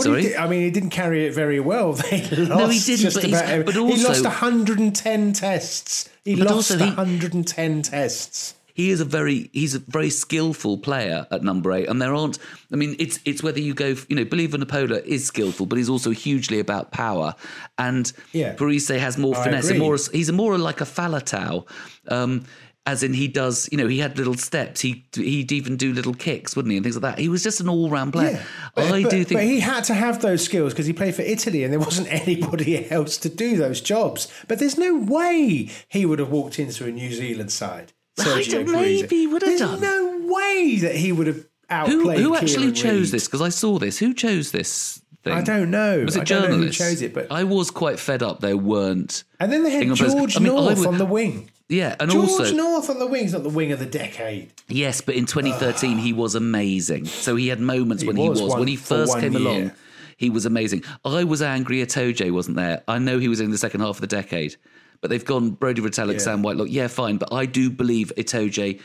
Sorry? 0.00 0.22
Did, 0.22 0.36
I 0.36 0.48
mean, 0.48 0.62
he 0.62 0.70
didn't 0.70 0.90
carry 0.90 1.26
it 1.26 1.34
very 1.34 1.60
well. 1.60 1.92
They 2.10 2.20
lost 2.22 2.48
No, 2.48 2.68
he 2.68 2.80
didn't, 2.80 3.00
Just 3.02 3.16
but 3.16 3.24
about 3.26 3.44
every- 3.44 3.64
but 3.64 3.76
also, 3.76 3.96
he 3.96 4.02
lost 4.04 4.24
110 4.24 5.32
tests. 5.32 6.08
He 6.24 6.36
lost 6.36 6.52
also 6.72 6.78
he- 6.78 6.84
110 6.90 7.82
tests. 7.82 8.54
He 8.76 8.90
is 8.90 9.00
a 9.00 9.04
very 9.04 9.50
he's 9.52 9.76
a 9.76 9.78
very 9.78 10.10
skillful 10.10 10.78
player 10.78 11.28
at 11.30 11.44
number 11.44 11.70
eight, 11.70 11.88
and 11.88 12.02
there 12.02 12.12
aren't. 12.12 12.40
I 12.72 12.76
mean, 12.76 12.96
it's 12.98 13.20
it's 13.24 13.40
whether 13.40 13.60
you 13.60 13.72
go. 13.72 13.94
You 14.08 14.16
know, 14.16 14.24
Billy 14.24 14.48
Vunipola 14.48 15.00
is 15.04 15.24
skillful, 15.24 15.66
but 15.66 15.78
he's 15.78 15.88
also 15.88 16.10
hugely 16.10 16.58
about 16.58 16.90
power. 16.90 17.36
And 17.78 18.12
Yeah. 18.32 18.54
Parisse 18.54 18.88
has 18.88 19.16
more 19.16 19.36
I 19.36 19.44
finesse. 19.44 19.66
agree. 19.68 19.78
More, 19.78 19.96
he's 20.12 20.32
more 20.32 20.58
like 20.58 20.80
a 20.80 20.84
Faletau. 20.86 21.68
Um, 22.08 22.46
as 22.86 23.02
in 23.02 23.14
he 23.14 23.28
does, 23.28 23.68
you 23.72 23.78
know, 23.78 23.86
he 23.86 23.98
had 23.98 24.18
little 24.18 24.34
steps. 24.34 24.80
He 24.82 25.04
he'd 25.14 25.50
even 25.52 25.76
do 25.76 25.92
little 25.92 26.12
kicks, 26.14 26.54
wouldn't 26.54 26.70
he, 26.70 26.76
and 26.76 26.84
things 26.84 26.96
like 26.96 27.16
that. 27.16 27.18
He 27.18 27.28
was 27.30 27.42
just 27.42 27.60
an 27.60 27.68
all 27.68 27.88
round 27.88 28.12
player. 28.12 28.42
But, 28.74 28.92
I 28.92 29.02
but- 29.02 29.10
do 29.10 29.24
think 29.24 29.38
but 29.38 29.44
he 29.44 29.60
had 29.60 29.84
to 29.84 29.94
have 29.94 30.20
those 30.20 30.44
skills 30.44 30.72
because 30.74 30.86
he 30.86 30.92
played 30.92 31.14
for 31.14 31.22
Italy, 31.22 31.64
and 31.64 31.72
there 31.72 31.80
wasn't 31.80 32.08
anybody 32.12 32.90
else 32.90 33.16
to 33.18 33.28
do 33.28 33.56
those 33.56 33.80
jobs. 33.80 34.28
But 34.48 34.58
there's 34.58 34.76
no 34.76 34.96
way 34.98 35.70
he 35.88 36.04
would 36.04 36.18
have 36.18 36.30
walked 36.30 36.58
into 36.58 36.84
a 36.86 36.90
New 36.90 37.12
Zealand 37.12 37.50
side. 37.52 37.92
I 38.18 38.22
Sergio 38.22 38.70
maybe 38.70 39.16
he 39.16 39.26
would 39.26 39.42
have 39.42 39.48
There's 39.58 39.60
done. 39.60 39.80
no 39.80 40.32
way 40.32 40.78
that 40.82 40.94
he 40.94 41.10
would 41.10 41.26
have 41.26 41.36
who 41.36 41.44
outplayed. 41.70 42.20
who 42.20 42.34
actually 42.36 42.70
Kieran 42.70 42.74
chose 42.74 43.06
Read. 43.08 43.12
this 43.12 43.26
because 43.26 43.40
I 43.42 43.48
saw 43.48 43.78
this. 43.78 43.98
Who 43.98 44.12
chose 44.14 44.52
this? 44.52 45.00
Thing? 45.24 45.32
I 45.32 45.40
don't 45.40 45.70
know. 45.70 46.00
Was 46.04 46.16
it 46.16 46.30
I 46.30 46.34
who 46.36 46.46
journalists? 46.46 46.76
chose 46.78 47.00
it, 47.00 47.14
but 47.14 47.32
I 47.32 47.44
was 47.44 47.70
quite 47.70 47.98
fed 47.98 48.22
up. 48.22 48.40
There 48.40 48.58
weren't. 48.58 49.24
and 49.40 49.50
then 49.50 49.62
they 49.64 49.70
had 49.70 49.80
England 49.82 49.98
players. 50.00 50.14
George 50.14 50.36
I 50.36 50.40
mean, 50.40 50.52
I 50.52 50.54
North 50.54 50.78
would- 50.80 50.86
on 50.86 50.98
the 50.98 51.06
wing. 51.06 51.50
Yeah, 51.68 51.96
and 51.98 52.10
George 52.10 52.28
also 52.28 52.54
North 52.54 52.90
on 52.90 52.98
the 52.98 53.06
wing 53.06 53.24
is 53.24 53.32
not 53.32 53.42
the 53.42 53.48
wing 53.48 53.72
of 53.72 53.78
the 53.78 53.86
decade. 53.86 54.52
Yes, 54.68 55.00
but 55.00 55.14
in 55.14 55.24
2013 55.24 55.98
he 55.98 56.12
was 56.12 56.34
amazing. 56.34 57.06
So 57.06 57.36
he 57.36 57.48
had 57.48 57.58
moments 57.60 58.02
He 58.02 58.06
when 58.06 58.16
he 58.16 58.28
was 58.28 58.42
one- 58.42 58.58
when 58.60 58.68
he 58.68 58.76
for 58.76 58.84
first 58.86 59.10
one 59.12 59.20
came 59.20 59.32
year. 59.32 59.40
along. 59.40 59.72
He 60.16 60.30
was 60.30 60.44
amazing. 60.46 60.84
I 61.04 61.24
was 61.24 61.40
angry 61.42 61.80
at 61.82 61.88
Itoje 61.88 62.30
wasn't 62.30 62.56
there. 62.56 62.82
I 62.86 62.98
know 62.98 63.18
he 63.18 63.28
was 63.28 63.40
in 63.40 63.50
the 63.50 63.58
second 63.58 63.80
half 63.80 63.96
of 63.96 64.00
the 64.02 64.06
decade, 64.06 64.56
but 65.00 65.10
they've 65.10 65.24
gone 65.24 65.50
Brodie 65.52 65.80
Retallick, 65.82 66.14
Yeah. 66.14 66.18
Sam 66.18 66.42
Whitelock. 66.42 66.68
Yeah, 66.70 66.86
fine, 66.88 67.16
but 67.16 67.32
I 67.32 67.46
do 67.46 67.70
believe 67.70 68.12
Itoje 68.16 68.80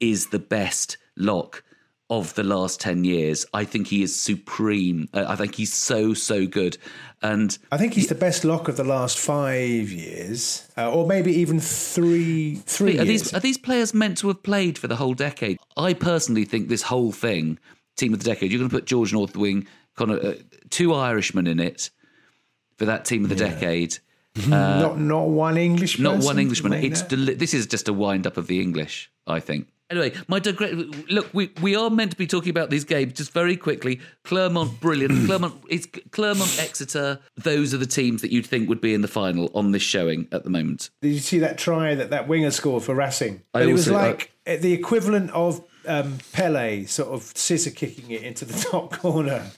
is 0.00 0.28
the 0.28 0.38
best 0.40 0.96
lock 1.16 1.62
of 2.10 2.34
the 2.34 2.42
last 2.42 2.80
10 2.80 3.04
years. 3.04 3.46
I 3.54 3.64
think 3.64 3.88
he 3.88 4.02
is 4.02 4.14
supreme. 4.14 5.08
Uh, 5.14 5.24
I 5.26 5.36
think 5.36 5.54
he's 5.54 5.72
so 5.72 6.14
so 6.14 6.46
good. 6.46 6.76
And 7.22 7.56
I 7.72 7.78
think 7.78 7.94
he's 7.94 8.08
the 8.08 8.14
best 8.14 8.44
lock 8.44 8.68
of 8.68 8.76
the 8.76 8.84
last 8.84 9.18
five 9.18 9.90
years, 9.90 10.68
uh, 10.76 10.92
or 10.92 11.06
maybe 11.06 11.32
even 11.32 11.58
three. 11.58 12.56
Three 12.66 12.98
are 12.98 13.04
years. 13.04 13.22
these 13.22 13.34
are 13.34 13.40
these 13.40 13.56
players 13.56 13.94
meant 13.94 14.18
to 14.18 14.28
have 14.28 14.42
played 14.42 14.76
for 14.76 14.88
the 14.88 14.96
whole 14.96 15.14
decade? 15.14 15.58
I 15.76 15.94
personally 15.94 16.44
think 16.44 16.68
this 16.68 16.82
whole 16.82 17.12
thing, 17.12 17.58
team 17.96 18.12
of 18.12 18.22
the 18.22 18.30
decade, 18.30 18.52
you're 18.52 18.58
going 18.58 18.70
to 18.70 18.76
put 18.76 18.84
George 18.84 19.12
North 19.14 19.36
Wing, 19.36 19.66
Conor, 19.96 20.18
uh, 20.22 20.34
two 20.68 20.92
Irishmen 20.92 21.46
in 21.46 21.60
it 21.60 21.88
for 22.76 22.84
that 22.84 23.06
team 23.06 23.24
of 23.24 23.30
the 23.30 23.36
decade. 23.36 23.98
not 24.48 24.98
not 24.98 25.28
one 25.28 25.56
English. 25.56 25.98
Not 25.98 26.22
one 26.22 26.38
Englishman. 26.38 26.74
It's 26.74 27.00
deli- 27.00 27.34
this 27.34 27.54
is 27.54 27.66
just 27.66 27.88
a 27.88 27.94
wind 27.94 28.26
up 28.26 28.36
of 28.36 28.48
the 28.48 28.60
English, 28.60 29.10
I 29.26 29.40
think. 29.40 29.68
Anyway, 29.94 30.12
my 30.26 30.40
digre- 30.40 31.08
look, 31.08 31.32
we, 31.32 31.52
we 31.62 31.76
are 31.76 31.88
meant 31.88 32.10
to 32.10 32.16
be 32.16 32.26
talking 32.26 32.50
about 32.50 32.70
these 32.70 32.84
games 32.84 33.12
just 33.12 33.32
very 33.32 33.56
quickly. 33.56 34.00
Clermont, 34.24 34.80
brilliant. 34.80 35.24
Clermont, 35.26 35.54
it's 35.68 35.86
Clermont, 36.10 36.58
Exeter. 36.58 37.20
Those 37.36 37.72
are 37.72 37.78
the 37.78 37.86
teams 37.86 38.20
that 38.22 38.32
you'd 38.32 38.46
think 38.46 38.68
would 38.68 38.80
be 38.80 38.92
in 38.92 39.02
the 39.02 39.08
final 39.08 39.50
on 39.54 39.70
this 39.70 39.82
showing 39.82 40.26
at 40.32 40.42
the 40.42 40.50
moment. 40.50 40.90
Did 41.00 41.12
you 41.12 41.20
see 41.20 41.38
that 41.38 41.58
try 41.58 41.94
that 41.94 42.10
that 42.10 42.26
winger 42.26 42.50
scored 42.50 42.82
for 42.82 42.94
Racing? 42.94 43.42
I 43.54 43.60
But 43.60 43.68
it 43.68 43.72
was 43.72 43.88
like 43.88 44.32
uh, 44.46 44.56
the 44.56 44.72
equivalent 44.72 45.30
of 45.30 45.64
um, 45.86 46.18
Pele 46.32 46.84
sort 46.86 47.10
of 47.10 47.22
scissor 47.36 47.70
kicking 47.70 48.10
it 48.10 48.22
into 48.22 48.44
the 48.44 48.66
top 48.70 48.92
corner. 48.92 49.50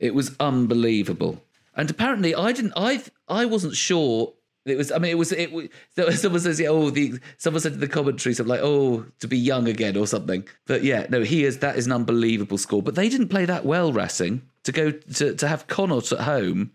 It 0.00 0.14
was 0.14 0.34
unbelievable. 0.40 1.42
And 1.74 1.90
apparently, 1.90 2.34
I 2.34 2.52
didn't. 2.52 2.72
I 2.76 3.02
I 3.28 3.44
wasn't 3.44 3.74
sure. 3.74 4.32
It 4.66 4.76
was. 4.76 4.90
I 4.92 4.98
mean, 4.98 5.12
it 5.12 5.18
was. 5.18 5.32
It. 5.32 5.52
was- 5.52 5.68
Someone 6.20 6.40
says, 6.40 6.60
yeah, 6.60 6.68
"Oh, 6.68 6.90
the." 6.90 7.18
Someone 7.38 7.60
said 7.60 7.74
in 7.74 7.80
the 7.80 7.88
commentary 7.88 8.34
something 8.34 8.50
like, 8.50 8.60
"Oh, 8.62 9.06
to 9.20 9.28
be 9.28 9.38
young 9.38 9.68
again" 9.68 9.96
or 9.96 10.06
something. 10.06 10.46
But 10.66 10.82
yeah, 10.82 11.06
no, 11.08 11.22
he 11.22 11.44
is. 11.44 11.58
That 11.58 11.76
is 11.76 11.86
an 11.86 11.92
unbelievable 11.92 12.58
score. 12.58 12.82
But 12.82 12.96
they 12.96 13.08
didn't 13.08 13.28
play 13.28 13.44
that 13.46 13.64
well, 13.64 13.92
Racing, 13.92 14.42
to 14.64 14.72
go 14.72 14.90
to 14.90 15.34
to 15.34 15.48
have 15.48 15.66
Connacht 15.68 16.12
at 16.12 16.20
home. 16.20 16.72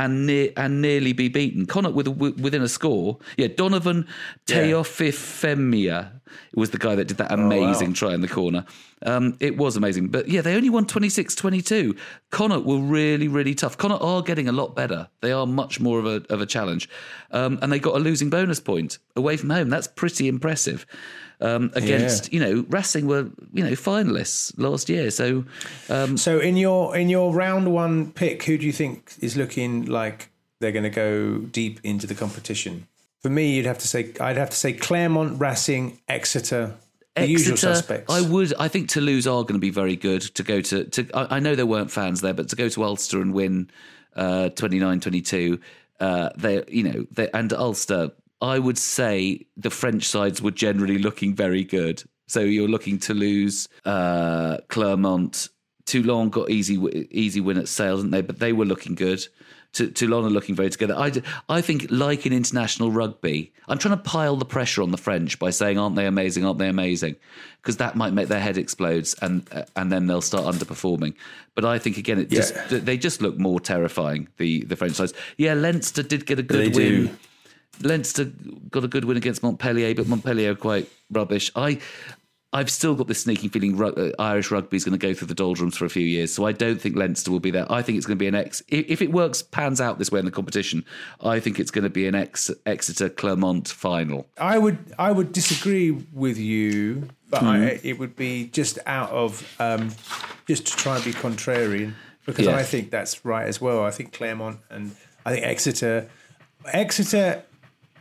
And 0.00 0.26
near 0.26 0.52
and 0.56 0.80
nearly 0.80 1.12
be 1.12 1.26
beaten. 1.28 1.66
Connacht 1.66 1.92
with, 1.96 2.06
with 2.06 2.38
within 2.40 2.62
a 2.62 2.68
score. 2.68 3.18
Yeah, 3.36 3.48
Donovan 3.48 4.06
Taofifenua 4.46 6.17
was 6.54 6.70
the 6.70 6.78
guy 6.78 6.94
that 6.94 7.06
did 7.06 7.16
that 7.18 7.32
amazing 7.32 7.92
try 7.92 8.14
in 8.14 8.20
the 8.20 8.28
corner. 8.28 8.64
Um, 9.04 9.36
it 9.40 9.56
was 9.56 9.76
amazing. 9.76 10.08
But 10.08 10.28
yeah, 10.28 10.40
they 10.40 10.56
only 10.56 10.70
won 10.70 10.86
26 10.86 11.34
22. 11.34 11.94
Connacht 12.30 12.64
were 12.64 12.78
really, 12.78 13.28
really 13.28 13.54
tough. 13.54 13.78
Connacht 13.78 14.02
are 14.02 14.22
getting 14.22 14.48
a 14.48 14.52
lot 14.52 14.74
better. 14.74 15.08
They 15.20 15.32
are 15.32 15.46
much 15.46 15.80
more 15.80 15.98
of 15.98 16.06
a, 16.06 16.22
of 16.32 16.40
a 16.40 16.46
challenge. 16.46 16.88
Um, 17.30 17.58
and 17.62 17.70
they 17.72 17.78
got 17.78 17.94
a 17.94 17.98
losing 17.98 18.30
bonus 18.30 18.60
point 18.60 18.98
away 19.16 19.36
from 19.36 19.50
home. 19.50 19.68
That's 19.68 19.86
pretty 19.86 20.28
impressive. 20.28 20.86
Um, 21.40 21.70
against, 21.76 22.32
you 22.32 22.40
know, 22.40 22.66
Racing 22.68 23.06
were, 23.06 23.30
you 23.52 23.62
know, 23.62 23.70
finalists 23.70 24.52
last 24.58 24.88
year. 24.88 25.10
So 25.12 25.44
So 26.16 26.40
in 26.40 26.56
your 26.56 26.96
in 26.96 27.08
your 27.08 27.32
round 27.32 27.72
one 27.72 28.10
pick, 28.10 28.42
who 28.42 28.58
do 28.58 28.66
you 28.66 28.72
think 28.72 29.12
is 29.20 29.36
looking 29.36 29.86
like 29.86 30.30
they're 30.60 30.72
going 30.72 30.82
to 30.82 30.90
go 30.90 31.38
deep 31.38 31.78
into 31.84 32.08
the 32.08 32.14
competition? 32.16 32.88
For 33.22 33.30
me, 33.30 33.56
you'd 33.56 33.66
have 33.66 33.78
to 33.78 33.88
say 33.88 34.12
I'd 34.20 34.36
have 34.36 34.50
to 34.50 34.56
say 34.56 34.72
Clermont, 34.72 35.40
Racing, 35.40 35.98
Exeter, 36.08 36.74
the 37.16 37.28
usual 37.28 37.56
suspects. 37.56 38.12
I 38.12 38.20
would. 38.20 38.54
I 38.58 38.68
think 38.68 38.88
Toulouse 38.88 39.26
are 39.26 39.42
going 39.42 39.54
to 39.54 39.58
be 39.58 39.70
very 39.70 39.96
good 39.96 40.22
to 40.22 40.42
go 40.42 40.60
to. 40.60 40.84
to 40.84 41.08
I, 41.14 41.36
I 41.36 41.38
know 41.40 41.54
there 41.54 41.66
weren't 41.66 41.90
fans 41.90 42.20
there, 42.20 42.34
but 42.34 42.48
to 42.50 42.56
go 42.56 42.68
to 42.68 42.84
Ulster 42.84 43.20
and 43.20 43.32
win 43.32 43.70
uh, 44.16 44.50
29-22, 44.54 45.60
uh, 46.00 46.30
they, 46.36 46.62
you 46.68 46.82
know, 46.82 47.06
they, 47.10 47.30
and 47.30 47.52
Ulster, 47.52 48.10
I 48.40 48.58
would 48.58 48.78
say 48.78 49.46
the 49.56 49.70
French 49.70 50.04
sides 50.04 50.40
were 50.40 50.50
generally 50.50 50.98
looking 50.98 51.34
very 51.34 51.64
good. 51.64 52.02
So 52.26 52.40
you're 52.40 52.68
looking 52.68 52.98
Toulouse, 52.98 53.68
uh, 53.84 54.58
Clermont, 54.68 55.48
Toulon 55.86 56.28
got 56.28 56.50
easy 56.50 56.76
easy 57.10 57.40
win 57.40 57.56
at 57.56 57.66
Sale, 57.66 57.96
didn't 57.96 58.10
they? 58.10 58.20
But 58.20 58.38
they 58.38 58.52
were 58.52 58.66
looking 58.66 58.94
good. 58.94 59.26
T- 59.72 59.90
Toulon 59.90 60.24
are 60.24 60.30
looking 60.30 60.54
very 60.54 60.70
together. 60.70 60.94
I, 60.96 61.12
I 61.48 61.60
think, 61.60 61.86
like 61.90 62.24
in 62.26 62.32
international 62.32 62.90
rugby, 62.90 63.52
I'm 63.68 63.78
trying 63.78 63.96
to 63.96 64.02
pile 64.02 64.34
the 64.36 64.46
pressure 64.46 64.82
on 64.82 64.90
the 64.92 64.96
French 64.96 65.38
by 65.38 65.50
saying, 65.50 65.78
"Aren't 65.78 65.94
they 65.94 66.06
amazing? 66.06 66.44
Aren't 66.46 66.58
they 66.58 66.68
amazing?" 66.68 67.16
Because 67.60 67.76
that 67.76 67.94
might 67.94 68.12
make 68.14 68.28
their 68.28 68.40
head 68.40 68.56
explodes, 68.56 69.14
and 69.20 69.46
uh, 69.52 69.64
and 69.76 69.92
then 69.92 70.06
they'll 70.06 70.22
start 70.22 70.44
underperforming. 70.52 71.14
But 71.54 71.64
I 71.66 71.78
think 71.78 71.98
again, 71.98 72.18
it 72.18 72.30
just 72.30 72.54
Yeah. 72.54 72.78
they 72.78 72.96
just 72.96 73.20
look 73.20 73.36
more 73.38 73.60
terrifying. 73.60 74.28
The 74.38 74.62
the 74.64 74.74
French 74.76 74.94
sides. 74.94 75.12
Yeah, 75.36 75.52
Leinster 75.54 76.02
did 76.02 76.24
get 76.24 76.38
a 76.38 76.42
good 76.42 76.72
They 76.72 76.76
win. 76.76 77.06
do. 77.06 77.10
Leinster 77.82 78.24
got 78.70 78.82
a 78.84 78.88
good 78.88 79.04
win 79.04 79.16
against 79.16 79.42
Montpellier, 79.42 79.94
but 79.94 80.08
Montpellier 80.08 80.52
are 80.52 80.56
quite 80.56 80.88
rubbish. 81.12 81.52
I, 81.54 81.78
I've 82.52 82.70
still 82.70 82.94
got 82.94 83.08
this 83.08 83.22
sneaking 83.22 83.50
feeling 83.50 83.76
ru- 83.76 83.92
uh, 83.92 84.12
Irish 84.18 84.50
rugby 84.50 84.78
is 84.78 84.84
going 84.84 84.98
to 84.98 85.06
go 85.06 85.12
through 85.12 85.28
the 85.28 85.34
doldrums 85.34 85.76
for 85.76 85.84
a 85.84 85.90
few 85.90 86.04
years. 86.04 86.32
So 86.32 86.46
I 86.46 86.52
don't 86.52 86.80
think 86.80 86.96
Leinster 86.96 87.30
will 87.30 87.40
be 87.40 87.50
there. 87.50 87.70
I 87.70 87.82
think 87.82 87.98
it's 87.98 88.06
going 88.06 88.16
to 88.16 88.22
be 88.22 88.26
an 88.26 88.34
ex. 88.34 88.62
If, 88.68 89.02
it 89.02 89.12
works, 89.12 89.42
pans 89.42 89.82
out 89.82 89.98
this 89.98 90.10
way 90.10 90.18
in 90.18 90.24
the 90.24 90.30
competition, 90.30 90.82
I 91.22 91.40
think 91.40 91.60
it's 91.60 91.70
going 91.70 91.84
to 91.84 91.90
be 91.90 92.06
an 92.06 92.14
ex 92.14 92.50
Exeter 92.64 93.10
Clermont 93.10 93.68
final. 93.68 94.26
I 94.38 94.56
would 94.58 94.78
I 94.98 95.12
would 95.12 95.32
disagree 95.32 95.90
with 95.90 96.38
you, 96.38 97.08
but 97.28 97.42
I, 97.42 97.80
it 97.82 97.98
would 97.98 98.16
be 98.16 98.46
just 98.46 98.78
out 98.86 99.10
of 99.10 99.46
um, 99.60 99.90
just 100.46 100.66
to 100.68 100.76
try 100.76 100.96
and 100.96 101.04
be 101.04 101.12
contrarian 101.12 101.92
because 102.24 102.46
Yeah. 102.46 102.56
I 102.56 102.62
think 102.62 102.90
that's 102.90 103.26
right 103.26 103.46
as 103.46 103.60
well. 103.60 103.84
I 103.84 103.90
think 103.90 104.14
Clermont 104.14 104.60
and 104.70 104.96
I 105.26 105.32
think 105.34 105.44
Exeter, 105.44 106.08
Exeter, 106.72 107.42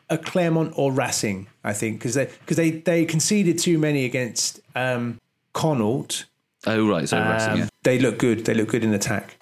a 0.09 0.17
Clermont 0.17 0.73
or 0.75 0.91
Racing. 0.91 1.47
I 1.63 1.73
think 1.73 1.99
because 1.99 2.13
they 2.15 2.25
because 2.25 2.57
they 2.57 2.71
they 2.71 3.05
conceded 3.05 3.59
too 3.59 3.77
many 3.77 4.05
against 4.05 4.59
um, 4.75 5.19
Connacht. 5.53 6.25
Oh 6.65 6.87
right, 6.87 7.07
so 7.07 7.19
Racing, 7.19 7.51
Um, 7.51 7.59
yeah. 7.59 7.67
They 7.83 7.99
look 7.99 8.17
good. 8.17 8.45
They 8.45 8.53
look 8.53 8.69
good 8.69 8.83
in 8.83 8.93
attack. 8.93 9.35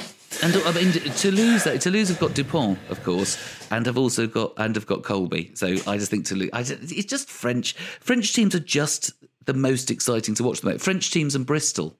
And 0.44 0.54
I 0.54 0.72
mean, 0.74 0.92
Toulouse, 0.92 1.64
Toulouse 1.80 2.10
have 2.10 2.20
got 2.20 2.34
Dupont, 2.34 2.78
of 2.90 3.02
course, 3.04 3.38
and 3.72 3.86
have 3.86 3.98
also 3.98 4.28
got 4.28 4.54
and 4.58 4.76
have 4.76 4.86
got 4.86 5.02
Kolbe. 5.02 5.58
So 5.58 5.68
I 5.90 5.98
just 5.98 6.12
think 6.12 6.26
Toulouse. 6.26 6.50
I 6.52 6.62
just, 6.64 6.92
it's 6.92 7.06
just 7.06 7.30
French. 7.30 7.74
French 8.02 8.34
teams 8.34 8.54
are 8.54 8.60
just 8.60 9.14
the 9.46 9.54
most 9.54 9.90
exciting 9.90 10.36
to 10.36 10.44
watch. 10.44 10.62
Them. 10.62 10.78
French 10.78 11.10
teams 11.10 11.36
and 11.36 11.46
Bristol, 11.46 11.98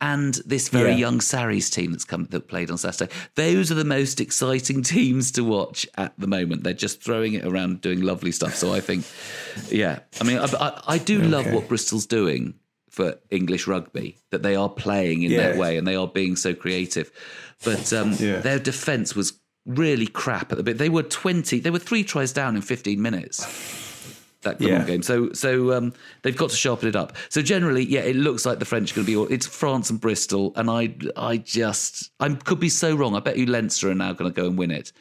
and 0.00 0.34
this 0.46 0.68
very 0.68 0.90
Yeah. 0.92 0.96
young 0.98 1.20
Sarries 1.20 1.70
team 1.70 1.92
that's 1.92 2.04
come 2.04 2.26
that 2.30 2.48
played 2.48 2.70
on 2.70 2.78
Saturday. 2.78 3.12
Those 3.34 3.70
are 3.70 3.74
the 3.74 3.84
most 3.84 4.20
exciting 4.20 4.82
teams 4.96 5.30
to 5.32 5.44
watch 5.44 5.86
at 5.96 6.12
the 6.18 6.26
moment. 6.26 6.64
They're 6.64 6.72
just 6.72 7.02
throwing 7.02 7.34
it 7.34 7.44
around, 7.44 7.80
doing 7.80 8.00
lovely 8.00 8.32
stuff. 8.32 8.54
So 8.54 8.72
I 8.72 8.80
think, 8.80 9.04
yeah, 9.70 10.00
I 10.20 10.24
mean, 10.24 10.38
I, 10.38 10.46
I, 10.58 10.82
I 10.94 10.98
do 10.98 11.20
love 11.20 11.50
what 11.52 11.68
Bristol's 11.68 12.06
doing 12.06 12.54
for 12.88 13.18
English 13.30 13.66
rugby 13.66 14.16
that 14.30 14.42
they 14.42 14.56
are 14.56 14.68
playing 14.68 15.22
in 15.22 15.36
that 15.36 15.56
way 15.56 15.76
and 15.76 15.86
they 15.86 15.94
are 15.94 16.08
being 16.08 16.34
so 16.36 16.54
creative. 16.54 17.12
But 17.64 17.92
um, 17.92 18.12
Yeah. 18.18 18.40
their 18.40 18.58
defence 18.58 19.14
was 19.14 19.34
really 19.66 20.06
crap 20.06 20.50
at 20.50 20.58
the 20.58 20.64
bit. 20.64 20.78
They 20.78 20.88
were 20.88 21.02
twenty. 21.04 21.60
They 21.60 21.70
were 21.70 21.78
three 21.78 22.02
tries 22.02 22.32
down 22.32 22.56
in 22.56 22.62
fifteen 22.62 23.00
minutes. 23.02 23.44
That 24.42 24.58
Clermont 24.58 24.88
Yeah. 24.88 24.94
game. 24.94 25.02
So 25.02 25.32
so 25.34 25.72
um, 25.76 25.92
they've 26.22 26.36
got 26.36 26.50
to 26.50 26.56
sharpen 26.56 26.88
it 26.88 26.96
up. 26.96 27.14
So 27.28 27.42
generally, 27.42 27.84
yeah, 27.84 28.00
it 28.00 28.16
looks 28.16 28.46
like 28.46 28.58
the 28.58 28.64
French 28.64 28.92
are 28.92 28.94
going 28.96 29.04
to 29.06 29.10
be. 29.12 29.16
all 29.16 29.26
It's 29.26 29.46
France 29.46 29.90
and 29.90 30.00
Bristol, 30.00 30.52
and 30.56 30.70
I 30.70 30.94
I 31.16 31.36
just 31.36 32.10
I 32.20 32.30
could 32.30 32.58
be 32.60 32.70
so 32.70 32.94
wrong. 32.96 33.14
I 33.14 33.20
bet 33.20 33.36
you 33.36 33.44
Leinster 33.46 33.90
are 33.90 33.94
now 33.94 34.12
going 34.14 34.32
to 34.32 34.34
go 34.40 34.46
and 34.48 34.56
win 34.56 34.70
it. 34.70 34.92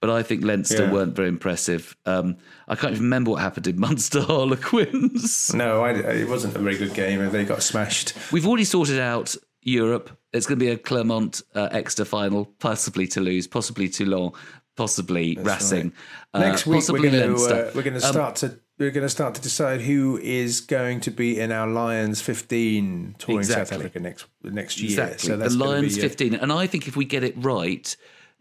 But 0.00 0.10
I 0.10 0.22
think 0.24 0.44
Leinster 0.44 0.84
Yeah. 0.84 0.92
weren't 0.92 1.14
very 1.14 1.28
impressive. 1.28 1.96
Um, 2.06 2.36
I 2.68 2.74
can't 2.74 2.92
even 2.92 3.04
remember 3.04 3.30
what 3.30 3.40
happened 3.40 3.66
in 3.68 3.78
Munster 3.86 4.20
Harlequins. 4.20 5.54
No, 5.54 5.82
I, 5.84 5.92
it 5.92 6.28
wasn't 6.28 6.56
a 6.56 6.58
very 6.58 6.76
good 6.76 6.92
game. 6.94 7.20
And 7.20 7.30
they 7.32 7.44
got 7.44 7.62
smashed. 7.62 8.12
We've 8.32 8.46
already 8.46 8.64
sorted 8.64 8.98
out 8.98 9.34
Europe. 9.62 10.10
It's 10.32 10.46
going 10.46 10.58
to 10.58 10.64
be 10.64 10.70
a 10.72 10.76
Clermont 10.76 11.40
uh, 11.54 11.68
Exeter 11.72 12.04
final, 12.04 12.46
possibly 12.58 13.06
Toulouse, 13.06 13.46
possibly 13.46 13.88
Toulon, 13.88 14.32
possibly 14.76 15.38
Racing. 15.40 15.92
Uh, 16.34 16.40
Next 16.40 16.66
week 16.66 16.78
possibly 16.78 17.10
we're 17.10 17.20
going 17.20 17.36
to 17.36 17.44
uh, 17.44 17.70
we're 17.74 17.82
going 17.82 18.00
to 18.00 18.06
Um, 18.06 18.12
start 18.12 18.36
to 18.36 18.58
we're 18.78 18.90
going 18.90 19.04
to 19.04 19.10
start 19.10 19.34
to 19.34 19.40
decide 19.40 19.82
who 19.82 20.18
is 20.18 20.60
going 20.60 21.00
to 21.00 21.10
be 21.10 21.38
in 21.38 21.52
our 21.52 21.66
Lions 21.66 22.20
15 22.20 23.16
touring 23.18 23.38
Exactly. 23.38 23.64
South 23.64 23.78
Africa 23.78 24.00
next 24.00 24.26
next 24.42 24.80
year. 24.80 24.90
Exactly. 24.90 25.28
So 25.28 25.36
that's 25.36 25.56
the 25.56 25.64
Lions 25.64 25.96
be, 25.96 26.00
uh, 26.00 26.08
15. 26.08 26.34
And 26.34 26.52
I 26.52 26.66
think 26.66 26.88
if 26.88 26.96
we 26.96 27.04
get 27.04 27.22
it 27.22 27.34
right, 27.36 27.94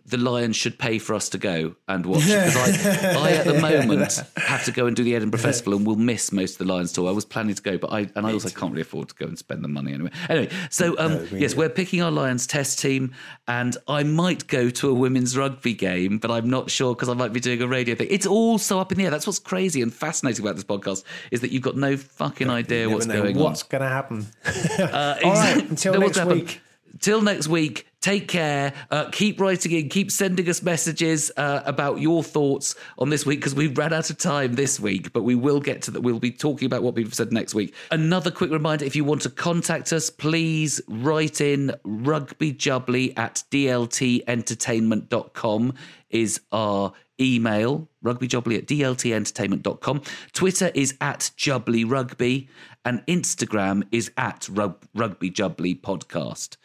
the 0.05 0.17
Lions 0.17 0.55
should 0.55 0.79
pay 0.79 0.99
for 0.99 1.13
us 1.13 1.29
to 1.29 1.37
go 1.37 1.75
and 1.87 2.05
watch. 2.05 2.25
Because 2.25 2.55
I, 2.55 3.13
I, 3.17 3.31
at 3.31 3.45
the 3.45 3.59
moment, 3.61 4.21
have 4.37 4.65
to 4.65 4.71
go 4.71 4.87
and 4.87 4.95
do 4.95 5.03
the 5.03 5.15
Edinburgh 5.15 5.39
Festival 5.39 5.75
and 5.75 5.85
will 5.85 5.95
miss 5.95 6.31
most 6.31 6.59
of 6.59 6.67
the 6.67 6.73
Lions 6.73 6.91
tour. 6.91 7.07
I 7.07 7.11
was 7.11 7.25
planning 7.25 7.55
to 7.55 7.61
go, 7.61 7.77
but 7.77 7.91
I 7.91 8.09
and 8.15 8.25
I 8.25 8.33
also 8.33 8.49
can't 8.49 8.71
really 8.71 8.81
afford 8.81 9.09
to 9.09 9.15
go 9.15 9.25
and 9.25 9.37
spend 9.37 9.63
the 9.63 9.67
money 9.67 9.93
anyway. 9.93 10.11
Anyway, 10.29 10.51
so 10.69 10.97
um, 10.97 11.27
yes, 11.31 11.55
we're 11.55 11.69
picking 11.69 12.01
our 12.01 12.11
Lions 12.11 12.47
test 12.47 12.79
team, 12.79 13.13
and 13.47 13.77
I 13.87 14.03
might 14.03 14.47
go 14.47 14.69
to 14.69 14.89
a 14.89 14.93
women's 14.93 15.37
rugby 15.37 15.73
game, 15.73 16.17
but 16.17 16.31
I'm 16.31 16.49
not 16.49 16.69
sure 16.71 16.95
because 16.95 17.09
I 17.09 17.13
might 17.13 17.33
be 17.33 17.39
doing 17.39 17.61
a 17.61 17.67
radio 17.67 17.95
thing. 17.95 18.07
It's 18.09 18.25
all 18.25 18.57
so 18.57 18.79
up 18.79 18.91
in 18.91 18.97
the 18.97 19.05
air. 19.05 19.11
That's 19.11 19.27
what's 19.27 19.39
crazy 19.39 19.81
and 19.81 19.93
fascinating 19.93 20.43
about 20.43 20.55
this 20.55 20.65
podcast 20.65 21.03
is 21.31 21.41
that 21.41 21.51
you've 21.51 21.61
got 21.61 21.75
no 21.75 21.97
fucking 21.97 22.49
idea 22.49 22.89
what's 22.89 23.05
going 23.05 23.37
what's 23.37 23.37
on. 23.37 23.43
What's 23.43 23.63
going 23.63 23.81
to 23.81 23.87
happen. 23.89 24.27
Uh, 24.45 25.17
All 25.23 25.33
right, 25.33 25.69
until 25.69 25.93
next 25.93 26.03
what's 26.03 26.17
happened. 26.17 26.59
Till 26.99 27.21
next 27.21 27.47
week, 27.47 27.87
take 28.01 28.27
care. 28.27 28.73
Uh, 28.89 29.05
keep 29.11 29.39
writing 29.39 29.71
in, 29.71 29.87
keep 29.89 30.11
sending 30.11 30.49
us 30.49 30.61
messages 30.61 31.31
uh, 31.37 31.61
about 31.65 32.01
your 32.01 32.23
thoughts 32.23 32.75
on 32.97 33.09
this 33.09 33.25
week 33.25 33.39
because 33.39 33.55
we 33.55 33.67
ran 33.67 33.93
out 33.93 34.09
of 34.09 34.17
time 34.17 34.53
this 34.53 34.79
week, 34.79 35.13
but 35.13 35.23
we 35.23 35.35
will 35.35 35.59
get 35.59 35.83
to 35.83 35.91
that. 35.91 36.01
We'll 36.01 36.19
be 36.19 36.31
talking 36.31 36.65
about 36.65 36.81
what 36.83 36.95
we've 36.95 37.13
said 37.13 37.31
next 37.31 37.53
week. 37.53 37.73
Another 37.91 38.31
quick 38.31 38.51
reminder 38.51 38.85
if 38.85 38.95
you 38.95 39.05
want 39.05 39.21
to 39.21 39.29
contact 39.29 39.93
us, 39.93 40.09
please 40.09 40.81
write 40.87 41.41
in 41.41 41.73
rugbyjubbly 41.85 43.17
at 43.17 43.43
dltentertainment.com 43.51 45.73
is 46.09 46.41
our 46.51 46.91
email 47.21 47.87
rugbyjubbly 48.03 48.57
at 48.57 48.65
dltentertainment.com 48.65 50.01
twitter 50.33 50.71
is 50.73 50.97
at 50.99 51.31
jubbly 51.37 51.89
rugby 51.89 52.49
and 52.83 53.05
instagram 53.05 53.83
is 53.91 54.11
at 54.17 54.49
rug- 54.49 54.85
podcast 54.95 56.57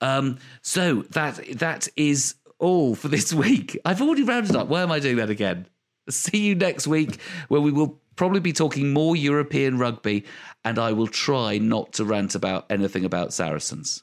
um, 0.00 0.38
so 0.62 1.02
that 1.10 1.58
that 1.58 1.88
is 1.96 2.36
all 2.58 2.94
for 2.94 3.08
this 3.08 3.32
week. 3.44 3.78
I've 3.84 4.00
already 4.02 4.22
rounded 4.22 4.56
up. 4.56 4.68
Why 4.68 4.82
am 4.82 4.92
i 4.92 4.98
doing 4.98 5.16
that 5.16 5.30
again? 5.30 5.66
See 6.08 6.38
you 6.38 6.54
next 6.54 6.86
week 6.86 7.20
where 7.48 7.60
we 7.60 7.70
will 7.70 8.00
probably 8.16 8.40
be 8.40 8.52
talking 8.52 8.92
more 8.92 9.14
european 9.14 9.78
rugby 9.78 10.24
and 10.64 10.76
i 10.76 10.92
will 10.92 11.06
try 11.06 11.56
not 11.56 11.92
to 11.92 12.04
rant 12.04 12.34
about 12.34 12.66
anything 12.68 13.04
about 13.04 13.32
saracens 13.32 14.02